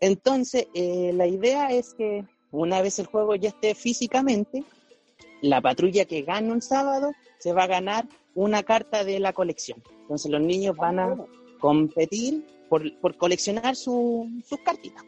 Entonces, 0.00 0.66
eh, 0.74 1.12
la 1.14 1.26
idea 1.26 1.70
es 1.70 1.94
que 1.94 2.24
una 2.50 2.82
vez 2.82 2.98
el 2.98 3.06
juego 3.06 3.34
ya 3.36 3.48
esté 3.48 3.74
físicamente, 3.74 4.64
la 5.44 5.60
patrulla 5.60 6.06
que 6.06 6.22
gane 6.22 6.50
un 6.50 6.62
sábado 6.62 7.12
se 7.38 7.52
va 7.52 7.64
a 7.64 7.66
ganar 7.66 8.08
una 8.34 8.62
carta 8.62 9.04
de 9.04 9.20
la 9.20 9.34
colección. 9.34 9.82
Entonces 10.00 10.30
los 10.30 10.40
niños 10.40 10.74
van 10.74 10.98
a 10.98 11.16
competir 11.60 12.46
por, 12.70 12.98
por 13.00 13.16
coleccionar 13.18 13.76
sus 13.76 14.26
cartitas. 14.64 15.04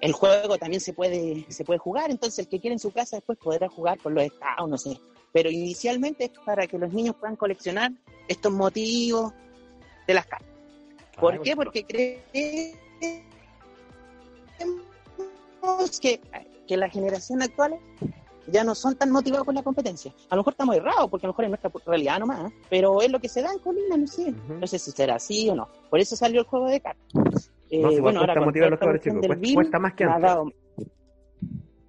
El 0.00 0.12
juego 0.12 0.56
también 0.56 0.80
se 0.80 0.94
puede, 0.94 1.44
se 1.50 1.64
puede 1.64 1.78
jugar, 1.78 2.10
entonces 2.10 2.38
el 2.38 2.48
que 2.48 2.60
quiere 2.60 2.74
en 2.74 2.78
su 2.78 2.92
casa 2.92 3.16
después 3.16 3.38
podrá 3.38 3.68
jugar 3.68 3.98
con 3.98 4.14
los 4.14 4.24
estados, 4.24 4.68
no 4.68 4.78
sé, 4.78 4.98
pero 5.32 5.50
inicialmente 5.50 6.24
es 6.24 6.30
para 6.46 6.66
que 6.66 6.78
los 6.78 6.92
niños 6.92 7.16
puedan 7.16 7.36
coleccionar 7.36 7.92
estos 8.26 8.52
motivos 8.52 9.34
de 10.06 10.14
las 10.14 10.26
cartas. 10.26 10.48
¿Por 11.20 11.42
qué? 11.42 11.56
Porque 11.56 11.84
creemos 11.84 12.78
que, 16.00 16.20
que 16.66 16.76
la 16.76 16.88
generación 16.88 17.42
actual 17.42 17.78
ya 18.50 18.64
no 18.64 18.74
son 18.74 18.96
tan 18.96 19.10
motivados 19.10 19.44
con 19.44 19.54
la 19.54 19.62
competencia. 19.62 20.12
A 20.30 20.36
lo 20.36 20.40
mejor 20.40 20.52
estamos 20.52 20.76
errados, 20.76 21.08
porque 21.10 21.26
a 21.26 21.28
lo 21.28 21.32
mejor 21.32 21.44
es 21.44 21.50
nuestra 21.50 21.70
realidad 21.86 22.18
nomás, 22.18 22.52
pero 22.68 23.02
es 23.02 23.10
lo 23.10 23.20
que 23.20 23.28
se 23.28 23.42
da 23.42 23.52
en 23.52 23.58
Colina, 23.58 23.96
no 23.96 24.06
sé. 24.06 24.34
No 24.48 24.66
sé 24.66 24.78
si 24.78 24.90
será 24.90 25.16
así 25.16 25.48
o 25.48 25.54
no. 25.54 25.68
Por 25.90 26.00
eso 26.00 26.16
salió 26.16 26.40
el 26.40 26.46
juego 26.46 26.66
de 26.66 26.80
cartas. 26.80 27.50
Eh, 27.70 28.00
bueno, 28.00 28.20
ahora 28.20 28.34
con 28.34 28.44
los 28.46 29.00
chicos, 29.00 29.20
cuesta, 29.54 29.78
más 29.78 29.94
que 29.94 30.04
antes. 30.04 30.54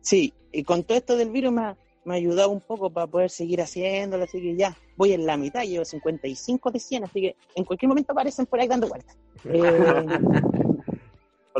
sí, 0.02 0.34
y 0.52 0.64
con 0.64 0.84
todo 0.84 0.98
esto 0.98 1.16
del 1.16 1.30
virus 1.30 1.54
me 1.54 1.76
me 2.10 2.16
ha 2.16 2.18
ayudado 2.18 2.50
un 2.50 2.62
poco 2.62 2.90
para 2.90 3.08
poder 3.08 3.30
seguir 3.30 3.62
haciéndolo, 3.62 4.24
así 4.24 4.42
que 4.42 4.56
ya 4.56 4.76
voy 4.98 5.14
en 5.14 5.26
la 5.26 5.38
mitad, 5.38 5.64
llevo 5.64 5.86
55 5.86 6.72
de 6.72 6.80
100, 6.80 7.04
así 7.04 7.22
que 7.22 7.36
en 7.56 7.64
cualquier 7.64 7.90
momento 7.90 8.14
aparecen 8.14 8.46
por 8.48 8.60
ahí 8.60 8.68
dando 8.68 8.88
vueltas. 8.88 9.18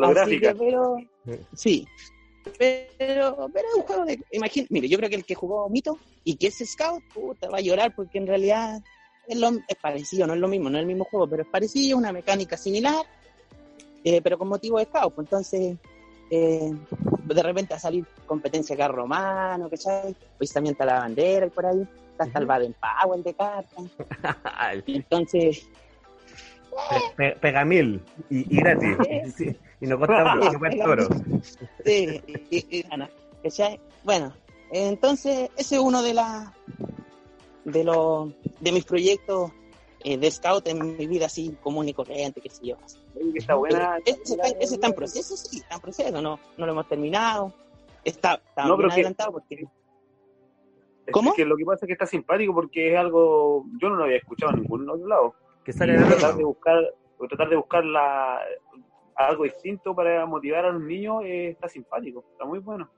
Eh, 0.02 0.54
pero, 0.58 0.98
sí, 1.54 1.86
pero, 2.58 3.50
pero 3.54 3.68
es 3.68 3.76
un 3.76 3.82
juego 3.84 4.06
de, 4.06 4.24
imagínate, 4.32 4.74
mire, 4.74 4.88
yo 4.88 4.98
creo 4.98 5.10
que 5.10 5.16
el 5.16 5.26
que 5.26 5.36
jugó 5.36 5.70
Mito 5.70 5.98
y 6.24 6.36
que 6.36 6.48
es 6.48 6.58
Scout, 6.58 7.04
puta, 7.14 7.50
va 7.50 7.58
a 7.58 7.62
llorar 7.62 7.94
porque 7.96 8.18
en 8.18 8.28
realidad 8.28 8.82
es, 9.28 9.38
lo, 9.38 9.50
es 9.68 9.76
parecido, 9.82 10.28
no 10.28 10.34
es 10.34 10.40
lo 10.40 10.48
mismo, 10.48 10.70
no 10.70 10.78
es 10.78 10.82
el 10.82 10.88
mismo 10.88 11.06
juego, 11.06 11.28
pero 11.28 11.44
es 11.44 11.50
parecido, 11.50 11.98
una 11.98 12.12
mecánica 12.12 12.58
similar, 12.58 13.06
eh, 14.04 14.22
pero 14.22 14.38
con 14.38 14.48
motivo 14.48 14.80
de 14.80 14.86
Scout, 14.86 15.14
pues 15.14 15.26
entonces 15.26 15.78
eh, 16.32 16.72
de 17.26 17.44
repente 17.44 17.74
a 17.74 17.80
salir 17.80 18.06
competencia 18.26 18.76
acá 18.76 18.88
romano, 18.88 19.70
¿cachai? 19.70 20.16
Pues 20.38 20.52
también 20.52 20.74
está 20.74 20.86
la 20.86 21.00
bandera 21.00 21.46
y 21.46 21.50
por 21.50 21.66
ahí, 21.66 21.88
está 22.12 22.26
hasta 22.26 22.40
el 22.40 22.46
Baden 22.46 22.76
Powell 23.02 23.24
de 23.24 23.34
carta. 23.34 23.76
Entonces. 24.88 25.68
Pega 27.42 27.66
mil 27.66 28.02
y, 28.30 28.58
gratis. 28.58 28.98
y 29.82 29.88
no 29.88 29.98
cuesta 29.98 30.36
oro. 30.86 31.08
Sí, 31.86 32.22
y, 32.50 32.82
gana. 32.84 33.10
Bueno, 34.04 34.34
entonces 34.72 35.50
ese 35.58 35.76
es 35.76 35.82
uno 35.82 36.02
de 36.02 36.14
las 36.14 36.50
de 37.66 37.84
los 37.84 38.34
de 38.60 38.72
mis 38.72 38.86
proyectos 38.86 39.52
eh, 40.04 40.18
de 40.18 40.32
scout 40.32 40.68
en 40.68 40.98
mi 40.98 41.08
vida 41.08 41.26
así 41.26 41.56
común 41.62 41.90
y 41.90 41.94
corriente, 41.94 42.40
qué 42.42 42.50
sé 42.50 42.68
yo. 42.68 42.78
Está 43.36 43.56
buena. 43.56 43.98
Ese, 44.06 44.38
está, 44.76 44.88
en 44.88 44.94
proceso, 44.94 45.36
sí, 45.36 45.58
está 45.58 45.76
en 45.76 45.82
proceso, 45.82 46.22
no, 46.22 46.40
no 46.58 46.66
lo 46.66 46.72
hemos 46.72 46.88
terminado. 46.88 47.54
Está, 48.04 48.36
está 48.36 48.66
no, 48.66 48.78
bien 48.78 48.92
adelantado 48.92 49.34
porque... 49.34 49.68
¿Cómo? 51.12 51.34
que 51.34 51.44
lo 51.44 51.58
que 51.58 51.66
pasa 51.66 51.86
es 51.86 51.88
que 51.88 51.94
está 51.94 52.06
simpático 52.06 52.54
porque 52.54 52.94
es 52.94 52.98
algo, 52.98 53.66
yo 53.82 53.90
no 53.90 53.96
lo 53.96 54.04
había 54.04 54.18
escuchado 54.18 54.54
en 54.54 54.62
ningún 54.62 54.88
otro 54.90 55.08
lado. 55.08 55.36
Que 55.70 55.74
sale 55.74 56.00
de 56.00 56.04
tratar 56.04 56.36
de 56.36 56.44
buscar, 56.44 56.80
tratar 57.30 57.48
de 57.48 57.56
buscar 57.56 57.86
la, 57.86 58.40
algo 59.14 59.44
distinto 59.44 59.96
para 59.96 60.26
motivar 60.26 60.66
a 60.66 60.72
los 60.72 60.82
niños 60.82 61.22
eh, 61.24 61.50
está 61.50 61.70
simpático, 61.70 62.26
está 62.32 62.44
muy 62.44 62.58
bueno. 62.58 62.90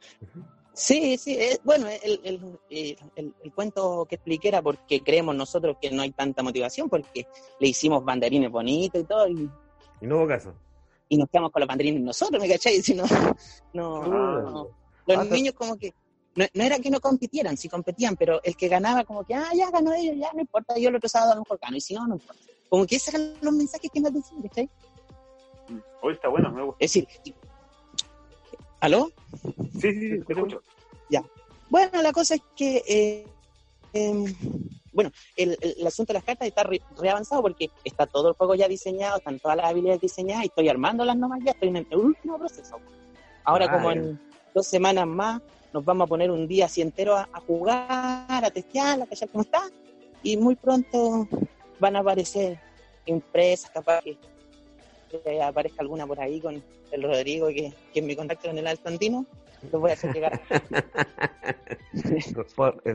Sí, 0.72 1.18
sí, 1.18 1.38
bueno, 1.66 1.88
el, 1.90 2.22
el, 2.24 2.60
el, 2.70 3.34
el, 3.44 3.54
cuento 3.54 4.06
que 4.06 4.16
expliqué 4.16 4.48
era 4.48 4.62
porque 4.62 5.02
creemos 5.02 5.36
nosotros 5.36 5.76
que 5.82 5.92
no 5.92 6.02
hay 6.02 6.12
tanta 6.12 6.44
motivación, 6.44 6.88
porque 6.88 7.28
le 7.60 7.68
hicimos 7.68 8.06
banderines 8.06 8.50
bonitos 8.50 9.02
y 9.02 9.04
todo. 9.04 9.28
Y, 9.28 9.50
y 10.00 10.08
no 10.08 10.20
hubo 10.20 10.28
caso. 10.30 10.54
Y 11.10 11.18
nos 11.18 11.30
quedamos 11.30 11.52
con 11.52 11.60
los 11.60 11.68
banderines 11.68 12.02
nosotros, 12.02 12.42
¿me 12.42 12.48
cachai? 12.48 12.82
Si 12.82 12.94
no, 12.96 13.04
no, 13.74 14.02
ah. 14.02 14.66
Los 15.08 15.18
ah, 15.18 15.24
niños 15.26 15.56
como 15.56 15.76
que, 15.78 15.94
no, 16.36 16.46
era 16.54 16.80
que 16.80 16.90
no 16.90 17.02
compitieran, 17.02 17.58
sí 17.58 17.68
competían, 17.68 18.16
pero 18.16 18.42
el 18.42 18.56
que 18.56 18.70
ganaba 18.70 19.04
como 19.04 19.26
que, 19.26 19.36
ah, 19.36 19.50
ya 19.54 19.70
ganó 19.72 19.92
ellos, 19.92 20.16
ya 20.18 20.32
no 20.32 20.40
importa, 20.40 20.78
yo 20.78 20.88
el 20.88 20.96
otro 20.96 21.10
sábado 21.10 21.34
a 21.34 21.36
lo 21.36 21.42
mejor 21.42 21.60
gano, 21.62 21.76
y 21.76 21.82
si 21.82 21.96
no, 21.96 22.08
no 22.08 22.16
importa. 22.16 22.42
Como 22.72 22.86
que 22.86 22.96
esos 22.96 23.14
eran 23.14 23.34
los 23.42 23.54
mensajes 23.54 23.92
que 23.92 24.00
nos 24.00 24.14
decían, 24.14 24.42
¿cachai? 24.44 24.70
Hoy 26.02 26.14
está 26.14 26.30
bueno, 26.30 26.50
me 26.54 26.64
gusta. 26.64 26.78
Es 26.80 26.94
decir, 26.94 27.36
¿Aló? 28.80 29.12
Sí, 29.74 29.92
sí, 29.92 30.10
sí, 30.10 30.22
te 30.22 30.32
escucho. 30.32 30.62
Ya. 31.10 31.22
Bueno, 31.70 32.02
la 32.02 32.14
cosa 32.14 32.36
es 32.36 32.42
que, 32.56 32.82
eh, 32.88 33.28
em, 33.92 34.24
bueno, 34.94 35.12
el, 35.36 35.58
asunto 35.86 36.14
de 36.14 36.20
las 36.20 36.24
cartas 36.24 36.48
está 36.48 36.64
re, 36.64 36.82
avanzado 37.10 37.42
porque 37.42 37.70
está 37.84 38.08
todo 38.08 38.30
el 38.30 38.36
juego 38.36 38.56
ya 38.56 38.70
diseñado, 38.70 39.18
están 39.18 39.38
todas 39.40 39.58
las 39.58 39.66
habilidades 39.66 40.00
diseñadas 40.00 40.46
y 40.46 40.48
estoy 40.48 40.70
armándolas 40.70 41.18
nomás 41.18 41.42
ya, 41.44 41.52
estoy 41.52 41.68
en 41.68 41.76
el 41.76 41.88
último 41.98 42.40
proceso. 42.40 42.78
Ahora, 43.44 43.70
como 43.70 43.92
en 43.92 44.18
dos 44.56 44.66
semanas 44.66 45.06
más, 45.08 45.42
nos 45.74 45.84
vamos 45.84 46.06
a 46.06 46.08
poner 46.08 46.32
un 46.32 46.48
día 46.48 46.68
así 46.68 46.82
entero 46.82 47.18
a, 47.18 47.28
jugar, 47.46 48.46
a 48.46 48.50
testear, 48.50 49.02
a 49.02 49.06
callar 49.08 49.28
cómo 49.28 49.42
está, 49.42 49.70
y 50.24 50.38
muy 50.38 50.56
pronto 50.56 51.28
van 51.82 51.98
a 51.98 52.00
aparecer 52.00 52.60
empresas 53.06 53.72
capaz 53.72 54.02
que 54.04 54.18
que 55.12 55.42
aparezca 55.42 55.82
alguna 55.82 56.08
por 56.08 56.20
ahí 56.20 56.40
con 56.40 56.64
el 56.92 57.04
Rodrigo, 57.04 57.48
que, 57.48 57.74
que 57.94 58.00
es 58.00 58.06
mi 58.06 58.16
contacto 58.16 58.50
en 58.50 58.58
el 58.60 58.68
Alto 58.68 58.88
Andino, 58.88 59.26
lo 59.72 59.80
voy 59.80 59.92
a 59.92 59.94
hacer 59.94 60.14
llegar. 60.14 60.42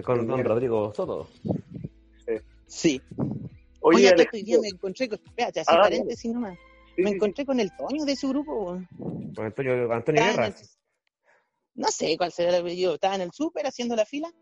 con 0.04 0.26
don 0.26 0.44
Rodrigo 0.44 0.94
Soto. 0.94 1.28
Sí. 2.66 3.00
Oye, 3.80 4.10
Oye 4.10 4.22
estoy 4.22 4.42
día 4.42 4.58
me 4.60 4.68
encontré 4.68 5.08
con, 5.08 5.20
espérate, 5.24 5.60
así 5.60 5.70
ah, 5.72 5.82
paréntesis 5.82 6.32
nomás. 6.32 6.58
me 6.96 7.10
encontré 7.10 7.44
con 7.44 7.60
el 7.60 7.70
Toño 7.76 8.04
de 8.04 8.16
su 8.16 8.30
grupo. 8.30 8.80
Con 9.34 9.44
Antonio, 9.44 9.92
Antonio 9.92 10.24
Guerra. 10.24 10.54
no 11.74 11.88
sé 11.88 12.16
cuál 12.16 12.32
será 12.32 12.48
el 12.50 12.62
apellido. 12.62 12.94
Estaba 12.94 13.14
en 13.14 13.20
el 13.20 13.32
súper 13.32 13.66
haciendo 13.66 13.94
la 13.94 14.06
fila 14.06 14.32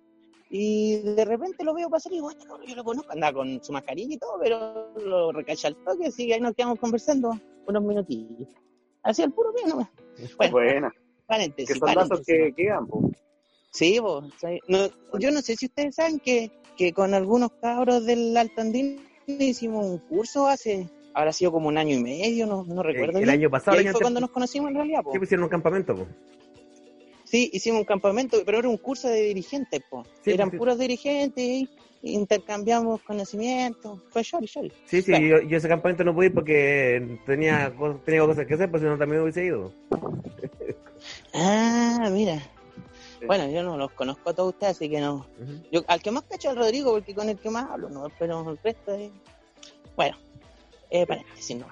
y 0.57 0.99
de 0.99 1.25
repente 1.25 1.65
lo 1.65 1.75
veo 1.75 1.91
pasar 1.91 2.13
y 2.13 2.17
digo, 2.17 2.31
este 2.31 2.47
yo 2.69 2.77
lo 2.77 2.85
conozco, 2.85 3.11
andaba 3.11 3.39
con 3.39 3.61
su 3.61 3.73
mascarilla 3.73 4.15
y 4.15 4.19
todo, 4.19 4.39
pero 4.41 4.93
lo 5.05 5.33
recacha 5.33 5.67
al 5.67 5.75
toque, 5.75 6.07
así 6.07 6.29
que 6.29 6.35
ahí 6.35 6.41
nos 6.41 6.55
quedamos 6.55 6.79
conversando 6.79 7.33
unos 7.67 7.83
minutillos. 7.83 8.49
Así 9.03 9.23
al 9.23 9.33
puro 9.33 9.53
bien 9.53 9.71
nomás. 9.71 9.89
Bueno, 10.37 10.53
Buena. 10.53 10.95
paréntesis. 11.27 11.75
Que 11.75 11.81
son 11.81 11.93
datos 11.93 12.23
que 12.25 12.55
quedan, 12.57 12.87
Sí, 13.73 13.99
vos. 13.99 14.33
yo 15.19 15.31
no 15.33 15.43
sé 15.43 15.57
si 15.57 15.67
ustedes 15.67 15.97
saben 15.97 16.21
que, 16.21 16.53
que 16.77 16.93
con 16.93 17.15
algunos 17.15 17.51
cabros 17.61 18.07
del 18.07 18.37
Altandín 18.37 19.01
hicimos 19.27 19.85
un 19.85 19.99
curso 19.99 20.47
hace, 20.47 20.89
habrá 21.15 21.33
sido 21.33 21.51
como 21.51 21.67
un 21.67 21.79
año 21.79 21.97
y 21.97 22.01
medio, 22.01 22.47
no, 22.47 22.63
no 22.63 22.81
recuerdo. 22.85 23.19
El, 23.19 23.29
año 23.29 23.51
pasado. 23.51 23.77
fue 23.91 24.01
cuando 24.01 24.21
nos 24.21 24.31
conocimos 24.31 24.71
en 24.71 24.77
realidad, 24.77 25.01
Sí, 25.11 25.19
pusieron 25.19 25.43
un 25.43 25.51
campamento, 25.51 25.97
pues. 25.97 26.07
Sí, 27.35 27.51
hicimos 27.53 27.81
un 27.81 27.85
campamento, 27.85 28.37
pero 28.47 28.61
era 28.61 28.69
un 28.69 28.77
curso 28.77 29.09
de 29.09 29.23
dirigentes, 29.23 29.83
pues. 29.91 30.07
Eran 30.25 30.53
puros 30.53 30.79
dirigentes 30.79 31.45
y 31.45 31.69
intercambiamos 32.01 33.03
conocimientos. 33.03 33.99
Fue 34.11 34.23
short, 34.23 34.45
short. 34.45 34.73
Sí, 34.85 35.03
sí, 35.03 35.13
yo, 35.29 35.39
ese 35.39 35.67
campamento 35.67 36.05
no 36.05 36.15
pude 36.15 36.27
ir 36.27 36.33
porque 36.33 37.19
tenía, 37.27 37.75
tenía 38.05 38.21
cosas 38.21 38.47
que 38.47 38.55
hacer, 38.55 38.71
pues 38.71 38.85
si 38.85 38.89
no 38.89 38.97
también 38.97 39.21
hubiese 39.21 39.47
ido. 39.47 39.73
ah, 41.35 42.09
mira. 42.13 42.41
Bueno, 43.27 43.51
yo 43.51 43.65
no 43.65 43.77
los 43.77 43.91
conozco 43.91 44.31
a 44.31 44.35
todos 44.35 44.53
ustedes, 44.53 44.77
así 44.77 44.89
que 44.89 45.01
no. 45.01 45.27
yo, 45.73 45.83
al 45.89 46.01
que 46.01 46.13
más 46.13 46.23
cacho 46.31 46.51
es 46.51 46.57
Rodrigo, 46.57 46.93
porque 46.93 47.17
con 47.17 47.29
el 47.29 47.39
que 47.41 47.51
más 47.51 47.69
hablo, 47.69 47.91
¿no? 47.91 48.13
Pero 48.17 48.49
el 48.49 48.59
resto 48.63 48.95
es. 48.95 49.11
Bueno, 49.97 50.17
eh, 50.89 51.05
paréntesis, 51.05 51.57
no. 51.57 51.67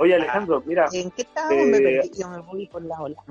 Oye, 0.00 0.14
Alejandro, 0.14 0.62
mira. 0.64 0.88
¿En 0.90 1.10
qué 1.10 1.20
estábamos? 1.20 1.66
me 1.66 1.76
eh, 1.76 1.82
perdí, 1.82 2.18
yo 2.18 2.30
me 2.30 2.40
voy 2.40 2.66
por 2.66 2.82
la 2.82 2.98
ola. 2.98 3.22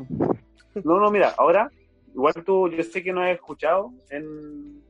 No, 0.84 1.00
no, 1.00 1.10
mira, 1.12 1.34
ahora, 1.38 1.70
igual 2.14 2.34
tú, 2.46 2.70
yo 2.70 2.84
sé 2.84 3.04
que 3.04 3.14
no 3.14 3.22
has 3.22 3.32
escuchado, 3.32 3.92
en, 4.10 4.84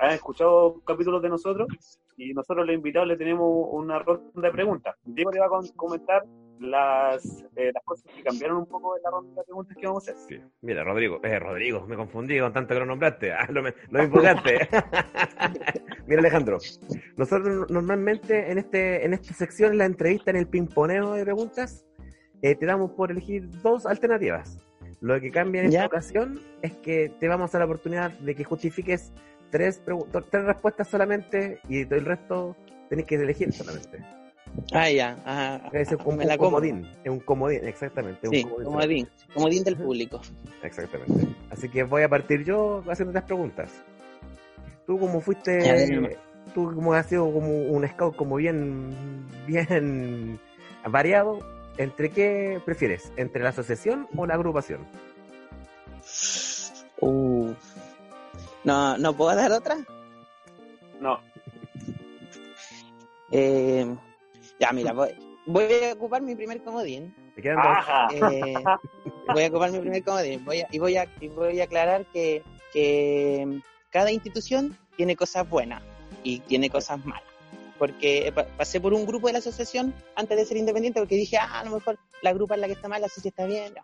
has 0.00 0.14
escuchado 0.14 0.80
capítulos 0.84 1.22
de 1.22 1.28
nosotros 1.28 1.68
y 2.16 2.32
nosotros 2.32 2.66
los 2.66 2.74
invitados 2.74 3.08
le 3.08 3.16
tenemos 3.16 3.68
una 3.70 3.98
ronda 3.98 4.30
de 4.34 4.50
preguntas. 4.50 4.96
Diego 5.04 5.30
te 5.30 5.38
va 5.38 5.46
a 5.46 5.60
comentar 5.76 6.24
las, 6.60 7.44
eh, 7.56 7.70
las 7.72 7.84
cosas 7.84 8.10
que 8.14 8.22
cambiaron 8.22 8.58
un 8.58 8.66
poco 8.66 8.96
en 8.96 9.02
la 9.02 9.10
ronda 9.10 9.40
de 9.40 9.44
preguntas 9.44 9.76
que 9.76 9.86
vamos 9.86 10.08
a 10.08 10.12
hacer. 10.12 10.42
Mira, 10.62 10.84
Rodrigo, 10.84 11.20
eh, 11.22 11.38
Rodrigo, 11.38 11.86
me 11.86 11.96
confundí 11.96 12.38
con 12.40 12.52
tanto 12.52 12.74
que 12.74 12.80
lo 12.80 12.86
nombraste, 12.86 13.32
ah, 13.32 13.46
lo, 13.50 13.62
lo 13.62 14.02
invocaste. 14.02 14.68
Mira, 16.06 16.20
Alejandro, 16.20 16.58
nosotros 17.16 17.70
normalmente 17.70 18.50
en 18.50 18.58
este 18.58 19.04
en 19.04 19.12
esta 19.12 19.34
sección, 19.34 19.72
en 19.72 19.78
la 19.78 19.84
entrevista, 19.86 20.30
en 20.30 20.36
el 20.36 20.48
pimponeo 20.48 21.12
de 21.12 21.24
preguntas, 21.24 21.84
eh, 22.42 22.54
te 22.54 22.66
damos 22.66 22.92
por 22.92 23.10
elegir 23.10 23.48
dos 23.62 23.86
alternativas. 23.86 24.58
Lo 25.06 25.20
que 25.20 25.30
cambia 25.30 25.60
en 25.62 25.68
esta 25.68 25.86
ocasión 25.86 26.40
es 26.62 26.72
que 26.72 27.12
te 27.20 27.28
vamos 27.28 27.54
a 27.54 27.58
dar 27.58 27.60
la 27.60 27.72
oportunidad 27.72 28.10
de 28.10 28.34
que 28.34 28.42
justifiques 28.42 29.12
tres, 29.50 29.80
tres 29.84 30.44
respuestas 30.44 30.88
solamente 30.88 31.60
y 31.68 31.84
todo 31.84 32.00
el 32.00 32.04
resto 32.06 32.56
tenés 32.88 33.06
que 33.06 33.14
elegir 33.14 33.52
solamente. 33.52 34.04
Ah, 34.72 34.90
ya. 34.90 35.16
es 35.72 35.92
un, 35.92 35.98
comodín. 35.98 36.88
Es 37.04 37.10
un 37.12 37.20
comodín, 37.20 37.64
exactamente. 37.68 38.28
Sí, 38.28 38.44
un 38.44 38.64
comodín. 38.64 39.08
Comodín, 39.32 39.62
del 39.62 39.76
público. 39.76 40.20
Exactamente. 40.64 41.28
Así 41.50 41.68
que 41.68 41.84
voy 41.84 42.02
a 42.02 42.08
partir 42.08 42.42
yo 42.42 42.82
haciendo 42.88 43.12
tres 43.12 43.24
preguntas. 43.26 43.70
Tú 44.88 44.98
como 44.98 45.20
fuiste, 45.20 46.18
tú 46.52 46.74
como 46.74 46.94
has 46.94 47.06
sido 47.06 47.32
como 47.32 47.48
un 47.48 47.86
scout 47.86 48.16
como 48.16 48.36
bien, 48.36 48.92
bien 49.46 50.40
variado, 50.90 51.38
¿entre 51.78 52.10
qué 52.10 52.60
prefieres? 52.64 53.12
¿Entre 53.16 53.42
la 53.42 53.50
asociación 53.50 54.08
o 54.16 54.26
la 54.26 54.34
agrupación? 54.34 54.86
Uh, 57.00 57.52
no, 58.64 58.98
¿No 58.98 59.12
puedo 59.16 59.36
dar 59.36 59.52
otra? 59.52 59.76
No. 61.00 61.20
Eh, 63.30 63.86
ya, 64.58 64.72
mira, 64.72 64.92
voy, 64.92 65.10
a 65.84 65.92
ocupar 65.92 66.22
mi 66.22 66.34
primer 66.34 66.62
comodín. 66.62 67.14
Eh, 67.36 68.54
voy 69.34 69.44
a 69.44 69.48
ocupar 69.48 69.70
mi 69.70 69.78
primer 69.78 70.02
comodín. 70.02 70.44
Voy 70.44 70.64
y, 70.70 70.78
voy 70.78 70.96
a, 70.96 71.06
y 71.20 71.28
voy 71.28 71.60
a 71.60 71.64
aclarar 71.64 72.06
que, 72.06 72.42
que 72.72 73.60
cada 73.90 74.10
institución 74.10 74.76
tiene 74.96 75.16
cosas 75.16 75.48
buenas 75.48 75.82
y 76.22 76.40
tiene 76.40 76.70
cosas 76.70 77.04
malas 77.04 77.35
porque 77.78 78.32
pasé 78.56 78.80
por 78.80 78.94
un 78.94 79.06
grupo 79.06 79.26
de 79.26 79.34
la 79.34 79.38
asociación 79.40 79.94
antes 80.14 80.36
de 80.36 80.44
ser 80.44 80.56
independiente 80.56 81.00
porque 81.00 81.16
dije, 81.16 81.36
ah, 81.36 81.60
a 81.60 81.64
lo 81.64 81.72
mejor 81.72 81.98
la 82.22 82.32
grupa 82.32 82.54
es 82.54 82.60
la 82.60 82.66
que 82.66 82.74
está 82.74 82.88
mal, 82.88 83.00
la 83.00 83.08
sociedad 83.08 83.34
está 83.38 83.46
bien. 83.46 83.74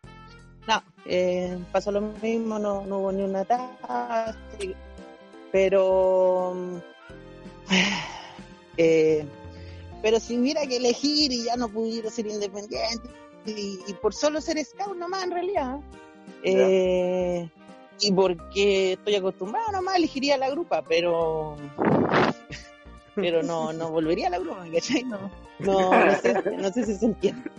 No, 0.66 0.82
eh, 1.06 1.58
pasó 1.72 1.90
lo 1.90 2.00
mismo, 2.00 2.58
no, 2.58 2.86
no 2.86 2.98
hubo 2.98 3.12
ni 3.12 3.22
una 3.22 3.44
tasa, 3.44 4.36
pero... 5.50 6.54
Eh, 8.78 9.26
pero 10.00 10.18
si 10.18 10.38
hubiera 10.38 10.66
que 10.66 10.78
elegir 10.78 11.30
y 11.30 11.44
ya 11.44 11.56
no 11.56 11.68
pudiera 11.68 12.08
ser 12.10 12.26
independiente, 12.26 13.06
y, 13.44 13.76
por 14.00 14.14
solo 14.14 14.40
ser 14.40 14.64
scout 14.64 14.96
nomás 14.96 15.24
en 15.24 15.30
realidad, 15.30 15.78
eh, 16.42 17.48
y 18.00 18.12
porque 18.12 18.94
estoy 18.94 19.14
acostumbrado 19.14 19.72
nomás 19.72 19.96
elegiría 19.96 20.38
la 20.38 20.50
grupa, 20.50 20.82
pero 20.82 21.56
pero 23.14 23.42
no, 23.42 23.72
no 23.72 23.90
volvería 23.90 24.28
a 24.28 24.30
la 24.30 24.38
grupa, 24.38 24.66
¿cachai? 24.72 25.04
No, 25.04 25.30
no, 25.60 25.90
no, 26.06 26.14
sé, 26.16 26.34
no 26.58 26.72
sé 26.72 26.84
si 26.84 26.94
se 26.94 27.06
entiende. 27.06 27.50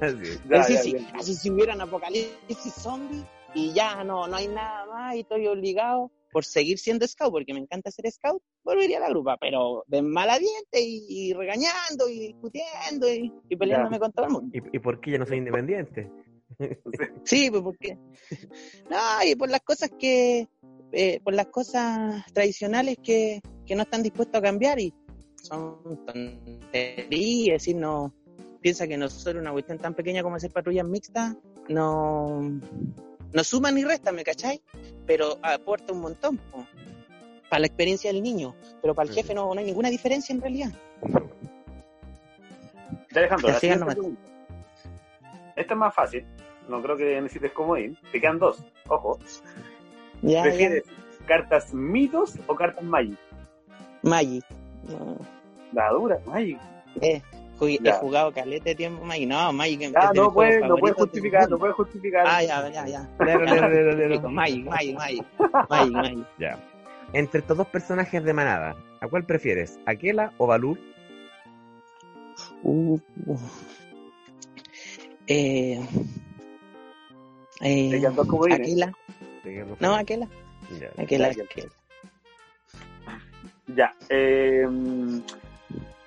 Así. 0.00 0.38
Ya, 0.48 0.60
así, 0.60 0.74
ya, 0.74 0.82
si, 0.82 0.92
ya. 0.92 1.12
así 1.14 1.34
si 1.34 1.50
hubieran 1.50 1.80
apocalipsis 1.80 2.74
zombie 2.74 3.24
y 3.54 3.72
ya 3.72 4.04
no, 4.04 4.26
no 4.26 4.36
hay 4.36 4.48
nada 4.48 4.86
más 4.86 5.16
y 5.16 5.20
estoy 5.20 5.46
obligado 5.46 6.10
por 6.30 6.44
seguir 6.44 6.78
siendo 6.78 7.06
scout, 7.06 7.30
porque 7.30 7.52
me 7.52 7.60
encanta 7.60 7.90
ser 7.90 8.10
scout, 8.10 8.42
volvería 8.64 8.98
a 8.98 9.00
la 9.00 9.08
grupa, 9.10 9.36
pero 9.38 9.84
de 9.86 10.00
mala 10.00 10.38
diente 10.38 10.80
y, 10.80 11.04
y 11.08 11.32
regañando 11.34 12.08
y 12.08 12.20
discutiendo 12.20 13.12
y, 13.12 13.32
y 13.50 13.56
peleándome 13.56 13.98
con 13.98 14.12
todo 14.12 14.26
el 14.26 14.32
mundo. 14.32 14.50
¿Y, 14.56 14.76
¿Y 14.76 14.78
por 14.78 15.00
qué 15.00 15.12
ya 15.12 15.18
no 15.18 15.26
soy 15.26 15.38
independiente? 15.38 16.10
Sí, 17.24 17.50
pues 17.50 17.62
porque. 17.62 17.98
No, 18.90 18.98
y 19.24 19.34
por 19.34 19.50
las 19.50 19.62
cosas 19.62 19.90
que. 19.98 20.48
Eh, 20.92 21.20
por 21.24 21.34
las 21.34 21.46
cosas 21.46 22.24
tradicionales 22.32 22.98
que, 23.02 23.40
que 23.66 23.74
no 23.74 23.82
están 23.82 24.02
dispuestos 24.02 24.38
a 24.38 24.42
cambiar 24.42 24.78
y 24.78 24.92
son 25.36 26.04
tonterías, 26.06 27.56
es 27.56 27.62
decir, 27.62 27.76
no. 27.76 28.12
Piensa 28.60 28.86
que 28.86 28.96
nosotros 28.96 29.42
una 29.42 29.50
cuestión 29.50 29.78
tan 29.78 29.94
pequeña 29.94 30.22
como 30.22 30.36
hacer 30.36 30.52
patrullas 30.52 30.86
mixtas 30.86 31.36
no, 31.68 32.40
no 33.32 33.44
suma 33.44 33.72
ni 33.72 33.84
resta, 33.84 34.12
¿me 34.12 34.22
cachai? 34.22 34.62
Pero 35.04 35.38
aporta 35.42 35.92
un 35.92 36.00
montón 36.00 36.36
po, 36.36 36.64
para 37.50 37.60
la 37.60 37.66
experiencia 37.66 38.12
del 38.12 38.22
niño, 38.22 38.54
pero 38.80 38.94
para 38.94 39.08
el 39.08 39.14
jefe 39.14 39.34
no, 39.34 39.52
no 39.52 39.58
hay 39.58 39.66
ninguna 39.66 39.90
diferencia 39.90 40.32
en 40.32 40.40
realidad. 40.40 40.72
Ya, 43.10 43.20
Alejandro, 43.20 43.48
la. 43.48 43.56
Esta 45.56 45.74
es 45.74 45.78
más 45.78 45.94
fácil. 45.94 46.24
No 46.68 46.80
creo 46.82 46.96
que 46.96 47.20
necesites 47.20 47.52
comodín. 47.52 47.98
Te 48.10 48.20
quedan 48.20 48.38
dos. 48.38 48.64
Ojo. 48.88 49.18
Ya, 50.22 50.30
ya. 50.38 50.42
¿Prefieres 50.42 50.84
cartas 51.26 51.72
mitos 51.74 52.34
o 52.46 52.54
cartas 52.54 52.82
Magic? 52.84 53.18
Magic. 54.02 54.44
No. 54.88 55.16
La 55.72 55.90
dura, 55.90 56.18
Magic. 56.26 56.58
Eh, 57.00 57.22
jugué- 57.58 57.78
he 57.84 57.92
jugado 57.92 58.32
caleta 58.32 58.64
de 58.66 58.74
tiempo 58.74 59.04
Magic. 59.04 59.28
No, 59.28 59.52
Magic 59.52 59.78
mis 59.80 59.92
no 60.14 60.32
puedes, 60.32 60.60
no 60.60 60.76
del 60.76 60.94
justificar, 60.94 61.48
no 61.50 61.58
puedes 61.58 61.76
justificar. 61.76 62.24
Ah, 62.26 62.42
ya, 62.42 62.68
ya, 62.70 62.86
ya. 62.86 63.08
Lero, 63.24 64.30
Magic, 64.30 64.64
Magic, 64.66 64.94
Magic. 64.96 65.24
Magic, 65.68 65.92
Magic. 65.92 66.26
Ya. 66.38 66.58
Entre 67.12 67.40
estos 67.40 67.56
dos 67.58 67.66
personajes 67.66 68.24
de 68.24 68.32
manada, 68.32 68.74
¿a 69.00 69.06
cuál 69.08 69.24
prefieres? 69.24 69.78
¿Aquela 69.86 70.32
o 70.38 70.46
Balú? 70.46 70.78
Uh, 72.62 72.98
uh. 73.26 73.38
Eh, 75.26 75.78
eh, 77.60 78.00
No, 79.80 79.94
Aquila. 79.94 80.28
Ya. 80.70 80.78
Ya. 80.78 81.02
Aquila. 81.02 81.30
Ya. 83.68 83.94
eh, 84.08 84.66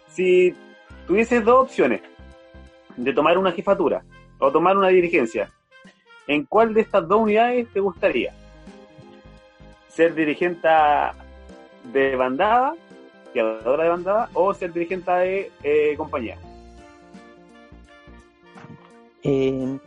si 0.09 0.55
tuvieses 1.07 1.43
dos 1.43 1.63
opciones 1.63 2.01
de 2.95 3.13
tomar 3.13 3.37
una 3.37 3.51
jefatura 3.51 4.03
o 4.39 4.51
tomar 4.51 4.77
una 4.77 4.87
dirigencia, 4.89 5.51
¿en 6.27 6.45
cuál 6.45 6.73
de 6.73 6.81
estas 6.81 7.07
dos 7.07 7.21
unidades 7.21 7.67
te 7.73 7.79
gustaría? 7.79 8.33
¿Ser 9.89 10.13
dirigente 10.15 10.67
de 11.91 12.15
bandada, 12.15 12.75
creadora 13.33 13.83
de 13.83 13.89
bandada, 13.89 14.29
o 14.33 14.53
ser 14.53 14.71
dirigente 14.71 15.11
de 15.11 15.51
eh, 15.63 15.95
compañía? 15.97 16.37
Eh, 19.23 19.77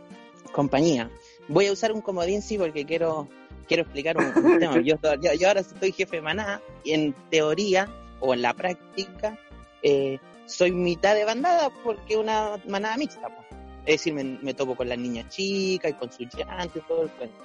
compañía. 0.51 1.09
Voy 1.47 1.67
a 1.67 1.71
usar 1.71 1.91
un 1.91 2.01
comodín, 2.01 2.41
sí, 2.41 2.57
porque 2.57 2.85
quiero 2.85 3.27
quiero 3.69 3.83
explicar 3.83 4.17
un, 4.17 4.25
un 4.43 4.59
tema. 4.59 4.73
Yo, 4.81 4.97
yo, 5.21 5.33
yo 5.33 5.47
ahora 5.47 5.63
soy 5.63 5.93
jefe 5.93 6.17
de 6.17 6.21
manada 6.21 6.61
y 6.83 6.91
en 6.91 7.13
teoría 7.29 7.87
o 8.19 8.33
en 8.33 8.41
la 8.41 8.53
práctica 8.53 9.39
eh, 9.83 10.17
soy 10.45 10.71
mitad 10.71 11.15
de 11.15 11.23
bandada 11.23 11.69
porque 11.83 12.17
una 12.17 12.57
manada 12.67 12.97
mixta. 12.97 13.29
po. 13.29 13.45
Es 13.85 13.99
decir, 13.99 14.13
me, 14.13 14.23
me 14.23 14.53
topo 14.53 14.75
con 14.75 14.89
las 14.89 14.97
niñas 14.97 15.29
chicas 15.29 15.91
y 15.91 15.93
con 15.93 16.11
sus 16.11 16.27
llantos 16.35 16.83
y 16.83 16.87
todo 16.87 17.03
el 17.03 17.09
cuento. 17.11 17.37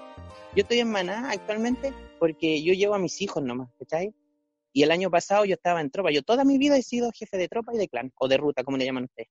Yo 0.57 0.63
estoy 0.63 0.81
en 0.81 0.91
manada 0.91 1.31
actualmente 1.31 1.93
porque 2.19 2.63
yo 2.63 2.73
llevo 2.73 2.95
a 2.95 2.99
mis 2.99 3.21
hijos 3.21 3.43
nomás, 3.43 3.69
¿cachai? 3.79 4.13
Y 4.75 4.83
el 4.83 4.91
año 4.91 5.11
pasado 5.11 5.47
yo 5.47 5.55
estaba 5.55 5.81
en 5.81 5.91
tropa. 5.91 6.11
Yo 6.11 6.23
toda 6.23 6.45
mi 6.45 6.59
vida 6.59 6.77
he 6.77 6.83
sido 6.83 7.11
jefe 7.13 7.39
de 7.39 7.49
tropa 7.49 7.73
y 7.75 7.79
de 7.79 7.89
clan, 7.89 8.13
o 8.19 8.29
de 8.29 8.37
ruta, 8.37 8.63
como 8.63 8.77
le 8.77 8.85
llaman 8.85 9.05
ustedes 9.05 9.29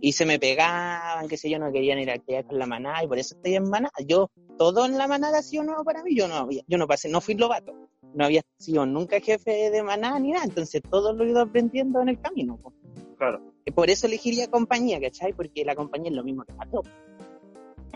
y 0.00 0.12
se 0.12 0.26
me 0.26 0.38
pegaban, 0.38 1.28
que 1.28 1.36
sé 1.36 1.50
yo, 1.50 1.58
no 1.58 1.72
querían 1.72 1.98
ir 1.98 2.10
a 2.10 2.14
actividad 2.14 2.46
con 2.46 2.58
la 2.58 2.66
manada 2.66 3.02
y 3.04 3.08
por 3.08 3.18
eso 3.18 3.34
estoy 3.34 3.54
en 3.54 3.68
manada. 3.68 3.92
Yo, 4.06 4.30
todo 4.58 4.84
en 4.86 4.98
la 4.98 5.06
manada 5.08 5.38
ha 5.38 5.42
sido 5.42 5.64
nuevo 5.64 5.84
para 5.84 6.02
mí, 6.02 6.14
yo 6.14 6.28
no 6.28 6.34
había, 6.34 6.62
yo 6.66 6.78
no 6.78 6.86
pasé, 6.86 7.08
no 7.08 7.20
fui 7.20 7.34
lobato, 7.34 7.74
no 8.14 8.24
había 8.24 8.42
sido 8.58 8.86
nunca 8.86 9.20
jefe 9.20 9.70
de 9.70 9.82
manada 9.82 10.18
ni 10.18 10.32
nada, 10.32 10.44
entonces 10.44 10.82
todo 10.88 11.12
lo 11.12 11.24
he 11.24 11.30
ido 11.30 11.40
aprendiendo 11.40 12.00
en 12.00 12.08
el 12.08 12.20
camino. 12.20 12.56
po. 12.56 12.72
Claro. 13.16 13.40
Y 13.64 13.70
por 13.70 13.90
eso 13.90 14.06
elegiría 14.06 14.48
compañía, 14.48 15.00
¿cachai? 15.00 15.32
Porque 15.32 15.64
la 15.64 15.76
compañía 15.76 16.10
es 16.10 16.16
lo 16.16 16.24
mismo 16.24 16.44
que 16.44 16.52
la 16.52 16.66
tropa. 16.66 16.90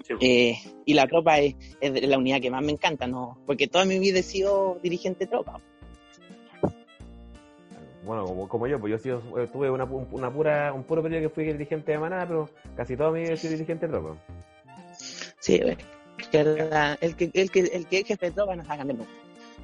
Sí. 0.06 0.14
Eh, 0.20 0.56
y 0.84 0.94
la 0.94 1.08
tropa 1.08 1.40
es, 1.40 1.56
es 1.80 2.08
la 2.08 2.18
unidad 2.18 2.40
que 2.40 2.50
más 2.50 2.62
me 2.62 2.70
encanta, 2.70 3.08
¿no? 3.08 3.42
Porque 3.44 3.66
toda 3.66 3.84
mi 3.84 3.98
vida 3.98 4.20
he 4.20 4.22
sido 4.22 4.78
dirigente 4.82 5.24
de 5.24 5.30
tropa. 5.30 5.60
Bueno, 8.06 8.24
como, 8.24 8.48
como 8.48 8.66
yo, 8.68 8.78
pues 8.78 8.92
yo 8.92 8.98
sido- 8.98 9.20
eh, 9.38 9.48
tuve 9.52 9.68
una, 9.68 9.84
una 9.84 10.30
pura, 10.30 10.72
un 10.72 10.84
puro 10.84 11.02
periodo 11.02 11.22
que 11.22 11.28
fui 11.34 11.44
dirigente 11.44 11.90
de 11.92 11.98
manada, 11.98 12.24
pero 12.26 12.48
casi 12.76 12.96
toda 12.96 13.10
mi 13.10 13.20
vida 13.22 13.32
he 13.32 13.36
sido 13.36 13.52
dirigente 13.54 13.86
de 13.86 13.92
tropa. 13.92 14.14
Sí, 15.40 15.60
la- 16.32 16.96
el, 17.00 17.16
que, 17.16 17.30
el, 17.34 17.50
que, 17.50 17.60
el 17.60 17.86
que 17.86 17.98
es 17.98 18.06
jefe 18.06 18.26
de 18.26 18.32
tropa 18.32 18.54
nos 18.56 18.70
haga 18.70 18.84
menos. 18.84 19.06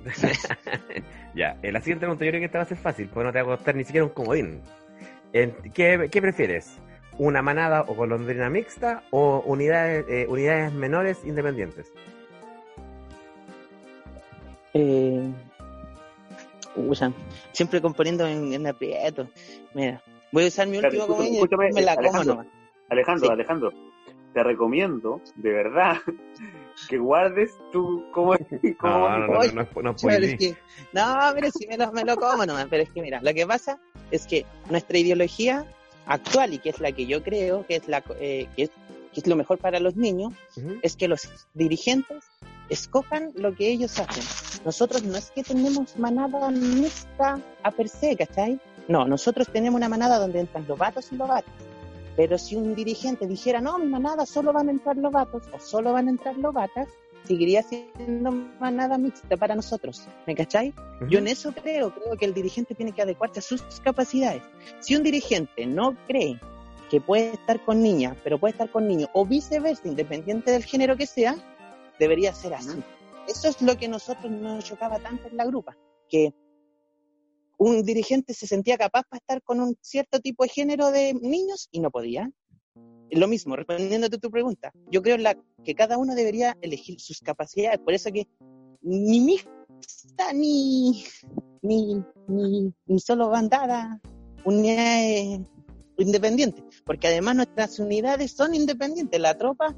ya, 1.34 1.56
en 1.62 1.72
la 1.72 1.80
siguiente 1.80 2.00
pregunta 2.00 2.24
yo 2.24 2.30
creo 2.32 2.40
que 2.40 2.46
esta 2.46 2.58
va 2.58 2.64
a 2.64 2.68
ser 2.68 2.78
fácil, 2.78 3.08
porque 3.08 3.24
no 3.26 3.32
te 3.32 3.40
va 3.42 3.54
a 3.54 3.56
costar 3.56 3.76
ni 3.76 3.84
siquiera 3.84 4.04
un 4.04 4.10
comodín. 4.10 4.60
En- 5.32 5.54
¿Qué, 5.72 6.08
qué 6.10 6.20
prefieres? 6.20 6.76
¿Una 7.18 7.42
manada 7.42 7.82
o 7.82 7.94
golondrina 7.94 8.50
mixta 8.50 9.04
o 9.10 9.40
unidades, 9.46 10.04
eh, 10.08 10.26
unidades 10.28 10.72
menores 10.72 11.18
independientes? 11.24 11.92
Eh, 14.74 15.30
usan, 16.76 17.14
siempre 17.52 17.80
componiendo 17.80 18.26
en, 18.26 18.52
en 18.52 18.66
aprieto. 18.66 19.28
Mira, 19.74 20.02
voy 20.32 20.44
a 20.44 20.48
usar 20.48 20.66
mi 20.68 20.78
último 20.78 21.02
escúchame, 21.02 21.38
comodín 21.48 21.70
y 21.70 21.74
me 21.74 21.82
la 21.82 21.94
como 21.96 22.08
Alejandro. 22.08 22.34
nomás. 22.34 22.46
Alejandro, 22.88 23.26
Sí. 23.26 23.32
Alejandro, 23.32 23.72
te 24.34 24.42
recomiendo, 24.42 25.20
de 25.36 25.50
verdad, 25.52 25.96
que 26.88 26.98
guardes 26.98 27.52
tu 27.70 28.04
como, 28.12 28.32
como 28.78 29.08
No, 29.08 29.18
no, 29.18 29.26
no, 29.26 29.26
no, 29.26 29.52
no, 29.52 29.82
no, 29.82 29.96
Pero 29.96 30.24
es 30.24 30.36
que- 30.38 30.56
no, 30.92 31.18
pero 31.34 31.50
si 31.50 31.66
me 31.66 31.76
lo, 31.76 31.92
me 31.92 32.04
lo 32.04 32.16
como 32.16 32.44
nomás. 32.46 32.66
Pero 32.70 32.82
es 32.82 32.90
que 32.90 33.02
mira, 33.02 33.20
lo 33.22 33.32
que 33.34 33.46
pasa 33.46 33.78
es 34.10 34.26
que 34.26 34.44
nuestra 34.70 34.98
ideología 34.98 35.66
actual 36.06 36.54
y 36.54 36.58
que 36.58 36.70
es 36.70 36.80
la 36.80 36.92
que 36.92 37.06
yo 37.06 37.22
creo 37.22 37.64
que 37.66 37.76
es 37.76 37.88
la 37.88 38.02
eh, 38.18 38.48
que 38.56 38.64
es, 38.64 38.70
que 39.12 39.20
es 39.20 39.26
lo 39.26 39.36
mejor 39.36 39.58
para 39.58 39.78
los 39.80 39.94
niños 39.96 40.32
Ujú. 40.56 40.78
es 40.82 40.96
que 40.96 41.06
los 41.08 41.28
dirigentes 41.54 42.24
escojan 42.72 43.32
lo 43.34 43.54
que 43.54 43.70
ellos 43.70 43.98
hacen. 43.98 44.24
Nosotros 44.64 45.02
no 45.02 45.16
es 45.16 45.30
que 45.30 45.42
tenemos 45.42 45.96
manada 45.96 46.50
mixta 46.50 47.40
a 47.62 47.70
per 47.70 47.88
se, 47.88 48.16
¿cachai? 48.16 48.58
No, 48.88 49.06
nosotros 49.06 49.48
tenemos 49.52 49.78
una 49.78 49.88
manada 49.88 50.18
donde 50.18 50.40
entran 50.40 50.66
lobatos 50.66 51.12
y 51.12 51.16
lobatas. 51.16 51.52
Pero 52.16 52.36
si 52.38 52.56
un 52.56 52.74
dirigente 52.74 53.26
dijera, 53.26 53.60
no, 53.60 53.78
mi 53.78 53.86
manada 53.86 54.26
solo 54.26 54.52
van 54.52 54.68
a 54.68 54.72
entrar 54.72 54.96
lobatos 54.96 55.42
o 55.52 55.58
solo 55.58 55.92
van 55.92 56.08
a 56.08 56.10
entrar 56.10 56.36
lobatas, 56.36 56.88
seguiría 57.24 57.62
siendo 57.62 58.32
manada 58.60 58.98
mixta 58.98 59.36
para 59.36 59.54
nosotros. 59.54 60.08
¿Me 60.26 60.34
cachai? 60.34 60.74
Yo 61.08 61.18
en 61.18 61.28
eso 61.28 61.52
creo, 61.52 61.94
creo 61.94 62.16
que 62.16 62.24
el 62.24 62.34
dirigente 62.34 62.74
tiene 62.74 62.92
que 62.92 63.02
adecuarse 63.02 63.40
a 63.40 63.42
sus 63.42 63.62
capacidades. 63.82 64.42
Si 64.80 64.96
un 64.96 65.02
dirigente 65.02 65.66
no 65.66 65.96
cree 66.06 66.40
que 66.90 67.00
puede 67.00 67.32
estar 67.32 67.64
con 67.64 67.82
niñas, 67.82 68.16
pero 68.22 68.38
puede 68.38 68.52
estar 68.52 68.70
con 68.70 68.86
niños, 68.86 69.08
o 69.14 69.24
viceversa, 69.24 69.88
independiente 69.88 70.50
del 70.50 70.64
género 70.64 70.96
que 70.96 71.06
sea, 71.06 71.36
debería 72.02 72.34
ser 72.34 72.54
así. 72.54 72.82
Eso 73.28 73.48
es 73.48 73.62
lo 73.62 73.76
que 73.76 73.86
nosotros 73.86 74.30
nos 74.30 74.64
chocaba 74.64 74.98
tanto 74.98 75.28
en 75.28 75.36
la 75.36 75.44
grupa, 75.44 75.76
que 76.08 76.34
un 77.58 77.84
dirigente 77.84 78.34
se 78.34 78.48
sentía 78.48 78.76
capaz 78.76 79.04
para 79.04 79.18
estar 79.18 79.40
con 79.42 79.60
un 79.60 79.76
cierto 79.80 80.18
tipo 80.18 80.42
de 80.42 80.48
género 80.48 80.90
de 80.90 81.14
niños 81.14 81.68
y 81.70 81.78
no 81.78 81.92
podía. 81.92 82.28
Lo 83.10 83.28
mismo, 83.28 83.54
respondiéndote 83.54 84.16
a 84.16 84.18
tu 84.18 84.30
pregunta, 84.30 84.72
yo 84.90 85.02
creo 85.02 85.16
la, 85.18 85.36
que 85.64 85.74
cada 85.74 85.96
uno 85.96 86.14
debería 86.14 86.56
elegir 86.60 86.98
sus 86.98 87.20
capacidades, 87.20 87.78
por 87.78 87.92
eso 87.92 88.10
que 88.10 88.26
ni 88.80 89.20
mixta 89.20 90.32
ni, 90.34 91.04
ni, 91.60 92.02
ni, 92.26 92.72
ni 92.86 93.00
solo 93.00 93.28
bandada, 93.28 94.00
unidades 94.44 95.40
independientes, 95.98 96.64
porque 96.84 97.08
además 97.08 97.36
nuestras 97.36 97.78
unidades 97.78 98.32
son 98.32 98.54
independientes, 98.54 99.20
la 99.20 99.36
tropa 99.36 99.76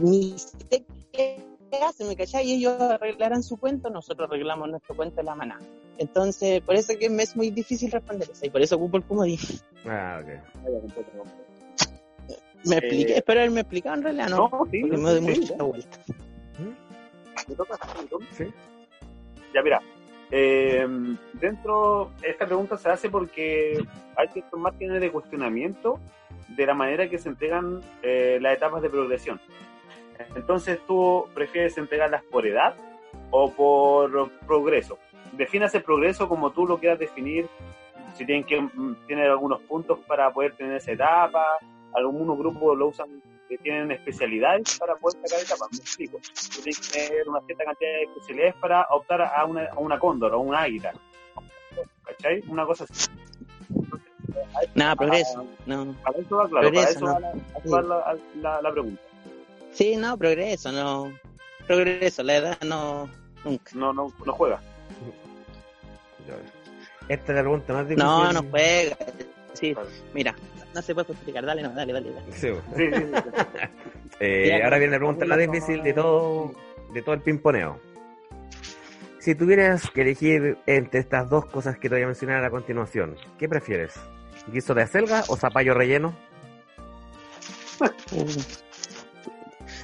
ni 0.00 0.36
qué 1.12 1.47
hacen, 1.76 2.08
¿me 2.08 2.16
cachai? 2.16 2.46
Y 2.48 2.54
ellos 2.54 2.80
arreglarán 2.80 3.42
su 3.42 3.56
cuento, 3.58 3.90
nosotros 3.90 4.28
arreglamos 4.30 4.68
nuestro 4.68 4.96
cuento 4.96 5.16
de 5.16 5.22
la 5.24 5.34
manada. 5.34 5.60
Entonces, 5.98 6.60
por 6.62 6.74
eso 6.74 6.94
que 6.98 7.10
me 7.10 7.22
es 7.24 7.36
muy 7.36 7.50
difícil 7.50 7.90
responder 7.90 8.28
eso, 8.30 8.46
y 8.46 8.50
por 8.50 8.60
eso 8.62 8.76
ocupo 8.76 8.96
el 8.96 9.04
comodín. 9.04 9.38
Ah, 9.86 10.20
ok. 10.22 10.28
Me 12.64 12.74
Eh, 12.76 12.78
expliqué, 12.78 13.16
espero 13.16 13.40
haberme 13.40 13.60
explicado 13.60 13.96
en 13.96 14.02
realidad, 14.02 14.28
¿no? 14.30 14.48
No, 14.50 14.66
sí, 14.70 14.80
Porque 14.80 14.96
sí, 14.96 15.02
me 15.02 15.10
doy 15.10 15.34
sí, 15.34 15.40
mucha 15.40 15.62
vuelta. 15.62 15.98
¿Mm? 16.58 17.48
me 17.50 17.54
toca, 17.54 17.78
me 18.00 18.06
toca. 18.08 18.24
Sí. 18.32 18.44
Ya 19.54 19.62
mira, 19.62 19.80
eh, 20.30 20.86
dentro, 21.34 22.10
esta 22.22 22.46
pregunta 22.46 22.76
se 22.76 22.88
hace 22.90 23.08
porque 23.08 23.82
hay 24.16 24.28
ciertos 24.28 24.58
márgenes 24.60 25.00
de 25.00 25.10
cuestionamiento 25.10 25.98
de 26.48 26.66
la 26.66 26.74
manera 26.74 27.08
que 27.08 27.18
se 27.18 27.28
entregan 27.28 27.80
eh, 28.02 28.38
las 28.40 28.56
etapas 28.56 28.82
de 28.82 28.90
progresión. 28.90 29.40
Entonces, 30.34 30.80
¿tú 30.86 31.26
prefieres 31.34 31.76
entregarlas 31.78 32.22
por 32.24 32.46
edad 32.46 32.74
o 33.30 33.50
por 33.52 34.30
progreso? 34.46 34.98
Definas 35.32 35.74
el 35.74 35.82
progreso 35.82 36.28
como 36.28 36.50
tú 36.52 36.66
lo 36.66 36.78
quieras 36.78 36.98
definir, 36.98 37.48
si 38.14 38.24
tienen 38.26 38.44
que 38.44 38.60
mm, 38.60 39.06
tener 39.06 39.30
algunos 39.30 39.60
puntos 39.62 39.98
para 40.06 40.32
poder 40.32 40.54
tener 40.56 40.76
esa 40.76 40.92
etapa, 40.92 41.44
algunos 41.94 42.36
grupos 42.38 42.76
lo 42.76 42.88
usan 42.88 43.22
que 43.48 43.56
tienen 43.58 43.90
especialidades 43.92 44.78
para 44.78 44.94
poder 44.96 45.18
sacar 45.22 45.42
etapas, 45.44 45.68
me 45.72 45.78
explico. 45.78 46.18
Tú 46.54 46.62
tienes 46.62 46.90
que 46.90 46.98
tener 47.08 47.28
una 47.28 47.40
cierta 47.42 47.64
cantidad 47.64 47.90
de 47.90 48.02
especialidades 48.02 48.54
para 48.56 48.86
optar 48.90 49.22
a 49.22 49.44
una, 49.46 49.64
a 49.66 49.78
una 49.78 49.98
cóndor 49.98 50.34
o 50.34 50.40
una 50.40 50.62
águila. 50.62 50.92
¿Cachai? 52.04 52.42
Una 52.48 52.66
cosa 52.66 52.84
así. 52.84 53.08
Nada, 54.74 54.96
progreso. 54.96 55.46
No. 55.66 55.94
Para 56.04 56.18
eso 56.18 56.36
va, 56.36 56.48
claro, 56.48 56.70
Progreso, 56.70 57.00
para 57.06 57.18
eso 57.30 57.30
no. 57.64 57.70
va 57.72 57.82
la, 57.82 57.96
va 57.96 58.12
la, 58.12 58.18
la- 58.42 58.62
la 58.62 58.72
pregunta. 58.72 59.02
Sí, 59.78 59.96
no, 59.96 60.18
progreso, 60.18 60.72
no. 60.72 61.16
Progreso, 61.68 62.24
la 62.24 62.36
edad 62.36 62.58
no. 62.66 63.08
Nunca. 63.44 63.70
No, 63.74 63.92
no, 63.92 64.12
no 64.26 64.32
juega. 64.32 64.60
Esta 67.08 67.32
es 67.32 67.36
la 67.36 67.42
pregunta 67.42 67.72
más 67.74 67.88
difícil. 67.88 68.04
No, 68.04 68.32
no 68.32 68.42
juega. 68.50 68.96
Sí, 69.52 69.76
mira, 70.12 70.34
no 70.74 70.82
se 70.82 70.94
puede 70.94 71.06
justificar. 71.06 71.46
Dale, 71.46 71.62
no, 71.62 71.70
dale, 71.70 71.92
dale. 71.92 72.10
dale. 72.12 72.32
Sí. 72.32 72.48
Eh, 74.20 74.60
ahora 74.64 74.78
viene 74.78 74.94
la 74.94 74.98
pregunta 74.98 75.24
más 75.26 75.38
difícil 75.38 75.80
de 75.80 75.92
todo, 75.92 76.50
de 76.92 77.02
todo 77.02 77.14
el 77.14 77.20
pimponeo. 77.20 77.78
Si 79.20 79.36
tuvieras 79.36 79.88
que 79.92 80.00
elegir 80.00 80.58
entre 80.66 80.98
estas 80.98 81.30
dos 81.30 81.46
cosas 81.46 81.78
que 81.78 81.88
te 81.88 81.94
voy 81.94 82.02
a 82.02 82.06
mencionar 82.06 82.44
a 82.44 82.50
continuación, 82.50 83.14
¿qué 83.38 83.48
prefieres? 83.48 83.94
¿Guiso 84.48 84.74
de 84.74 84.82
acelga 84.82 85.22
o 85.28 85.36
zapallo 85.36 85.72
relleno? 85.72 86.16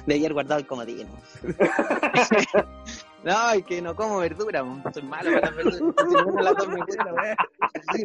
De 0.05 0.13
ayer 0.13 0.33
guardado 0.33 0.59
el 0.59 0.67
comodín. 0.67 1.07
no, 3.23 3.51
es 3.51 3.65
que 3.65 3.81
no 3.81 3.95
como 3.95 4.19
verdura, 4.19 4.63
soy 4.93 5.03
malo 5.03 5.31
para 5.31 5.47
las 5.47 5.55
verduras. 5.55 5.95
De 6.35 6.43
las 6.43 6.55
dos 6.55 6.67
me 6.67 6.77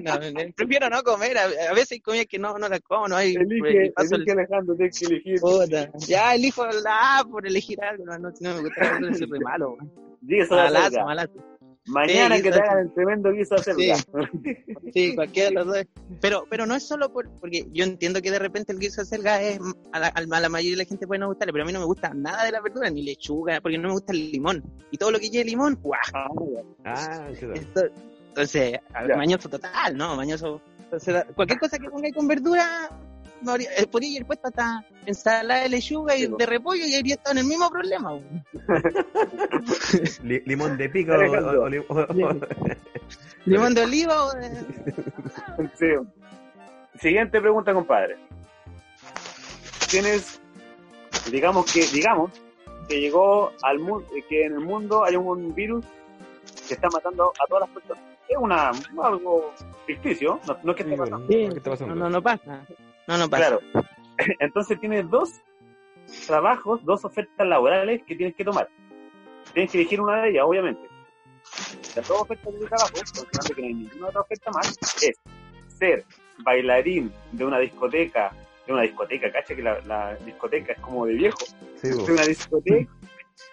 no, 0.01 0.15
no, 0.15 0.53
prefiero 0.55 0.89
no 0.89 1.03
comer. 1.03 1.37
A, 1.39 1.73
veces 1.75 1.93
hay 1.93 2.01
comidas 2.01 2.27
que 2.27 2.39
no, 2.39 2.57
no 2.59 2.69
las 2.69 2.81
como, 2.81 3.09
no 3.09 3.17
hay. 3.17 3.35
Elige, 3.35 3.93
paso 3.93 4.15
el- 4.15 4.23
elige 4.23 4.33
Alejandro, 4.33 4.77
tienes 4.77 4.99
que 4.99 5.07
elegir. 5.07 5.41
Puta. 5.41 5.91
Ya 5.99 6.35
elijo 6.35 6.67
la 6.67 7.19
A 7.19 7.25
por 7.25 7.47
elegir 7.47 7.83
algo. 7.83 8.05
No, 8.07 8.19
no, 8.19 8.31
no 8.41 8.55
me 8.55 8.61
gusta 8.61 8.85
la 8.85 8.93
verdura, 8.93 9.15
soy 9.15 9.41
malo. 9.41 9.77
Malazo, 10.51 11.05
malazo. 11.05 11.50
Mañana 11.87 12.37
Sí, 12.37 12.43
que 12.43 12.51
te 12.51 12.59
hagan 12.61 12.79
el 12.81 12.93
tremendo 12.95 13.33
guiso 13.33 13.55
de 13.55 13.61
acelga. 13.63 13.97
Sí, 14.93 15.15
cualquiera 15.15 15.49
de 15.49 15.55
los 15.55 15.67
dos. 15.67 15.87
Pero, 16.21 16.45
pero 16.49 16.67
no 16.67 16.75
es 16.77 16.87
solo 16.87 17.13
por, 17.13 17.29
porque 17.41 17.67
yo 17.73 17.85
entiendo 17.85 18.21
que 18.23 18.31
de 18.31 18.39
repente 18.39 18.73
el 18.73 18.79
guiso 18.79 19.01
de 19.01 19.07
selga 19.07 19.41
es 19.43 19.59
a 19.93 19.99
la, 19.99 20.09
a 20.09 20.41
la 20.41 20.49
mayoría 20.49 20.77
de 20.77 20.85
la 20.85 20.89
gente 20.89 21.07
puede 21.07 21.19
no 21.21 21.29
gustarle, 21.29 21.53
pero 21.53 21.65
a 21.65 21.67
mí 21.67 21.73
no 21.73 21.81
me 21.81 21.87
gusta 21.87 22.13
nada 22.15 22.45
de 22.45 22.53
la 22.53 22.61
verdura, 22.61 22.91
ni 22.91 23.03
lechuga, 23.03 23.61
porque 23.61 23.79
no 23.79 23.89
me 23.89 23.95
gusta 23.95 24.13
el 24.13 24.31
limón. 24.31 24.63
Y 24.91 24.99
todo 24.99 25.11
lo 25.11 25.19
que 25.19 25.31
lleve 25.31 25.47
limón, 25.47 25.79
¡guau! 25.83 25.99
Ah. 26.15 26.29
Ah. 26.85 27.29
Esto- 27.31 27.87
Entonces, 28.29 28.79
Ya. 29.09 29.17
mañoso 29.17 29.49
total, 29.49 29.97
¿no? 29.97 30.15
Mañoso. 30.17 30.61
Entonces, 30.85 31.25
cualquier 31.35 31.59
cosa 31.59 31.79
que 31.79 31.89
pongáis 31.89 32.15
con 32.15 32.29
verdura, 32.29 32.91
no 33.43 33.53
habría- 33.53 33.71
eh, 33.77 33.87
podría 33.87 34.19
ir 34.19 34.27
puesta 34.27 34.49
hasta 34.49 34.85
ensalada 35.07 35.63
de 35.63 35.69
lechuga 35.71 36.17
y 36.17 36.27
Sí, 36.27 36.33
de 36.39 36.47
repollo 36.47 36.85
y 36.87 36.95
habría 36.95 37.15
estado 37.15 37.33
en 37.33 37.39
el 37.39 37.45
mismo 37.45 37.71
problema. 37.71 38.13
limón 40.23 40.77
de 40.77 40.89
pico 40.89 41.13
Alejandro. 41.13 41.63
o, 41.63 41.65
o 41.65 41.69
li- 41.69 41.79
o- 41.79 41.95
o- 41.95 42.07
Limón 43.47 43.75
de 43.75 43.83
oliva 43.83 44.25
o 44.27 44.33
de... 44.33 44.51
Sí. 45.79 45.87
Siguiente 46.99 47.41
pregunta, 47.41 47.73
compadre. 47.73 48.17
Tienes, 49.91 50.41
digamos 51.31 51.71
que, 51.73 51.87
digamos, 51.87 52.31
que 52.89 53.01
llegó 53.01 53.53
al 53.63 53.79
mundo, 53.79 54.07
que 54.29 54.45
en 54.45 54.53
el 54.55 54.61
mundo 54.61 55.05
hay 55.05 55.17
un 55.17 55.55
virus 55.55 55.85
que 56.69 56.75
está 56.75 56.89
matando 56.91 57.33
a 57.43 57.47
todas 57.49 57.63
las 57.69 57.71
personas. 57.71 58.05
Es 58.29 58.37
una 58.39 58.71
algo 59.03 59.53
ficticio, 59.87 60.39
no, 60.47 60.57
no 60.63 60.71
es 60.73 60.77
que 60.77 60.83
esté 60.83 60.97
pasando. 61.71 61.95
No, 61.95 62.11
no 62.11 62.23
pasa. 62.23 62.65
No, 63.07 63.17
no 63.19 63.29
pasa. 63.29 63.59
Claro. 63.59 63.61
Entonces 64.41 64.79
tienes 64.81 65.09
dos 65.11 65.33
trabajos, 66.27 66.85
dos 66.85 67.05
ofertas 67.05 67.47
laborales 67.47 68.03
que 68.07 68.17
tienes 68.17 68.35
que 68.35 68.45
tomar. 68.45 68.69
Tienes 69.53 69.71
que 69.71 69.79
elegir 69.81 70.01
una 70.01 70.23
de 70.23 70.31
ellas, 70.31 70.45
obviamente. 70.47 70.89
Las 71.97 72.07
dos 72.07 72.23
ofertas 72.23 72.53
de 72.53 72.67
trabajo, 72.67 72.91
considerando 72.93 73.55
que 73.55 73.61
no 73.63 73.67
hay 73.69 73.75
ninguna 73.75 74.07
otra 74.09 74.21
oferta 74.21 74.51
más, 74.53 74.79
es 75.03 75.17
ser 75.69 76.05
bailarín 76.39 77.13
de 77.33 77.45
una 77.45 77.59
discoteca, 77.59 78.33
de 78.67 78.73
una 78.73 78.83
discoteca, 78.83 79.33
cacha 79.33 79.55
que 79.57 79.63
la, 79.63 79.81
la 79.81 80.15
discoteca 80.17 80.73
es 80.73 80.81
como 80.81 81.07
de 81.07 81.15
viejo, 81.15 81.39
Sí, 81.77 81.89
de 81.89 82.13
una 82.13 82.23
discoteca 82.27 82.93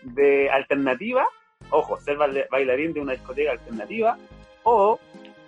de 0.03 0.49
alternativa, 0.49 1.27
ojo, 1.69 1.97
ser 2.01 2.17
baila- 2.17 2.45
bailarín 2.51 2.93
de 2.93 2.99
una 2.99 3.13
discoteca 3.13 3.51
alternativa, 3.53 4.17
o 4.63 4.99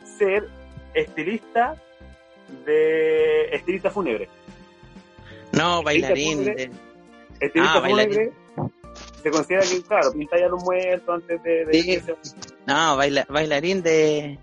ser 0.04 0.48
estilista 0.94 1.76
de 2.66 3.50
estilista 3.56 3.90
fúnebre. 3.90 4.28
No, 5.52 5.82
bailarín. 5.84 6.40
fúnebre. 6.40 6.68
de- 6.68 7.46
Estilista 7.46 7.78
Ah, 7.78 7.80
bailarín. 7.80 8.14
fúnebre 8.14 8.32
se 9.24 9.32
considera 9.32 9.64
que, 9.64 9.82
claro, 9.84 10.12
pinta 10.14 10.38
ya 10.40 10.48
los 10.48 10.64
muertos 10.64 11.16
antes 11.16 11.44
de... 11.44 11.66
de- 11.66 11.74
Sí. 11.82 12.02
que 12.02 12.16
No, 12.68 12.96
baila, 12.98 13.26
bailarín 13.30 13.82
de, 13.82 14.38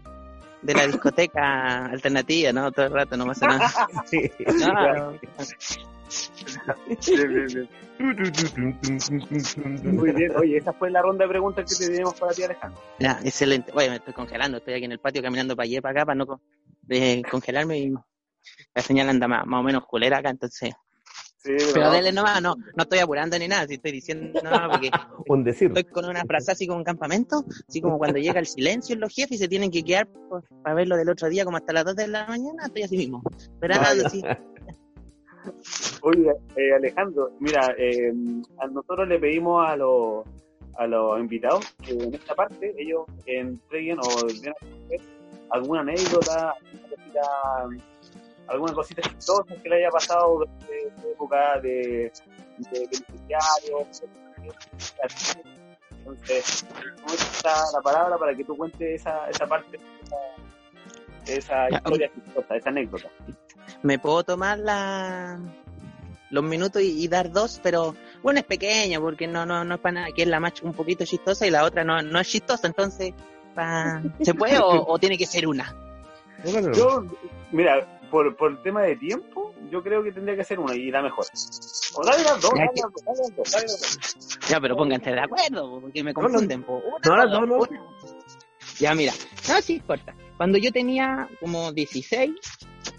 de 0.62 0.74
la 0.74 0.86
discoteca 0.86 1.86
alternativa, 1.92 2.52
¿no? 2.52 2.70
Todo 2.72 2.86
el 2.86 2.92
rato, 2.92 3.16
no 3.16 3.26
pasa 3.26 3.46
nada. 3.46 3.70
Sí. 4.06 4.30
No, 4.58 5.14
Muy 9.84 10.10
bien, 10.12 10.32
oye, 10.36 10.58
esa 10.58 10.72
fue 10.72 10.90
la 10.90 11.00
ronda 11.02 11.24
de 11.24 11.28
preguntas 11.30 11.64
que 11.78 11.86
tenemos 11.86 12.14
para 12.18 12.32
ti, 12.32 12.42
Alejandro. 12.42 12.80
ya, 12.98 13.18
excelente. 13.24 13.72
Oye, 13.74 13.88
me 13.90 13.96
estoy 13.96 14.12
congelando, 14.12 14.58
estoy 14.58 14.74
aquí 14.74 14.84
en 14.84 14.92
el 14.92 14.98
patio 14.98 15.22
caminando 15.22 15.56
para 15.56 15.64
allá 15.64 15.80
para 15.80 15.92
acá 16.00 16.06
para 16.06 16.16
no 16.16 16.40
de 16.86 17.22
congelarme 17.30 17.78
y 17.78 17.90
la 18.74 18.82
señal 18.82 19.08
anda 19.08 19.28
más, 19.28 19.46
más 19.46 19.60
o 19.60 19.62
menos 19.62 19.84
culera 19.86 20.18
acá, 20.18 20.30
entonces. 20.30 20.72
Sí, 21.38 21.52
Pero 21.74 21.86
no, 21.86 21.92
dele 21.92 22.12
nomás, 22.12 22.42
no, 22.42 22.56
no 22.56 22.82
estoy 22.82 22.98
apurando 22.98 23.38
ni 23.38 23.46
nada, 23.46 23.66
si 23.68 23.74
estoy 23.74 23.92
diciendo 23.92 24.40
nada 24.42 24.68
porque 24.68 24.90
Un 25.28 25.44
decir. 25.44 25.68
estoy 25.68 25.84
con 25.84 26.04
una 26.06 26.24
frase 26.24 26.50
así 26.52 26.66
como 26.66 26.78
un 26.78 26.84
campamento, 26.84 27.44
así 27.68 27.80
como 27.80 27.98
cuando 27.98 28.18
llega 28.18 28.40
el 28.40 28.46
silencio 28.46 28.94
en 28.94 29.00
los 29.00 29.14
jefes 29.14 29.32
y 29.32 29.38
se 29.38 29.48
tienen 29.48 29.70
que 29.70 29.84
quedar 29.84 30.08
por- 30.08 30.42
para 30.62 30.74
verlo 30.74 30.96
del 30.96 31.08
otro 31.08 31.28
día 31.28 31.44
como 31.44 31.56
hasta 31.56 31.72
las 31.72 31.84
2 31.84 31.96
de 31.96 32.08
la 32.08 32.26
mañana, 32.26 32.64
estoy 32.66 32.82
así 32.82 32.96
mismo. 32.96 33.22
Esperando 33.38 33.86
Vaya. 33.88 34.06
así. 34.06 34.22
Oye, 36.02 36.30
eh, 36.56 36.74
Alejandro, 36.74 37.30
mira, 37.40 37.72
eh, 37.78 38.12
a 38.60 38.66
nosotros 38.66 39.06
le 39.08 39.18
pedimos 39.18 39.64
a 39.66 39.76
los 39.76 40.24
a 40.78 40.86
los 40.86 41.18
invitados 41.18 41.64
que 41.82 41.92
en 41.92 42.12
esta 42.14 42.34
parte 42.34 42.74
ellos 42.76 43.06
entreguen 43.24 43.98
o 43.98 44.26
den 44.26 44.50
a 44.50 44.54
conocer 44.60 45.00
alguna 45.50 45.80
anécdota, 45.80 46.54
alguna 46.54 46.88
cosita, 46.88 47.22
alguna 48.48 48.72
cosita 48.74 49.02
chistosa 49.02 49.56
que 49.62 49.68
le 49.68 49.76
haya 49.76 49.90
pasado 49.90 50.38
durante 50.38 50.92
su 51.00 51.08
época 51.08 51.60
de, 51.60 52.12
de. 52.58 52.88
Entonces, 55.98 56.66
¿cómo 57.02 57.14
está 57.14 57.54
la 57.72 57.80
palabra 57.82 58.16
para 58.18 58.34
que 58.34 58.44
tú 58.44 58.56
cuentes 58.56 59.00
esa, 59.00 59.28
esa 59.28 59.46
parte, 59.46 59.80
esa, 60.02 60.16
esa 61.26 61.70
Ya, 61.70 61.78
historia 61.78 62.10
chistosa, 62.14 62.56
esa 62.56 62.68
anécdota? 62.70 63.08
me 63.82 63.98
puedo 63.98 64.22
tomar 64.24 64.58
la 64.58 65.40
los 66.30 66.42
minutos 66.44 66.82
y, 66.82 67.02
y 67.04 67.08
dar 67.08 67.30
dos, 67.30 67.60
pero 67.62 67.94
una 68.22 68.40
es 68.40 68.46
pequeña 68.46 69.00
porque 69.00 69.26
no 69.26 69.46
no 69.46 69.64
no 69.64 69.74
es 69.76 69.80
para 69.80 69.92
nada, 69.92 70.12
que 70.14 70.22
es 70.22 70.28
la 70.28 70.40
más 70.40 70.60
un 70.62 70.72
poquito 70.74 71.04
chistosa 71.04 71.46
y 71.46 71.50
la 71.50 71.64
otra 71.64 71.84
no, 71.84 72.02
no 72.02 72.20
es 72.20 72.28
chistosa, 72.28 72.66
entonces 72.66 73.14
pa- 73.56 74.02
¿se 74.22 74.34
puede 74.34 74.58
o, 74.58 74.84
o 74.86 74.98
tiene 75.00 75.18
que 75.18 75.26
ser 75.26 75.48
una? 75.48 75.74
Yo, 76.74 77.04
mira, 77.50 77.98
por, 78.10 78.36
por 78.36 78.52
el 78.52 78.62
tema 78.62 78.82
de 78.82 78.94
tiempo, 78.96 79.52
yo 79.70 79.82
creo 79.82 80.04
que 80.04 80.12
tendría 80.12 80.36
que 80.36 80.44
ser 80.44 80.60
una 80.60 80.74
y 80.76 80.90
la 80.92 81.02
mejor. 81.02 81.24
O 81.94 82.04
dale 82.04 82.22
las 82.22 82.40
dos, 82.40 82.52
Ya 82.54 82.60
dale 82.66 82.70
que- 82.74 82.80
las 82.82 82.92
dos, 82.92 83.04
dale 83.04 83.18
las 83.18 83.36
dos, 83.36 83.50
dale 83.52 83.66
las 83.66 83.80
dos. 83.80 84.38
Ya, 84.48 84.60
pero 84.60 84.76
pónganse 84.76 85.10
de 85.10 85.20
acuerdo, 85.20 85.80
porque 85.80 86.04
me 86.04 86.12
no. 86.12 86.20
confunden. 86.20 86.64
No, 86.68 86.80
Una, 87.12 87.24
no, 87.26 87.46
no. 87.46 87.54
una. 87.56 87.80
Ya, 88.78 88.94
mira, 88.94 89.12
no, 89.48 89.60
sí, 89.62 89.80
corta. 89.80 90.14
Cuando 90.36 90.58
yo 90.58 90.70
tenía 90.70 91.28
como 91.40 91.72
16, 91.72 92.30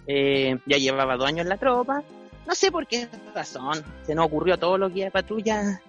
eh, 0.07 0.57
ya 0.65 0.77
llevaba 0.77 1.15
dos 1.15 1.27
años 1.27 1.41
en 1.41 1.49
la 1.49 1.57
tropa, 1.57 2.03
no 2.47 2.55
sé 2.55 2.71
por 2.71 2.87
qué 2.87 3.07
razón, 3.35 3.83
se 4.05 4.15
nos 4.15 4.25
ocurrió 4.25 4.55
a 4.55 4.57
todos 4.57 4.79
los 4.79 4.91
guías 4.91 5.07
de 5.07 5.11
patrulla 5.11 5.81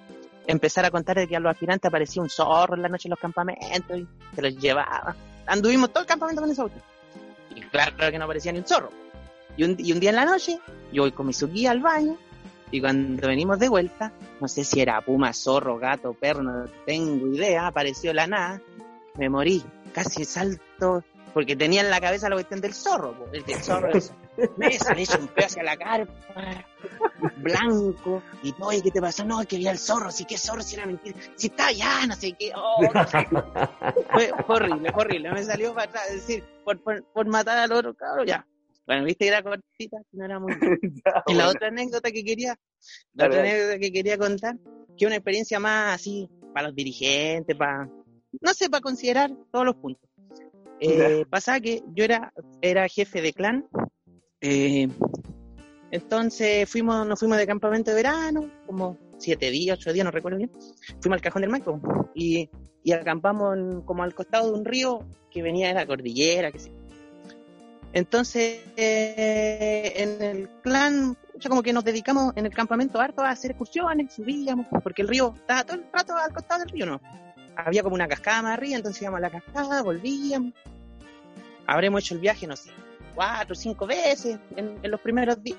empezar 0.49 0.84
a 0.86 0.90
contar 0.90 1.16
de 1.16 1.28
que 1.28 1.36
a 1.36 1.40
los 1.40 1.51
aspirantes 1.51 1.86
aparecía 1.86 2.22
un 2.22 2.30
zorro 2.30 2.74
en 2.74 2.82
la 2.82 2.88
noche 2.88 3.07
en 3.07 3.11
los 3.11 3.20
campamentos 3.20 3.99
y 3.99 4.09
se 4.34 4.42
los 4.42 4.57
llevaba. 4.57 5.14
Anduvimos 5.46 5.90
todo 5.90 6.01
el 6.01 6.09
campamento 6.09 6.42
con 6.42 6.51
ese 6.51 6.62
auto. 6.62 6.80
Y 7.55 7.61
claro 7.61 7.94
que 8.11 8.18
no 8.18 8.24
aparecía 8.24 8.51
ni 8.53 8.59
un 8.59 8.66
zorro. 8.66 8.90
Y 9.57 9.64
un, 9.64 9.76
y 9.78 9.92
un 9.92 10.01
día 10.01 10.11
en 10.11 10.16
la 10.16 10.24
noche, 10.24 10.59
yo 10.92 11.03
voy 11.03 11.12
con 11.12 11.26
mi 11.26 11.32
guía 11.53 11.70
al 11.70 11.80
baño 11.80 12.16
y 12.70 12.80
cuando 12.80 13.28
venimos 13.28 13.59
de 13.59 13.68
vuelta, 13.68 14.12
no 14.40 14.49
sé 14.49 14.64
si 14.64 14.80
era 14.80 15.01
puma, 15.03 15.32
zorro, 15.32 15.78
gato, 15.78 16.14
perro, 16.14 16.42
no 16.42 16.66
tengo 16.86 17.26
idea, 17.26 17.66
apareció 17.66 18.12
la 18.14 18.26
nada, 18.26 18.62
me 19.16 19.28
morí. 19.28 19.62
casi 19.92 20.24
salto, 20.24 21.03
porque 21.34 21.57
tenía 21.57 21.82
en 21.82 21.90
la 21.90 22.01
cabeza 22.01 22.28
la 22.28 22.36
cuestión 22.36 22.61
del 22.61 22.74
zorro, 22.74 23.14
el 23.32 23.44
del 23.44 23.62
zorro, 23.62 23.90
eso. 24.39 24.53
me 24.57 24.78
sale 24.78 25.03
hecho 25.03 25.18
un 25.18 25.28
pedo 25.28 25.47
hacia 25.47 25.62
la 25.62 25.76
carpa, 25.76 26.64
blanco, 27.36 28.22
y 28.43 28.55
no, 28.59 28.72
¿y 28.72 28.80
qué 28.80 28.91
te 28.91 29.01
pasó? 29.01 29.24
No, 29.24 29.45
que 29.45 29.57
vi 29.57 29.66
al 29.68 29.78
zorro, 29.78 30.11
sí, 30.11 30.24
que 30.24 30.39
zorro, 30.39 30.62
si 30.62 30.76
era 30.76 30.86
mentira, 30.86 31.18
si 31.36 31.49
está 31.49 31.68
allá, 31.68 32.07
no 32.07 32.14
sé 32.14 32.32
qué, 32.32 32.53
oh, 32.55 32.80
fue, 34.12 34.32
fue 34.47 34.57
horrible, 34.57 34.93
fue 34.93 35.05
horrible, 35.05 35.32
me 35.32 35.45
salió 35.45 35.74
para 35.74 35.89
atrás, 35.89 36.11
es 36.11 36.26
decir, 36.26 36.45
por, 36.64 36.82
por, 36.82 37.05
por 37.12 37.26
matar 37.26 37.59
al 37.59 37.72
otro 37.72 37.95
cabrón, 37.95 38.26
ya. 38.26 38.47
Bueno, 38.86 39.05
viste 39.05 39.26
que 39.26 39.28
era 39.28 39.43
cortita, 39.43 39.99
no 40.12 40.24
era 40.24 40.39
muy... 40.41 40.51
Ya, 41.05 41.22
Y 41.26 41.34
la 41.34 41.45
bueno. 41.45 41.51
otra 41.51 41.68
anécdota 41.68 42.11
que 42.11 42.24
quería, 42.24 42.59
la 43.12 43.26
otra 43.26 43.41
anécdota 43.41 43.78
que 43.78 43.93
quería 43.93 44.16
contar, 44.16 44.57
que 44.97 45.05
una 45.07 45.16
experiencia 45.16 45.61
más 45.61 45.95
así 45.97 46.28
para 46.55 46.68
los 46.68 46.74
dirigentes, 46.74 47.55
para, 47.55 47.86
no 48.41 48.55
sé, 48.55 48.70
para 48.70 48.80
considerar 48.80 49.30
todos 49.53 49.66
los 49.66 49.76
puntos. 49.76 50.09
Eh, 50.80 51.24
pasaba 51.28 51.61
que 51.61 51.82
yo 51.95 52.05
era, 52.05 52.32
era 52.62 52.89
jefe 52.89 53.20
de 53.20 53.32
clan, 53.32 53.68
eh, 54.41 54.89
entonces 55.91 56.68
fuimos, 56.68 57.07
nos 57.07 57.18
fuimos 57.18 57.39
de 57.39 57.47
campamento 57.47 57.91
de 57.91 57.97
verano, 57.97 58.51
como 58.66 58.99
siete 59.18 59.51
días, 59.51 59.78
ocho 59.78 59.93
días, 59.93 60.05
no 60.05 60.11
recuerdo 60.11 60.39
bien, 60.39 60.51
fuimos 61.01 61.16
al 61.16 61.22
Cajón 61.22 61.43
del 61.43 61.51
Maipo 61.51 61.80
y, 62.14 62.49
y 62.82 62.93
acampamos 62.93 63.84
como 63.84 64.03
al 64.03 64.14
costado 64.14 64.53
de 64.53 64.59
un 64.59 64.64
río 64.64 65.01
que 65.30 65.43
venía 65.43 65.68
de 65.68 65.74
la 65.74 65.86
cordillera, 65.86 66.53
que 66.53 66.59
sí. 66.59 66.72
Entonces, 67.93 68.61
eh, 68.76 69.93
en 69.97 70.22
el 70.22 70.49
clan, 70.62 71.16
ya 71.36 71.49
como 71.49 71.62
que 71.62 71.72
nos 71.72 71.84
dedicamos 71.84 72.32
en 72.36 72.45
el 72.45 72.53
campamento 72.53 73.01
harto 73.01 73.22
a 73.22 73.30
hacer 73.30 73.53
excursiones, 73.53 74.12
subíamos, 74.12 74.66
porque 74.82 75.03
el 75.03 75.09
río 75.09 75.34
estaba 75.34 75.64
todo 75.64 75.76
el 75.76 75.84
rato 75.93 76.14
al 76.16 76.32
costado 76.32 76.61
del 76.61 76.68
río, 76.68 76.86
¿no? 76.86 77.01
Había 77.57 77.82
como 77.82 77.95
una 77.95 78.07
cascada 78.07 78.43
más 78.43 78.53
arriba, 78.53 78.76
entonces 78.76 79.03
íbamos 79.03 79.18
a 79.18 79.20
la 79.22 79.30
cascada, 79.30 79.82
volvíamos. 79.82 80.53
Habremos 81.66 82.03
hecho 82.03 82.14
el 82.14 82.20
viaje, 82.20 82.47
no 82.47 82.57
sé, 82.57 82.70
cuatro 83.19 83.53
o 83.55 83.57
cinco 83.57 83.85
veces 83.85 84.39
en, 84.55 84.79
en 84.81 84.91
los 84.93 85.01
primeros 85.01 85.43
días. 85.43 85.59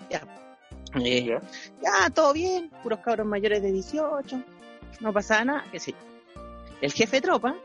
Eh, 0.95 1.26
Ya. 1.26 1.41
ya, 1.84 2.10
todo 2.10 2.32
bien, 2.32 2.70
puros 2.82 2.99
cabros 2.99 3.28
mayores 3.28 3.62
de 3.62 3.70
18, 3.74 4.41
no 5.01 5.12
pasaba 5.12 5.43
nada, 5.43 5.66
que 5.70 5.78
sí. 5.78 5.93
El 6.80 6.93
jefe 6.93 7.18
de 7.18 7.22
tropa, 7.22 7.55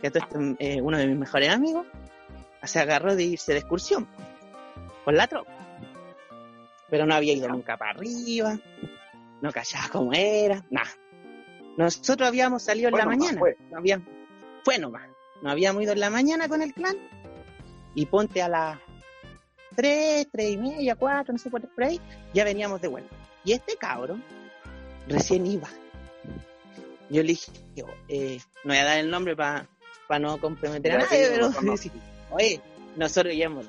que 0.00 0.08
es 0.08 0.12
eh, 0.58 0.80
uno 0.82 0.98
de 0.98 1.06
mis 1.06 1.16
mejores 1.18 1.50
amigos, 1.50 1.86
se 2.64 2.80
agarró 2.80 3.14
de 3.14 3.22
irse 3.22 3.52
de 3.52 3.60
excursión 3.60 4.08
con 5.04 5.16
la 5.16 5.28
tropa. 5.28 5.52
Pero 6.90 7.06
no 7.06 7.14
había 7.14 7.32
ido 7.32 7.48
nunca 7.48 7.76
para 7.76 7.92
arriba, 7.92 8.58
no 9.40 9.52
callaba 9.52 9.88
como 9.88 10.12
era, 10.14 10.64
nada. 10.68 10.90
Nosotros 11.78 12.26
habíamos 12.26 12.64
salido 12.64 12.88
en 12.88 12.96
la 12.96 13.04
nomás, 13.04 13.18
mañana, 13.18 13.38
fue. 13.38 13.56
no 13.70 13.78
había, 13.78 14.00
fue 14.64 14.78
nomás, 14.80 15.08
no 15.42 15.50
habíamos 15.50 15.84
ido 15.84 15.92
en 15.92 16.00
la 16.00 16.10
mañana 16.10 16.48
con 16.48 16.60
el 16.60 16.74
clan 16.74 16.96
y 17.94 18.04
ponte 18.06 18.42
a 18.42 18.48
las 18.48 18.78
3, 19.76 20.28
3 20.32 20.50
y 20.50 20.56
media, 20.56 20.96
4, 20.96 21.32
no 21.32 21.38
sé 21.38 21.50
cuánto 21.50 21.68
por 21.68 21.84
ahí, 21.84 22.00
ya 22.34 22.44
veníamos 22.44 22.80
de 22.80 22.88
vuelta. 22.88 23.14
Y 23.44 23.52
este 23.52 23.76
cabro 23.76 24.18
recién 25.06 25.46
iba. 25.46 25.68
Yo 27.08 27.22
le 27.22 27.28
dije, 27.28 27.52
eh, 28.08 28.40
no 28.64 28.72
voy 28.72 28.78
a 28.78 28.84
dar 28.84 28.98
el 28.98 29.10
nombre 29.10 29.36
para 29.36 29.66
no 30.18 30.38
comprometer 30.38 30.92
a 30.92 30.98
nadie, 30.98 31.28
pero 31.30 31.50
oye, 32.30 32.60
nosotros 32.96 33.34
ya 33.36 33.44
hemos 33.44 33.66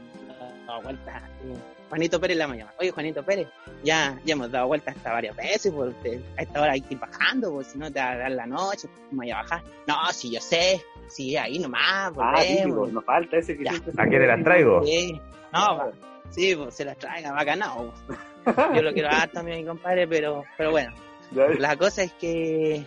dado 0.66 0.82
vueltas. 0.82 1.22
eh, 1.44 1.56
Juanito 1.90 2.20
Pérez 2.20 2.38
la 2.38 2.48
mañana. 2.48 2.74
Oye, 2.80 2.92
Juanito 2.92 3.24
Pérez, 3.24 3.48
ya, 3.84 4.20
ya 4.26 4.34
hemos 4.34 4.52
dado 4.52 4.68
vueltas 4.68 4.98
hasta 4.98 5.14
varias 5.14 5.36
veces, 5.36 5.72
porque 5.72 6.22
a 6.36 6.42
esta 6.42 6.62
hora 6.62 6.74
hay 6.74 6.82
que 6.82 6.96
ir 6.96 7.00
bajando, 7.00 7.52
porque 7.52 7.70
si 7.70 7.78
no 7.78 7.92
te 7.92 8.00
va 8.00 8.12
a 8.12 8.18
dar 8.18 8.32
la 8.32 8.46
noche, 8.46 8.90
¿cómo 9.10 9.20
vaya 9.20 9.40
a 9.40 9.44
bajar? 9.44 9.64
No, 9.88 9.96
si 10.12 10.32
yo 10.32 10.42
sé, 10.42 10.82
sí, 11.08 11.36
ahí 11.38 11.60
nomás, 11.60 12.12
Ah, 12.18 12.34
típico, 12.42 12.70
volvemos. 12.70 12.92
nos 12.94 13.06
falta 13.06 13.38
ese 13.38 13.58
que 13.58 13.64
Ya. 13.66 13.72
siempre 13.72 13.94
se- 13.94 14.02
¿A 14.02 14.06
qué 14.06 14.20
te 14.20 14.28
las 14.28 14.44
traigo? 14.44 14.84
Sí, 14.86 15.22
no, 15.54 15.78
va. 15.78 15.92
sí, 16.30 16.56
pues 16.56 16.76
se 16.76 16.86
las 16.86 16.98
traiga, 16.98 17.32
bacanao. 17.32 17.94
Yo 18.80 18.82
lo 18.82 18.94
quiero 18.94 19.10
dar 19.10 19.30
también 19.30 19.58
a 19.58 19.62
mi 19.62 19.68
compadre, 19.68 20.08
pero, 20.08 20.44
pero 20.58 20.72
bueno, 20.72 20.94
la 21.60 21.76
cosa 21.76 22.04
es 22.04 22.14
que 22.14 22.84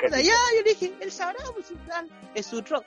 Puta, 0.00 0.20
ya, 0.20 0.32
yo 0.56 0.62
le 0.64 0.70
dije, 0.70 0.92
él 1.00 1.10
sabrá, 1.12 1.38
pues 1.54 1.66
su 1.66 1.76
plan 1.76 2.08
es 2.34 2.46
su 2.46 2.60
rock. 2.62 2.84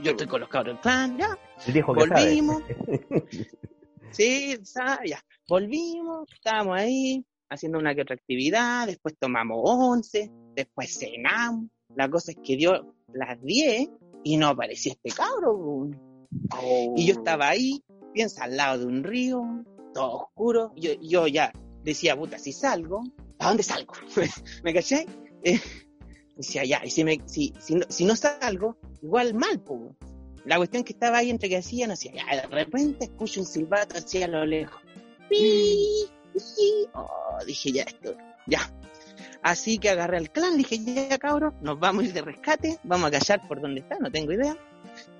Yo 0.00 0.10
estoy 0.10 0.26
con 0.26 0.40
los 0.40 0.48
cabros 0.48 0.74
del 0.74 0.82
clan, 0.82 1.16
ya. 1.16 1.38
Él 1.66 1.72
dijo 1.74 1.94
que 1.94 2.00
sabe. 2.06 2.20
Volvimos. 2.24 2.62
sí, 4.10 4.56
sabe, 4.64 5.08
ya. 5.10 5.24
Volvimos, 5.48 6.28
estábamos 6.32 6.76
ahí, 6.78 7.24
haciendo 7.48 7.78
una 7.78 7.94
que 7.94 8.02
otra 8.02 8.16
actividad, 8.16 8.86
después 8.86 9.16
tomamos 9.18 9.60
once, 9.64 10.30
después 10.54 10.98
cenamos. 10.98 11.66
La 11.94 12.08
cosa 12.08 12.32
es 12.32 12.38
que 12.44 12.56
dio 12.56 12.94
las 13.12 13.40
10 13.42 13.88
y 14.24 14.36
no 14.36 14.48
aparecía 14.48 14.92
este 14.92 15.10
cabro. 15.10 15.90
Oh. 16.54 16.94
Y 16.96 17.06
yo 17.06 17.14
estaba 17.14 17.48
ahí, 17.48 17.82
piensa 18.12 18.44
al 18.44 18.56
lado 18.56 18.80
de 18.80 18.86
un 18.86 19.04
río, 19.04 19.42
todo 19.94 20.24
oscuro. 20.24 20.72
Yo, 20.76 20.92
yo 21.00 21.26
ya 21.26 21.52
decía, 21.82 22.16
puta, 22.16 22.38
si 22.38 22.52
salgo, 22.52 23.02
¿a 23.38 23.48
dónde 23.48 23.62
salgo? 23.62 23.94
¿Me 24.64 24.74
caché? 24.74 25.06
Eh, 25.42 25.60
decía, 26.36 26.64
ya, 26.64 26.82
y 26.84 26.90
si, 26.90 27.04
me, 27.04 27.20
si, 27.26 27.52
si, 27.58 27.74
no, 27.74 27.86
si 27.88 28.04
no 28.04 28.16
salgo, 28.16 28.76
igual 29.02 29.34
mal, 29.34 29.60
po. 29.60 29.96
La 30.44 30.56
cuestión 30.56 30.84
que 30.84 30.92
estaba 30.92 31.18
ahí 31.18 31.30
entre 31.30 31.48
que 31.48 31.58
hacían, 31.58 31.90
hacía, 31.90 32.12
ya, 32.12 32.42
de 32.42 32.46
repente 32.48 33.04
escucho 33.06 33.40
un 33.40 33.46
silbato 33.46 33.98
hacia 33.98 34.28
lo 34.28 34.46
lejos. 34.46 34.80
Pi, 35.28 36.06
pi. 36.32 36.88
Oh, 36.94 37.38
dije, 37.46 37.72
ya, 37.72 37.82
esto, 37.82 38.16
ya. 38.46 38.60
Así 39.42 39.78
que 39.78 39.90
agarré 39.90 40.16
al 40.18 40.30
clan, 40.30 40.56
dije, 40.56 40.78
ya, 40.82 41.16
cabrón, 41.18 41.54
nos 41.60 41.78
vamos 41.78 42.02
a 42.02 42.06
ir 42.06 42.12
de 42.12 42.22
rescate, 42.22 42.78
vamos 42.82 43.08
a 43.08 43.10
callar 43.12 43.46
por 43.46 43.60
donde 43.60 43.80
está, 43.80 43.96
no 44.00 44.10
tengo 44.10 44.32
idea. 44.32 44.56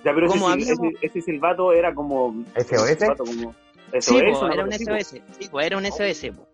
Ya, 0.04 0.12
pero 0.14 0.26
ese, 0.26 0.34
como 0.38 0.48
sil- 0.50 0.52
habíamos- 0.54 0.94
ese, 0.96 1.06
ese 1.06 1.20
silbato 1.22 1.72
era 1.72 1.94
como. 1.94 2.44
¿SOS? 2.56 2.96
como- 3.16 3.54
Sí, 4.00 4.20
po, 4.32 4.48
era 4.50 4.64
un. 4.64 4.72
SOS. 4.72 5.22
Sí, 5.38 5.48
po, 5.50 5.60
era 5.60 5.78
un 5.78 5.86
SOS. 5.86 6.32
po. 6.36 6.46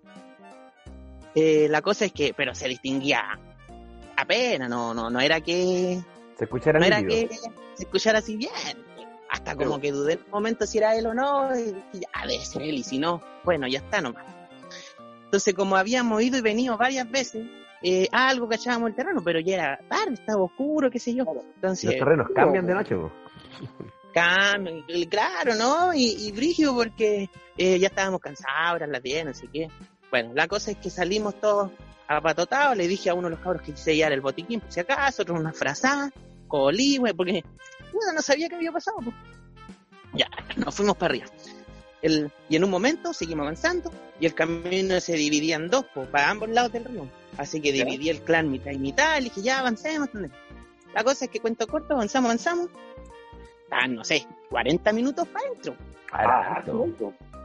Eh, 1.34 1.66
la 1.68 1.82
cosa 1.82 2.04
es 2.04 2.12
que, 2.12 2.32
pero 2.36 2.54
se 2.54 2.68
distinguía 2.68 3.24
apenas, 4.16 4.68
no, 4.70 4.94
no, 4.94 5.10
no 5.10 5.20
era 5.20 5.40
que, 5.40 5.98
Se 6.38 6.44
escuchará 6.44 6.78
no 6.78 6.84
era 6.86 7.02
que 7.02 7.28
se 7.74 7.82
escuchara 7.82 8.18
así 8.20 8.36
bien. 8.36 8.52
Hasta 9.30 9.56
como 9.56 9.80
que 9.80 9.90
dudé 9.90 10.12
en 10.12 10.20
un 10.26 10.30
momento 10.30 10.64
si 10.64 10.78
era 10.78 10.94
él 10.94 11.06
o 11.08 11.14
no, 11.14 11.50
y 11.58 11.72
ya 12.00 12.08
debe 12.26 12.44
ser 12.44 12.62
él, 12.62 12.74
y 12.76 12.84
si 12.84 12.98
no, 12.98 13.20
bueno, 13.42 13.66
ya 13.66 13.78
está 13.80 14.00
nomás. 14.00 14.24
Entonces, 15.34 15.54
como 15.54 15.74
habíamos 15.76 16.22
ido 16.22 16.38
y 16.38 16.42
venido 16.42 16.76
varias 16.78 17.10
veces, 17.10 17.44
eh, 17.82 18.06
algo 18.12 18.48
cachábamos 18.48 18.90
el 18.90 18.94
terreno, 18.94 19.20
pero 19.24 19.40
ya 19.40 19.54
era 19.54 19.80
tarde, 19.88 20.14
estaba 20.14 20.40
oscuro, 20.40 20.88
qué 20.92 21.00
sé 21.00 21.12
yo. 21.12 21.24
Entonces, 21.56 21.86
Los 21.86 21.94
terrenos 21.96 22.28
cambian 22.32 22.64
de 22.64 22.72
noche, 22.74 22.94
po. 22.94 23.10
Cambio, 24.12 24.84
y- 24.86 25.06
claro, 25.08 25.56
¿no? 25.56 25.92
Y, 25.92 26.28
y 26.28 26.30
brígido 26.30 26.72
porque 26.72 27.28
eh, 27.58 27.80
ya 27.80 27.88
estábamos 27.88 28.20
cansados, 28.20 28.76
eran 28.76 28.92
las 28.92 29.02
10, 29.02 29.24
no 29.24 29.34
sé 29.34 29.48
qué. 29.52 29.68
Bueno, 30.08 30.30
la 30.34 30.46
cosa 30.46 30.70
es 30.70 30.76
que 30.76 30.88
salimos 30.88 31.34
todos 31.40 31.72
apatotados, 32.06 32.76
le 32.76 32.86
dije 32.86 33.10
a 33.10 33.14
uno 33.14 33.24
de 33.28 33.30
los 33.34 33.40
cabros 33.40 33.62
que 33.62 33.72
quise 33.72 33.96
llevar 33.96 34.12
el 34.12 34.20
botiquín, 34.20 34.60
por 34.60 34.70
si 34.70 34.78
acaso, 34.78 35.22
otro 35.22 35.34
una 35.34 35.52
frazada, 35.52 36.12
colí, 36.46 36.98
güey, 36.98 37.12
porque 37.12 37.42
bueno, 37.92 38.12
no 38.14 38.22
sabía 38.22 38.48
qué 38.48 38.54
había 38.54 38.70
pasado. 38.70 38.98
pues. 39.02 39.16
Ya, 40.14 40.28
nos 40.56 40.72
fuimos 40.72 40.96
para 40.96 41.10
arriba. 41.12 41.26
El, 42.04 42.30
y 42.50 42.56
en 42.56 42.64
un 42.64 42.70
momento 42.70 43.14
seguimos 43.14 43.44
avanzando 43.44 43.90
y 44.20 44.26
el 44.26 44.34
camino 44.34 45.00
se 45.00 45.14
dividía 45.14 45.56
en 45.56 45.70
dos, 45.70 45.86
pues, 45.94 46.06
para 46.08 46.28
ambos 46.28 46.50
lados 46.50 46.70
del 46.70 46.84
río. 46.84 47.08
Así 47.38 47.62
que 47.62 47.72
dividí 47.72 48.10
el 48.10 48.20
clan 48.20 48.50
mitad 48.50 48.72
y 48.72 48.78
mitad, 48.78 49.16
le 49.16 49.24
dije, 49.24 49.40
ya 49.40 49.60
avancemos. 49.60 50.10
La 50.94 51.02
cosa 51.02 51.24
es 51.24 51.30
que 51.30 51.40
cuento 51.40 51.66
corto, 51.66 51.94
avanzamos, 51.94 52.26
avanzamos. 52.28 52.68
Estaban, 53.62 53.94
no 53.94 54.04
sé, 54.04 54.26
40 54.50 54.92
minutos 54.92 55.26
para 55.28 55.46
adentro. 55.46 55.76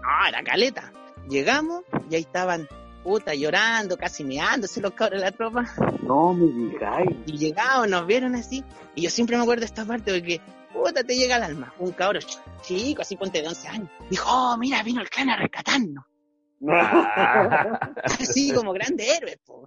Ah, 0.03 0.27
era 0.27 0.43
caleta. 0.43 0.91
Llegamos 1.29 1.83
y 2.09 2.15
ahí 2.15 2.21
estaban, 2.21 2.67
puta, 3.01 3.33
llorando, 3.33 3.97
casi 3.97 4.25
meándose 4.25 4.81
los 4.81 4.91
cabros 4.91 5.21
de 5.21 5.25
la 5.25 5.31
tropa. 5.31 5.65
No 6.03 6.33
me 6.33 6.47
digáis. 6.47 7.09
Y 7.25 7.37
llegamos, 7.37 7.87
nos 7.87 8.05
vieron 8.05 8.35
así. 8.35 8.63
Y 8.93 9.03
yo 9.03 9.09
siempre 9.09 9.37
me 9.37 9.43
acuerdo 9.43 9.61
de 9.61 9.67
esta 9.67 9.85
parte 9.85 10.13
porque, 10.13 10.41
puta, 10.73 11.03
te 11.03 11.15
llega 11.15 11.35
al 11.35 11.43
alma. 11.43 11.73
Un 11.79 11.91
cabro 11.91 12.19
ch- 12.19 12.39
chico, 12.61 13.01
así 13.01 13.15
ponte 13.15 13.41
de 13.41 13.47
11 13.47 13.67
años. 13.67 13.89
Dijo, 14.09 14.29
oh, 14.31 14.57
mira, 14.57 14.81
vino 14.83 15.01
el 15.01 15.09
clan 15.09 15.29
a 15.29 15.37
rescatarnos. 15.37 16.03
Así 18.19 18.51
como 18.53 18.73
grande 18.73 19.05
héroe, 19.15 19.39
po. 19.45 19.65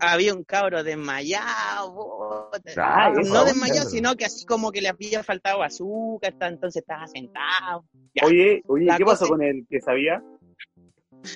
Había 0.00 0.34
un 0.34 0.42
cabro 0.42 0.82
desmayado. 0.82 2.50
Ah, 2.76 3.12
no 3.14 3.44
desmayado, 3.44 3.88
sino 3.88 4.16
que 4.16 4.24
así 4.24 4.44
como 4.44 4.72
que 4.72 4.80
le 4.80 4.88
había 4.88 5.22
faltado 5.22 5.62
azúcar, 5.62 6.34
entonces 6.40 6.82
estaba 6.82 7.06
sentado. 7.06 7.84
Ya. 8.14 8.26
Oye, 8.26 8.62
oye, 8.66 8.86
La 8.86 8.96
¿qué 8.96 9.04
pasó 9.04 9.28
con 9.28 9.42
el 9.42 9.64
que 9.70 9.80
sabía? 9.80 10.22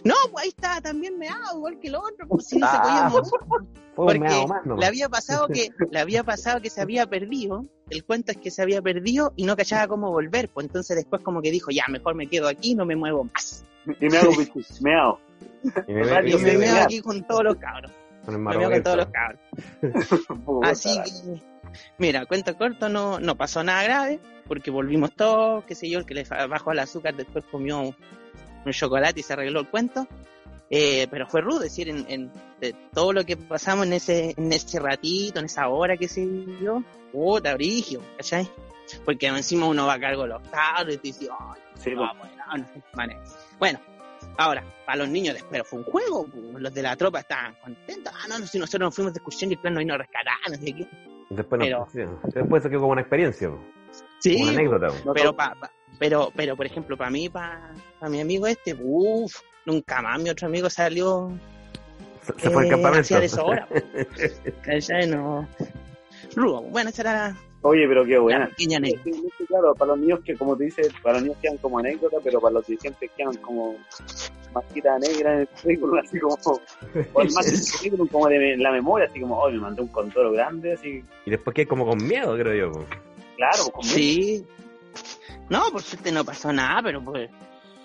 No, 0.05 0.15
pues 0.31 0.45
ahí 0.45 0.49
estaba 0.51 0.81
también 0.81 1.19
meado, 1.19 1.57
igual 1.57 1.79
que 1.81 1.89
el 1.89 1.97
otro, 1.97 2.27
pues 2.29 2.47
si 2.47 2.59
no 2.59 2.67
se 2.71 2.77
Ah. 2.77 2.83
podía 2.83 3.09
mover. 3.09 3.69
Porque 3.95 4.21
meado 4.21 4.47
más. 4.47 4.63
Le 4.65 4.87
había 4.87 5.09
pasado 5.11 5.49
que, 5.49 5.69
le 5.91 5.99
había 6.01 6.25
pasado 6.25 6.63
que 6.63 6.71
se 6.71 6.81
había 6.83 7.07
perdido. 7.07 7.67
El 7.91 8.05
cuento 8.05 8.33
es 8.33 8.39
que 8.39 8.51
se 8.51 8.63
había 8.63 8.81
perdido 8.81 9.35
y 9.37 9.45
no 9.45 9.55
cachaba 9.55 9.87
cómo 9.89 10.11
volver. 10.11 10.49
Pues 10.49 10.67
entonces 10.67 10.97
después 10.97 11.21
como 11.23 11.43
que 11.43 11.51
dijo, 11.51 11.71
ya, 11.71 11.85
mejor 11.91 12.15
me 12.15 12.27
quedo 12.27 12.49
aquí, 12.49 12.75
no 12.75 12.87
me 12.87 12.97
muevo 12.97 13.25
más. 13.25 13.65
Y 14.01 14.09
me 14.09 14.17
hago 14.19 14.31
me 14.81 14.95
hago. 14.95 15.21
Y 15.89 15.93
me, 15.93 16.05
me 16.05 16.23
me 16.23 16.37
me- 16.39 16.57
veo 16.57 16.83
aquí 16.83 17.01
con 17.03 17.23
todos 17.27 17.45
los 17.45 17.57
cabros. 17.57 17.91
Con 18.25 18.43
con 18.45 18.83
todos 18.83 18.97
los 18.97 19.07
cabros. 19.09 19.41
Así 20.63 20.89
que, 21.05 21.43
mira, 21.99 22.25
cuenta 22.27 22.57
corto, 22.57 22.89
no, 22.89 23.19
no 23.21 23.37
pasó 23.37 23.63
nada 23.65 23.83
grave, 23.83 24.21
porque 24.47 24.71
volvimos 24.71 25.13
todos, 25.15 25.65
qué 25.65 25.75
sé 25.75 25.91
yo, 25.91 25.99
el 25.99 26.07
que 26.07 26.15
le 26.15 26.25
bajó 26.49 26.73
el 26.73 26.79
azúcar 26.79 27.15
después 27.17 27.45
comió 27.51 27.95
un 28.65 28.73
chocolate 28.73 29.21
y 29.21 29.23
se 29.23 29.33
arregló 29.33 29.61
el 29.61 29.69
cuento. 29.69 30.07
Eh, 30.75 31.07
pero 31.11 31.27
fue 31.27 31.43
rudo, 31.43 31.59
decir, 31.59 31.91
en, 31.91 32.31
todo 32.95 33.13
lo 33.13 33.25
que 33.25 33.37
pasamos 33.37 33.87
en 33.87 33.93
ese, 33.93 34.35
en 34.39 34.51
ese 34.51 34.81
ratito, 34.81 35.39
en 35.39 35.45
esa 35.45 35.69
hora 35.69 35.99
que 35.99 36.09
se 36.09 36.27
dio, 36.27 36.83
puta, 37.13 37.53
brigio, 37.53 38.01
¿cachai? 38.17 38.49
Porque 39.05 39.27
encima 39.27 39.67
uno 39.67 39.85
va 39.85 39.95
a 39.95 40.01
cargo 40.01 40.23
de 40.23 40.29
los 40.29 40.49
carros 40.49 40.95
y 40.95 40.97
te 40.97 41.09
dice, 41.09 41.29
ay, 41.31 41.61
sí, 41.77 41.93
bueno, 41.95 43.21
bueno, 43.59 43.81
ahora, 44.39 44.65
para 44.87 44.97
los 44.97 45.11
niños, 45.11 45.37
pero 45.51 45.63
fue 45.63 45.81
un 45.81 45.85
juego, 45.85 46.27
los 46.57 46.73
de 46.73 46.83
la 46.83 46.97
tropa 46.97 47.21
estaban 47.21 47.55
contentos, 47.57 48.11
ah, 48.17 48.29
no, 48.31 48.39
no, 48.39 48.47
si 48.47 48.59
nosotros 48.59 48.87
nos 48.87 48.95
fuimos 48.95 49.13
de 49.13 49.19
excursión 49.19 49.51
y 49.51 49.55
el 49.55 49.61
plan 49.61 49.75
no 49.75 49.81
vino 49.81 49.93
a 49.93 49.99
rescatar, 49.99 50.37
no 50.49 50.55
sé 50.55 50.73
qué. 50.73 50.89
Después, 51.29 51.61
pero, 51.61 51.87
después 52.33 52.63
se 52.63 52.71
quedó 52.71 52.81
como 52.81 52.93
una 52.93 53.03
experiencia, 53.03 53.51
sí, 54.21 54.39
como 54.39 54.45
una 54.45 54.53
anécdota. 54.53 54.89
Pero, 55.15 55.37
pero, 55.99 56.33
pero, 56.35 56.57
por 56.57 56.67
ejemplo, 56.67 56.97
para 56.97 57.11
mí, 57.11 57.29
para, 57.29 57.73
para 57.99 58.11
mi 58.11 58.21
amigo 58.21 58.47
este, 58.47 58.75
uff, 58.79 59.41
nunca 59.65 60.03
más 60.03 60.21
mi 60.21 60.31
otro 60.31 60.49
amigo 60.49 60.69
salió. 60.71 61.31
Se, 62.23 62.51
fue 62.51 62.63
al 62.63 62.67
eh, 62.67 62.71
campamento. 62.71 63.19
de 63.19 63.25
eso 63.25 63.41
ahora. 63.43 63.69
no. 65.09 65.49
Rubo, 66.35 66.63
bueno, 66.63 66.91
esa 66.91 67.03
era. 67.03 67.37
Oye, 67.63 67.87
pero 67.87 68.05
qué 68.05 68.19
buena. 68.19 68.51
claro, 69.47 69.75
para 69.75 69.93
los 69.93 70.01
niños 70.01 70.21
que, 70.25 70.35
como 70.35 70.57
te 70.57 70.65
dices, 70.65 70.89
para 71.01 71.15
los 71.15 71.23
niños 71.23 71.39
quedan 71.41 71.59
como 71.59 71.79
anécdota, 71.79 72.17
pero 72.23 72.41
para 72.41 72.55
los 72.55 72.67
dirigentes 72.67 73.09
quedan 73.17 73.37
como 73.37 73.77
masquita 74.53 74.99
negra 74.99 75.35
en 75.35 75.41
el 75.41 75.49
currículum, 75.49 75.99
así 75.99 76.19
como, 76.19 76.35
o 76.35 77.25
más 77.25 77.73
currículum 77.79 78.09
como 78.09 78.29
de 78.29 78.57
la 78.57 78.73
memoria, 78.73 79.07
así 79.09 79.21
como, 79.21 79.39
oh, 79.39 79.51
me 79.51 79.59
mandé 79.59 79.83
un 79.83 79.89
control 79.89 80.35
grande, 80.35 80.73
así. 80.73 81.05
Y 81.25 81.31
después 81.31 81.55
que 81.55 81.67
como 81.67 81.87
con 81.87 82.05
miedo, 82.05 82.37
creo 82.37 82.73
yo. 82.73 82.85
Claro, 83.37 83.71
con 83.73 83.85
miedo. 83.85 83.97
Sí. 83.97 84.47
No, 85.53 85.71
por 85.71 85.83
suerte 85.83 86.11
no 86.11 86.25
pasó 86.25 86.51
nada, 86.51 86.81
pero 86.83 87.05
pues 87.05 87.31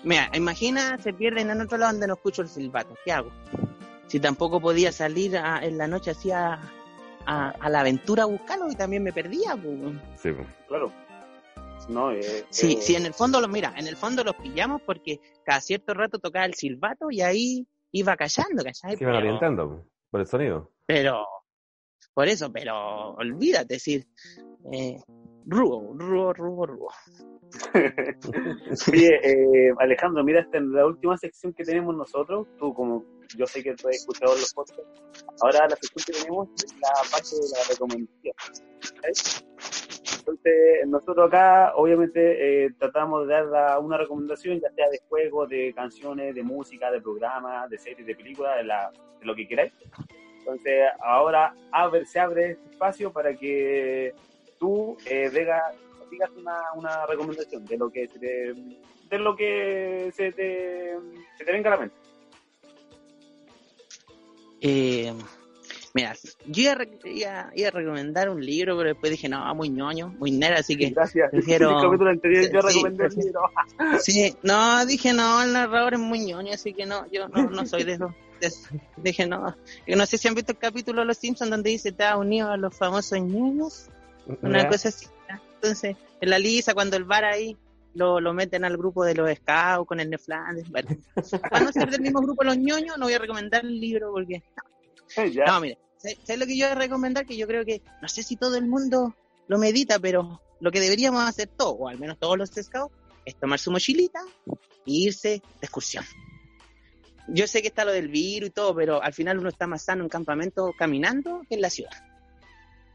Mira, 0.04 0.30
imagina, 0.34 0.96
se 1.02 1.12
pierden 1.12 1.50
en 1.50 1.60
otro 1.60 1.76
lado 1.76 1.92
donde 1.92 2.06
no 2.06 2.14
escucho 2.14 2.42
el 2.42 2.48
silbato. 2.48 2.94
¿Qué 3.04 3.12
hago? 3.12 3.30
Si 4.06 4.20
tampoco 4.20 4.60
podía 4.60 4.92
salir 4.92 5.34
en 5.34 5.76
la 5.76 5.86
noche 5.86 6.12
hacía 6.12 6.60
a, 7.26 7.68
la 7.68 7.80
aventura 7.80 8.22
a 8.22 8.26
buscarlo 8.26 8.70
y 8.70 8.74
también 8.74 9.02
me 9.02 9.12
perdía. 9.12 9.54
Pues. 9.56 9.96
Sí, 10.16 10.30
claro. 10.66 10.92
No, 11.88 12.12
eh, 12.12 12.46
sí, 12.50 12.78
eh, 12.78 12.82
sí, 12.82 12.94
en 12.94 13.06
el 13.06 13.12
fondo 13.12 13.40
los, 13.40 13.50
mira, 13.50 13.74
en 13.76 13.86
el 13.86 13.96
fondo 13.96 14.24
los 14.24 14.34
pillamos 14.36 14.80
porque 14.82 15.20
cada 15.44 15.60
cierto 15.60 15.94
rato 15.94 16.18
tocaba 16.18 16.46
el 16.46 16.54
silbato 16.54 17.10
y 17.10 17.20
ahí 17.20 17.66
iba 17.92 18.16
callando, 18.16 18.62
¿cachai? 18.64 18.96
Se 18.96 19.04
iban 19.04 19.16
orientando 19.16 19.84
por 20.10 20.20
el 20.20 20.26
sonido. 20.26 20.72
Pero, 20.86 21.26
por 22.14 22.28
eso, 22.28 22.52
pero 22.52 23.14
olvídate, 23.14 23.74
decir, 23.74 24.06
eh, 24.72 25.00
rubo, 25.46 25.94
rubo, 25.94 26.32
rubo, 26.32 26.66
rubo. 26.66 26.92
Oye, 28.92 29.20
eh, 29.22 29.72
Alejandro, 29.78 30.24
mira, 30.24 30.40
esta 30.40 30.58
en 30.58 30.72
la 30.72 30.86
última 30.86 31.16
sección 31.16 31.52
que 31.52 31.64
tenemos 31.64 31.94
nosotros, 31.96 32.46
tú 32.58 32.72
como 32.74 33.04
yo 33.36 33.46
sé 33.46 33.62
que 33.62 33.74
tú 33.74 33.88
has 33.88 33.96
escuchado 33.96 34.34
los 34.34 34.52
podcasts, 34.54 35.02
ahora 35.42 35.68
la 35.68 35.76
sección 35.76 36.04
que 36.06 36.12
tenemos 36.12 36.48
es 36.64 36.74
la 36.80 36.90
parte 37.10 37.36
de 37.36 37.48
la 37.52 37.64
recomendación. 37.70 38.34
Entonces, 40.18 40.86
nosotros 40.86 41.26
acá, 41.28 41.72
obviamente, 41.74 42.64
eh, 42.64 42.70
tratamos 42.78 43.26
de 43.26 43.34
dar 43.34 43.78
una 43.80 43.96
recomendación, 43.96 44.60
ya 44.60 44.70
sea 44.70 44.88
de 44.90 45.00
juegos, 45.08 45.48
de 45.48 45.72
canciones, 45.74 46.34
de 46.34 46.42
música, 46.42 46.90
de 46.90 47.00
programas, 47.00 47.70
de 47.70 47.78
series, 47.78 48.06
de 48.06 48.14
películas, 48.14 48.56
de, 48.58 48.64
la, 48.64 48.90
de 49.20 49.26
lo 49.26 49.34
que 49.34 49.48
queráis. 49.48 49.72
Entonces, 50.40 50.84
ahora 51.02 51.54
abre, 51.72 52.04
se 52.04 52.20
abre 52.20 52.52
este 52.52 52.70
espacio 52.70 53.12
para 53.12 53.34
que 53.34 54.14
tú, 54.58 54.96
eh, 55.06 55.30
digas 56.10 56.30
una, 56.36 56.58
una 56.74 57.06
recomendación 57.06 57.64
de 57.64 57.76
lo 57.76 57.90
que 57.90 58.08
se 58.08 58.18
te, 58.18 58.54
de 59.10 59.18
lo 59.18 59.36
que 59.36 60.10
se 60.14 60.32
te, 60.32 60.94
se 61.36 61.44
te 61.44 61.52
venga 61.52 61.68
a 61.68 61.76
la 61.76 61.80
mente. 61.80 61.96
Eh, 64.60 65.12
mira, 65.94 66.14
yo 66.46 66.62
iba, 66.62 66.76
iba, 67.04 67.50
iba, 67.54 67.68
a 67.68 67.70
recomendar 67.70 68.28
un 68.28 68.44
libro, 68.44 68.76
pero 68.76 68.90
después 68.90 69.12
dije, 69.12 69.28
no, 69.28 69.54
muy 69.54 69.68
ñoño, 69.70 70.14
muy 70.18 70.32
nera, 70.32 70.58
así 70.58 70.76
que 70.76 70.90
Gracias. 70.90 71.30
prefiero... 71.30 71.70
El 71.78 71.84
capítulo 71.84 72.10
anterior 72.10 72.52
yo 72.52 72.60
recomendé 72.60 73.06
el 73.06 73.14
libro. 73.14 73.40
sí, 74.00 74.34
no, 74.42 74.84
dije, 74.86 75.12
no, 75.12 75.42
el 75.42 75.52
narrador 75.52 75.94
es 75.94 76.00
muy 76.00 76.20
ñoño, 76.20 76.52
así 76.52 76.72
que 76.72 76.86
no, 76.86 77.06
yo 77.10 77.28
no, 77.28 77.48
no 77.50 77.66
soy 77.66 77.84
de 77.84 77.94
eso. 77.94 78.14
Dije, 78.96 79.26
no, 79.26 79.56
no 79.86 80.06
sé 80.06 80.18
si 80.18 80.28
han 80.28 80.34
visto 80.34 80.52
el 80.52 80.58
capítulo 80.58 81.00
de 81.00 81.06
Los 81.06 81.18
Simpsons 81.18 81.50
donde 81.50 81.70
dice, 81.70 81.92
te 81.92 82.04
ha 82.04 82.16
unido 82.16 82.50
a 82.50 82.56
los 82.56 82.76
famosos 82.76 83.20
ñoños. 83.20 83.86
Una 84.42 84.68
cosa 84.68 84.90
así. 84.90 85.06
Entonces, 85.60 85.96
en 86.20 86.30
la 86.30 86.38
lisa, 86.38 86.74
cuando 86.74 86.96
el 86.96 87.04
bar 87.04 87.24
ahí 87.24 87.56
lo, 87.94 88.20
lo 88.20 88.32
meten 88.32 88.64
al 88.64 88.76
grupo 88.76 89.04
de 89.04 89.14
los 89.14 89.30
scouts 89.36 89.86
con 89.86 90.00
el 90.00 90.10
Neflandes. 90.10 90.68
Bueno, 90.70 90.88
para 91.50 91.64
no 91.64 91.72
ser 91.72 91.90
del 91.90 92.00
mismo 92.00 92.20
grupo 92.20 92.44
los 92.44 92.56
ñoños, 92.56 92.96
no 92.96 93.06
voy 93.06 93.14
a 93.14 93.18
recomendar 93.18 93.64
el 93.64 93.80
libro 93.80 94.12
porque. 94.12 94.42
No, 95.46 95.60
mire, 95.60 95.78
¿sabes 95.96 96.38
lo 96.38 96.46
que 96.46 96.56
yo 96.56 96.66
voy 96.66 96.72
a 96.72 96.78
recomendar? 96.78 97.26
Que 97.26 97.36
yo 97.36 97.46
creo 97.46 97.64
que, 97.64 97.82
no 98.00 98.08
sé 98.08 98.22
si 98.22 98.36
todo 98.36 98.56
el 98.56 98.66
mundo 98.66 99.14
lo 99.48 99.58
medita, 99.58 99.98
pero 99.98 100.40
lo 100.60 100.70
que 100.70 100.80
deberíamos 100.80 101.22
hacer 101.22 101.48
todos, 101.48 101.76
o 101.78 101.88
al 101.88 101.98
menos 101.98 102.18
todos 102.18 102.38
los 102.38 102.50
scouts, 102.50 102.94
es 103.24 103.36
tomar 103.36 103.58
su 103.58 103.70
mochilita 103.70 104.20
e 104.46 104.54
irse 104.84 105.28
de 105.28 105.42
excursión. 105.62 106.04
Yo 107.28 107.46
sé 107.46 107.60
que 107.60 107.68
está 107.68 107.84
lo 107.84 107.92
del 107.92 108.08
virus 108.08 108.48
y 108.48 108.52
todo, 108.52 108.74
pero 108.74 109.02
al 109.02 109.12
final 109.12 109.38
uno 109.38 109.50
está 109.50 109.66
más 109.66 109.82
sano 109.82 110.02
en 110.02 110.08
campamento 110.08 110.72
caminando 110.78 111.42
que 111.48 111.56
en 111.56 111.60
la 111.60 111.68
ciudad. 111.68 111.90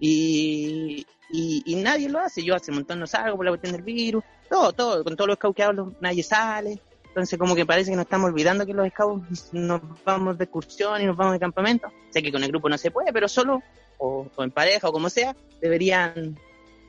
Y, 0.05 1.05
y, 1.31 1.75
nadie 1.75 2.09
lo 2.09 2.19
hace. 2.19 2.43
Yo 2.43 2.55
hace 2.55 2.71
un 2.71 2.77
montón 2.77 2.99
no 2.99 3.07
salgo 3.07 3.37
por 3.37 3.45
la 3.45 3.51
cuestión 3.51 3.71
del 3.71 3.83
virus, 3.83 4.21
todo, 4.49 4.73
todo, 4.73 5.01
con 5.01 5.15
todos 5.15 5.29
los 5.29 5.59
hablo, 5.59 5.93
nadie 6.01 6.23
sale. 6.23 6.81
Entonces, 7.05 7.39
como 7.39 7.55
que 7.55 7.65
parece 7.65 7.91
que 7.91 7.95
nos 7.95 8.03
estamos 8.03 8.29
olvidando 8.29 8.65
que 8.65 8.73
los 8.73 8.89
scouts 8.89 9.53
nos 9.53 9.79
vamos 10.03 10.37
de 10.37 10.43
excursión 10.43 11.01
y 11.01 11.05
nos 11.05 11.15
vamos 11.15 11.33
de 11.33 11.39
campamento. 11.39 11.87
Sé 12.09 12.21
que 12.21 12.33
con 12.33 12.43
el 12.43 12.49
grupo 12.49 12.67
no 12.67 12.77
se 12.77 12.91
puede, 12.91 13.13
pero 13.13 13.29
solo, 13.29 13.63
o, 13.97 14.27
en 14.39 14.51
pareja, 14.51 14.89
o 14.89 14.91
como 14.91 15.09
sea, 15.09 15.35
deberían, 15.61 16.37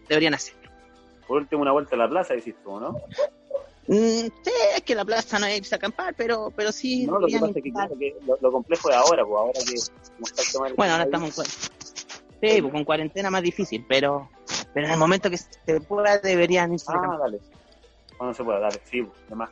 deberían 0.09 0.35
hacerlo. 0.35 0.71
Por 1.29 1.41
último, 1.41 1.63
una 1.63 1.73
vuelta 1.73 1.95
a 1.95 1.99
la 1.99 2.09
plaza, 2.09 2.35
decís 2.35 2.57
tú, 2.65 2.81
¿no? 2.81 3.01
Mm, 3.87 4.27
sí, 4.43 4.53
es 4.75 4.83
que 4.83 4.95
la 4.97 5.05
plaza 5.05 5.39
no 5.39 5.47
hay 5.47 5.61
que 5.61 5.73
acampar, 5.73 6.15
pero, 6.17 6.53
pero 6.57 6.73
sí. 6.73 7.07
No, 7.07 7.21
lo 7.21 7.29
que 7.29 7.39
pasa 7.39 7.53
es 7.55 7.99
que, 7.99 8.17
lo, 8.41 8.51
complejo 8.51 8.91
es 8.91 8.97
ahora, 8.97 9.25
pues 9.25 9.41
ahora 9.41 9.61
que. 10.67 10.75
bueno, 10.77 10.93
ahora 10.95 11.05
estamos 11.05 11.39
en 11.39 11.45
Sí, 12.45 12.61
pues, 12.61 12.73
con 12.73 12.85
cuarentena 12.85 13.31
más 13.31 13.43
difícil, 13.43 13.87
pero, 13.89 14.29
pero 14.75 14.87
en 14.87 14.93
el 14.93 14.99
momento 14.99 15.31
que 15.31 15.39
se 15.39 15.81
pueda 15.81 16.19
deberían 16.19 16.73
irse. 16.73 16.93
Ah, 16.95 17.17
dale. 17.19 17.41
Cuando 18.19 18.35
se 18.35 18.45
pueda, 18.45 18.61
dale, 18.61 18.81
sí, 18.85 19.03
pues, 19.03 19.29
demás. 19.29 19.51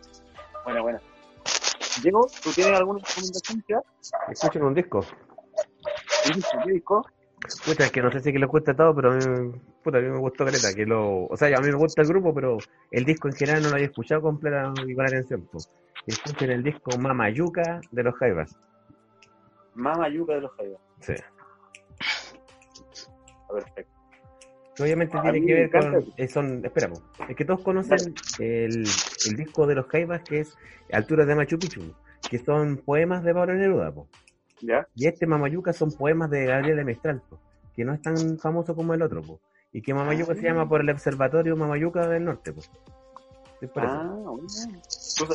Buena, 0.64 0.82
buena. 0.82 1.00
Diego, 2.02 2.26
¿tú 2.42 2.50
tienes 2.52 2.78
alguna 2.78 3.00
recomendación 3.00 3.64
ya? 3.66 3.80
Escuchen 4.30 4.62
un 4.62 4.74
disco. 4.74 5.04
¿Qué 6.24 6.72
disco? 6.72 7.06
Puta, 7.64 7.84
es 7.84 7.90
que 7.90 8.02
no 8.02 8.12
sé 8.12 8.20
si 8.20 8.32
que 8.32 8.38
le 8.38 8.46
gusta 8.46 8.74
todo, 8.74 8.94
pero 8.94 9.12
a 9.12 9.16
mí, 9.16 9.52
puta, 9.82 9.98
a 9.98 10.00
mí 10.00 10.08
me 10.08 10.18
gustó 10.18 10.44
Caleta, 10.44 10.74
que 10.74 10.86
lo, 10.86 11.24
o 11.24 11.36
sea, 11.36 11.48
a 11.56 11.60
mí 11.60 11.68
me 11.68 11.74
gusta 11.74 12.02
el 12.02 12.08
grupo, 12.08 12.32
pero 12.32 12.58
el 12.90 13.04
disco 13.04 13.26
en 13.28 13.34
general 13.34 13.62
no 13.62 13.70
lo 13.70 13.74
había 13.74 13.86
escuchado 13.86 14.22
completa 14.22 14.72
y 14.86 14.94
con 14.94 15.06
atención, 15.06 15.48
pues. 15.50 15.70
Escuchen 16.06 16.50
el 16.50 16.62
disco 16.62 16.96
Mamayuca 16.98 17.80
de 17.90 18.02
los 18.02 18.14
Jaivas. 18.16 18.56
Mamayuca 19.74 20.34
de 20.34 20.40
los 20.42 20.52
Jaivas. 20.52 20.80
Sí 21.00 21.14
perfecto. 23.52 24.02
Obviamente 24.80 25.18
tiene 25.20 25.46
que 25.46 25.54
ver 25.54 25.70
con. 25.70 26.12
Eh, 26.16 26.28
son, 26.28 26.64
esperamos. 26.64 27.02
Es 27.28 27.36
que 27.36 27.44
todos 27.44 27.60
conocen 27.60 28.14
el, 28.38 28.84
el, 29.26 29.36
disco 29.36 29.66
de 29.66 29.74
los 29.74 29.86
Jaivas 29.86 30.22
que 30.22 30.40
es 30.40 30.56
Alturas 30.90 31.26
de 31.26 31.34
Machu 31.34 31.58
Picchu, 31.58 31.94
que 32.28 32.38
son 32.38 32.78
poemas 32.78 33.22
de 33.22 33.34
Pablo 33.34 33.54
Neruda. 33.54 33.92
¿Ya? 34.62 34.86
Y 34.94 35.08
este 35.08 35.26
Mamayuca 35.26 35.72
son 35.72 35.92
poemas 35.92 36.30
de 36.30 36.46
Gabriel 36.46 36.76
de 36.76 36.84
Mestral, 36.84 37.22
que 37.74 37.84
no 37.84 37.92
es 37.92 38.00
tan 38.00 38.38
famoso 38.38 38.74
como 38.74 38.94
el 38.94 39.02
otro. 39.02 39.22
Y 39.72 39.82
que 39.82 39.92
Mamayuca 39.92 40.34
se 40.34 40.42
llama 40.42 40.68
por 40.68 40.80
el 40.80 40.90
Observatorio 40.90 41.56
Mamayuca 41.56 42.08
del 42.08 42.24
Norte. 42.24 42.52
Po. 42.52 42.62
ah, 43.76 44.14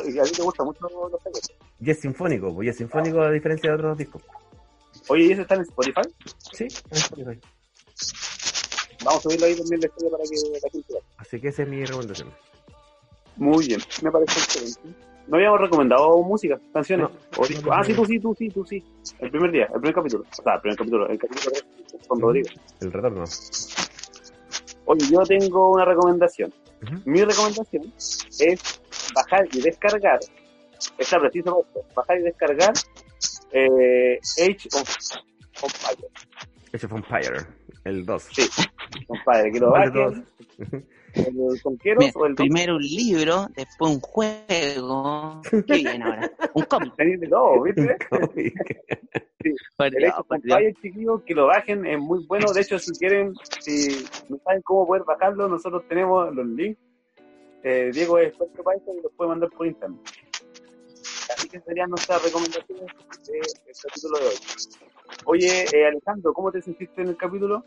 ¿Y 0.06 0.18
a 0.18 0.22
ti 0.24 0.32
te 0.32 0.42
gusta 0.42 0.64
mucho 0.64 0.80
los 0.82 1.22
Jaivas? 1.22 1.52
Y 1.80 1.90
es 1.90 2.00
sinfónico, 2.00 2.62
y 2.62 2.68
es 2.68 2.76
sinfónico 2.76 3.20
a 3.20 3.30
diferencia 3.30 3.70
de 3.70 3.76
otros 3.76 3.98
discos. 3.98 4.22
Oye, 5.08 5.24
¿y 5.24 5.32
ese 5.32 5.42
está 5.42 5.54
en 5.54 5.62
Spotify? 5.62 6.02
Sí, 6.52 6.64
en 6.90 6.96
Spotify. 6.96 7.40
Vamos 9.04 9.20
a 9.20 9.22
subirlo 9.22 9.46
ahí 9.46 9.56
también 9.56 9.80
la 9.80 9.86
historia 9.86 10.10
para 10.10 10.24
que 10.24 10.60
la 10.62 10.70
gente 10.70 10.94
Así 11.16 11.40
que 11.40 11.48
esa 11.48 11.62
es 11.62 11.68
mi 11.68 11.84
recomendación. 11.84 12.32
Muy 13.36 13.66
bien, 13.66 13.80
me 14.02 14.10
parece 14.10 14.38
excelente. 14.38 14.80
No 15.28 15.36
habíamos 15.36 15.60
recomendado 15.60 16.22
música, 16.22 16.58
canciones. 16.72 17.08
ah, 17.70 17.84
sí, 17.84 17.94
tú 17.94 18.04
sí, 18.06 18.18
tú 18.18 18.34
sí, 18.34 18.48
tú 18.48 18.64
sí. 18.64 18.82
El 19.18 19.30
primer 19.30 19.52
día, 19.52 19.64
el 19.66 19.80
primer 19.80 19.94
capítulo. 19.94 20.24
O 20.30 20.42
sea, 20.42 20.54
el 20.54 20.60
primer 20.60 20.78
capítulo, 20.78 21.08
el 21.08 21.18
capítulo 21.18 21.52
3 21.90 22.06
con 22.08 22.20
Rodrigo. 22.20 22.48
El 22.80 22.92
retorno. 22.92 23.24
Oye, 24.86 25.06
yo 25.10 25.22
tengo 25.24 25.70
una 25.70 25.84
recomendación. 25.84 26.52
Mi 27.04 27.22
recomendación 27.22 27.92
es 28.38 28.80
bajar 29.14 29.46
y 29.52 29.60
descargar, 29.60 30.18
está 30.96 31.18
preciso 31.20 31.66
bajar 31.94 32.18
y 32.18 32.22
descargar 32.22 32.72
eh, 33.52 34.18
Age 34.40 34.68
of 34.72 34.88
Empire. 35.62 36.08
Age 36.72 36.86
of 36.86 36.92
Empire, 36.92 37.46
el 37.84 38.04
2. 38.04 38.22
Sí, 38.32 38.48
compadre, 39.06 39.52
que 39.52 39.60
lo 39.60 39.70
¿Cuál 39.70 39.92
de 39.92 40.00
bajen. 40.00 40.26
El 41.14 41.62
Conqueros 41.62 42.04
Mira, 42.04 42.12
o 42.16 42.26
el 42.26 42.34
dos. 42.34 42.44
primero 42.44 42.76
un 42.76 42.82
libro, 42.82 43.46
después 43.56 43.92
un 43.94 44.00
juego. 44.00 45.40
¿Qué 45.66 45.74
viene 45.74 46.04
ahora? 46.04 46.30
Un 46.54 46.62
cómic. 46.64 46.94
Tenéis 46.96 47.20
de 47.20 47.28
todo, 47.28 47.62
¿viste? 47.62 47.96
El 49.78 50.10
of 50.10 50.26
por 50.26 50.42
Dios. 50.42 50.58
Empires, 50.58 50.76
chiquillos, 50.82 51.22
que 51.24 51.34
lo 51.34 51.46
bajen, 51.46 51.86
es 51.86 51.98
muy 51.98 52.24
bueno. 52.26 52.52
De 52.52 52.60
hecho, 52.60 52.78
si 52.78 52.92
quieren, 52.92 53.34
si 53.60 54.04
no 54.28 54.38
saben 54.44 54.62
cómo 54.62 54.86
poder 54.86 55.04
bajarlo, 55.04 55.48
nosotros 55.48 55.82
tenemos 55.88 56.34
los 56.34 56.46
links. 56.46 56.78
Eh, 57.62 57.90
Diego 57.92 58.18
es 58.18 58.28
experto 58.28 58.62
para 58.62 58.76
eso 58.76 58.92
y 58.96 59.02
los 59.02 59.12
puede 59.12 59.30
mandar 59.30 59.50
por 59.50 59.66
internet. 59.66 60.00
Así 61.34 61.48
que 61.48 61.60
serían 61.60 61.90
nuestras 61.90 62.22
recomendaciones 62.22 62.86
del 63.26 63.40
capítulo 63.82 64.18
de 64.18 64.26
hoy. 64.26 64.34
Oye, 65.30 65.64
eh, 65.74 65.86
Alejandro, 65.86 66.32
¿cómo 66.32 66.50
te 66.50 66.62
sentiste 66.62 67.02
en 67.02 67.08
el 67.08 67.16
capítulo? 67.18 67.62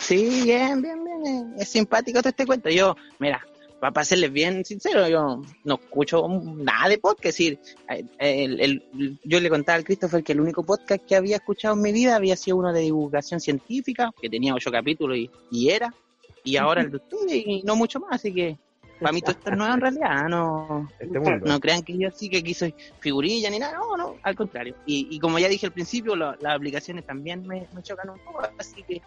Sí, 0.00 0.42
bien, 0.44 0.82
bien, 0.82 1.04
bien. 1.04 1.26
eh, 1.26 1.62
Es 1.62 1.68
simpático 1.68 2.18
todo 2.18 2.30
este 2.30 2.44
cuento. 2.44 2.68
Yo, 2.70 2.96
mira, 3.20 3.40
para 3.78 4.04
serles 4.04 4.32
bien 4.32 4.64
sincero, 4.64 5.06
yo 5.08 5.42
no 5.62 5.74
escucho 5.74 6.26
nada 6.28 6.88
de 6.88 6.98
podcast. 6.98 7.26
Es 7.26 7.34
decir, 7.36 7.60
eh, 7.88 8.04
el- 8.18 8.60
el- 8.60 9.18
yo 9.22 9.38
le 9.38 9.48
contaba 9.48 9.76
al 9.76 9.84
Christopher 9.84 10.24
que 10.24 10.32
el 10.32 10.40
único 10.40 10.64
podcast 10.64 11.04
que 11.04 11.14
había 11.14 11.36
escuchado 11.36 11.74
en 11.76 11.82
mi 11.82 11.92
vida 11.92 12.16
había 12.16 12.34
sido 12.36 12.56
uno 12.56 12.72
de 12.72 12.80
divulgación 12.80 13.38
científica, 13.38 14.12
que 14.20 14.28
tenía 14.28 14.52
ocho 14.52 14.72
capítulos 14.72 15.18
y, 15.18 15.30
y 15.52 15.70
era. 15.70 15.94
Y 16.42 16.56
ahora 16.56 16.80
el 16.88 16.90
de 16.90 16.96
ustedes 16.96 17.46
y 17.46 17.62
no 17.62 17.76
mucho 17.76 18.00
más. 18.00 18.14
Así 18.16 18.34
que 18.34 18.58
para 19.00 19.12
mí 19.12 19.20
todo 19.20 19.32
esto 19.32 19.50
es 19.50 19.56
nuevo 19.56 19.74
en 19.74 19.80
realidad. 19.80 20.28
No, 20.28 20.88
Este 20.98 21.18
mundo. 21.20 21.46
no 21.46 21.60
crean 21.60 21.82
que 21.82 21.96
yo 21.98 22.10
sí 22.10 22.28
que 22.30 22.38
aquí 22.38 22.54
soy 22.54 22.74
figurilla 23.00 23.50
ni 23.50 23.58
nada, 23.58 23.76
no, 23.78 23.96
no, 23.96 24.16
al 24.22 24.34
contrario. 24.34 24.76
Y, 24.86 25.08
y 25.10 25.18
como 25.20 25.38
ya 25.38 25.48
dije 25.48 25.66
al 25.66 25.72
principio, 25.72 26.16
lo- 26.16 26.34
las 26.36 26.56
aplicaciones 26.56 27.04
también 27.06 27.46
me, 27.46 27.68
me 27.72 27.82
chocan 27.82 28.10
un 28.10 28.18
poco, 28.24 28.40
así 28.58 28.82
que. 28.84 29.00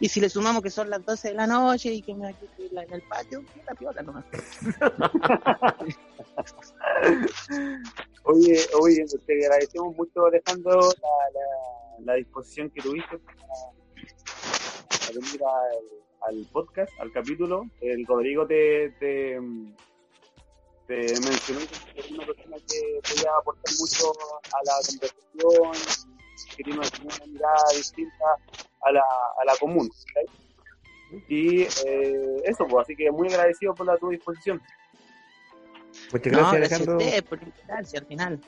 Y 0.00 0.08
si 0.08 0.20
le 0.20 0.28
sumamos 0.28 0.60
que 0.60 0.70
son 0.70 0.90
las 0.90 1.04
12 1.04 1.28
de 1.28 1.34
la 1.34 1.46
noche 1.46 1.92
y 1.92 2.02
que 2.02 2.14
me 2.16 2.28
aquí 2.28 2.46
en 2.58 2.92
el 2.92 3.02
patio, 3.02 3.44
la 3.66 3.74
piola 3.76 4.02
nomás. 4.02 4.24
Oye, 8.24 8.58
oye, 8.80 9.04
te 9.26 9.44
agradecemos 9.44 9.94
mucho, 9.96 10.26
Alejandro, 10.26 10.80
la, 10.80 11.30
la, 11.34 12.04
la 12.06 12.14
disposición 12.14 12.70
que 12.70 12.80
tuviste 12.82 13.18
para, 13.18 13.36
para 14.88 15.12
venir 15.20 15.40
al, 15.44 15.84
al 16.26 16.46
podcast, 16.52 16.92
al 17.00 17.12
capítulo. 17.12 17.64
El 17.80 18.06
Rodrigo 18.06 18.46
te, 18.46 18.90
te, 18.98 19.38
te 20.86 20.96
mencionó 20.96 21.60
que 21.94 22.00
es 22.00 22.10
una 22.10 22.26
persona 22.26 22.56
que 22.68 23.00
podía 23.08 23.30
aportar 23.38 23.74
mucho 23.78 24.12
a 24.52 24.58
la 24.64 24.72
conversación, 24.86 26.06
que 26.56 26.62
tiene 26.62 26.78
una, 26.78 27.26
mirada 27.26 27.64
distinta 27.76 28.24
a 28.82 28.92
la, 28.92 29.00
a 29.00 29.44
la 29.44 29.56
común. 29.58 29.88
¿ok? 29.88 30.30
Y 31.28 31.62
eh, 31.62 32.36
eso, 32.44 32.66
pues, 32.66 32.84
así 32.84 32.96
que 32.96 33.10
muy 33.10 33.28
agradecido 33.28 33.74
por 33.74 33.86
la 33.86 33.96
tu 33.96 34.10
disposición. 34.10 34.60
Muchas 36.12 36.32
no, 36.32 36.38
gracias, 36.38 36.52
gracias 36.52 36.52
a 36.52 36.56
Alejandro. 36.56 36.96
ustedes 36.96 37.22
por 37.22 37.42
invitarse 37.42 37.98
al 37.98 38.06
final. 38.06 38.40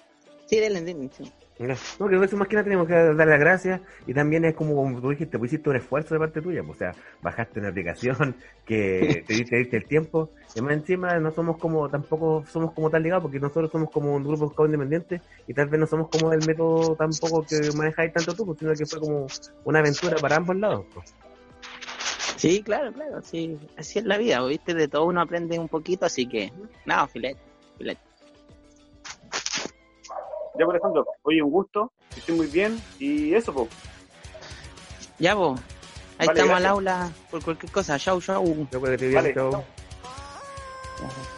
Sí, 0.47 0.57
denle, 0.59 0.81
denle, 0.83 1.11
sí. 1.17 1.33
No, 1.59 2.09
que 2.09 2.17
eso 2.23 2.37
más 2.37 2.49
que 2.49 2.57
nada 2.57 2.65
tenemos 2.65 2.87
que 2.87 2.93
darle 2.93 3.25
las 3.25 3.41
gracias 3.41 3.81
y 4.07 4.13
también 4.13 4.45
es 4.45 4.55
como, 4.55 4.75
como 4.75 5.01
tú 5.01 5.09
dijiste, 5.09 5.39
pues 5.39 5.53
hiciste 5.53 5.71
un 5.71 5.77
esfuerzo 5.77 6.15
de 6.15 6.21
parte 6.21 6.43
tuya, 6.43 6.63
pues, 6.63 6.77
o 6.77 6.79
sea, 6.79 6.95
bajaste 7.23 7.61
una 7.61 7.71
aplicación 7.71 8.37
que 8.67 9.25
te 9.27 9.33
diste, 9.33 9.51
te 9.51 9.57
diste 9.57 9.77
el 9.79 9.87
tiempo, 9.87 10.31
y 10.55 10.61
más 10.61 10.75
encima 10.75 11.19
no 11.19 11.33
somos 11.33 11.57
como, 11.57 11.89
tampoco 11.89 12.45
somos 12.47 12.73
como 12.75 12.91
tan 12.91 13.03
ligados, 13.03 13.23
porque 13.23 13.41
nosotros 13.41 13.71
somos 13.73 13.91
como 13.91 14.15
un 14.15 14.23
grupo 14.23 14.67
independiente 14.67 15.23
y 15.47 15.55
tal 15.55 15.69
vez 15.69 15.81
no 15.81 15.87
somos 15.87 16.11
como 16.11 16.31
el 16.31 16.47
método 16.47 16.95
tampoco 16.95 17.47
que 17.47 17.71
manejáis 17.75 18.13
tanto 18.13 18.35
tú, 18.35 18.45
pues, 18.45 18.59
sino 18.59 18.75
que 18.75 18.85
fue 18.85 19.01
como 19.01 19.27
una 19.65 19.79
aventura 19.79 20.17
para 20.17 20.37
ambos 20.37 20.57
lados. 20.57 20.85
pues. 20.93 21.15
Sí, 22.37 22.63
claro, 22.63 22.93
claro, 22.93 23.23
sí. 23.23 23.59
Así 23.79 23.99
es 23.99 24.05
la 24.05 24.19
vida, 24.19 24.45
¿viste? 24.45 24.75
De 24.75 24.89
todo 24.89 25.07
uno 25.07 25.23
aprende 25.23 25.59
un 25.59 25.69
poquito, 25.69 26.05
así 26.05 26.29
que, 26.29 26.53
no, 26.85 27.07
filete, 27.09 27.41
filete. 27.79 28.06
Ya, 30.59 30.65
por 30.65 30.77
ejemplo, 30.77 31.07
oye, 31.23 31.43
un 31.43 31.51
gusto, 31.51 31.93
que 32.13 32.21
estén 32.21 32.37
muy 32.37 32.47
bien 32.47 32.81
y 32.99 33.35
eso, 33.35 33.53
pues. 33.53 33.69
Ya, 35.19 35.35
vos. 35.35 35.61
Ahí 36.19 36.27
Vale, 36.29 36.41
estamos 36.41 36.61
gracias. 36.61 36.71
al 36.71 36.77
aula 36.77 37.11
por 37.31 37.43
cualquier 37.43 37.73
cosa. 37.73 37.99
Chau, 37.99 38.21
chau. 38.21 38.67
Yo 38.71 38.81
creo 38.81 38.97
que 38.97 38.99
te 38.99 39.15
Vale, 39.15 39.35
chao. 39.35 39.65
Ajá. 41.05 41.36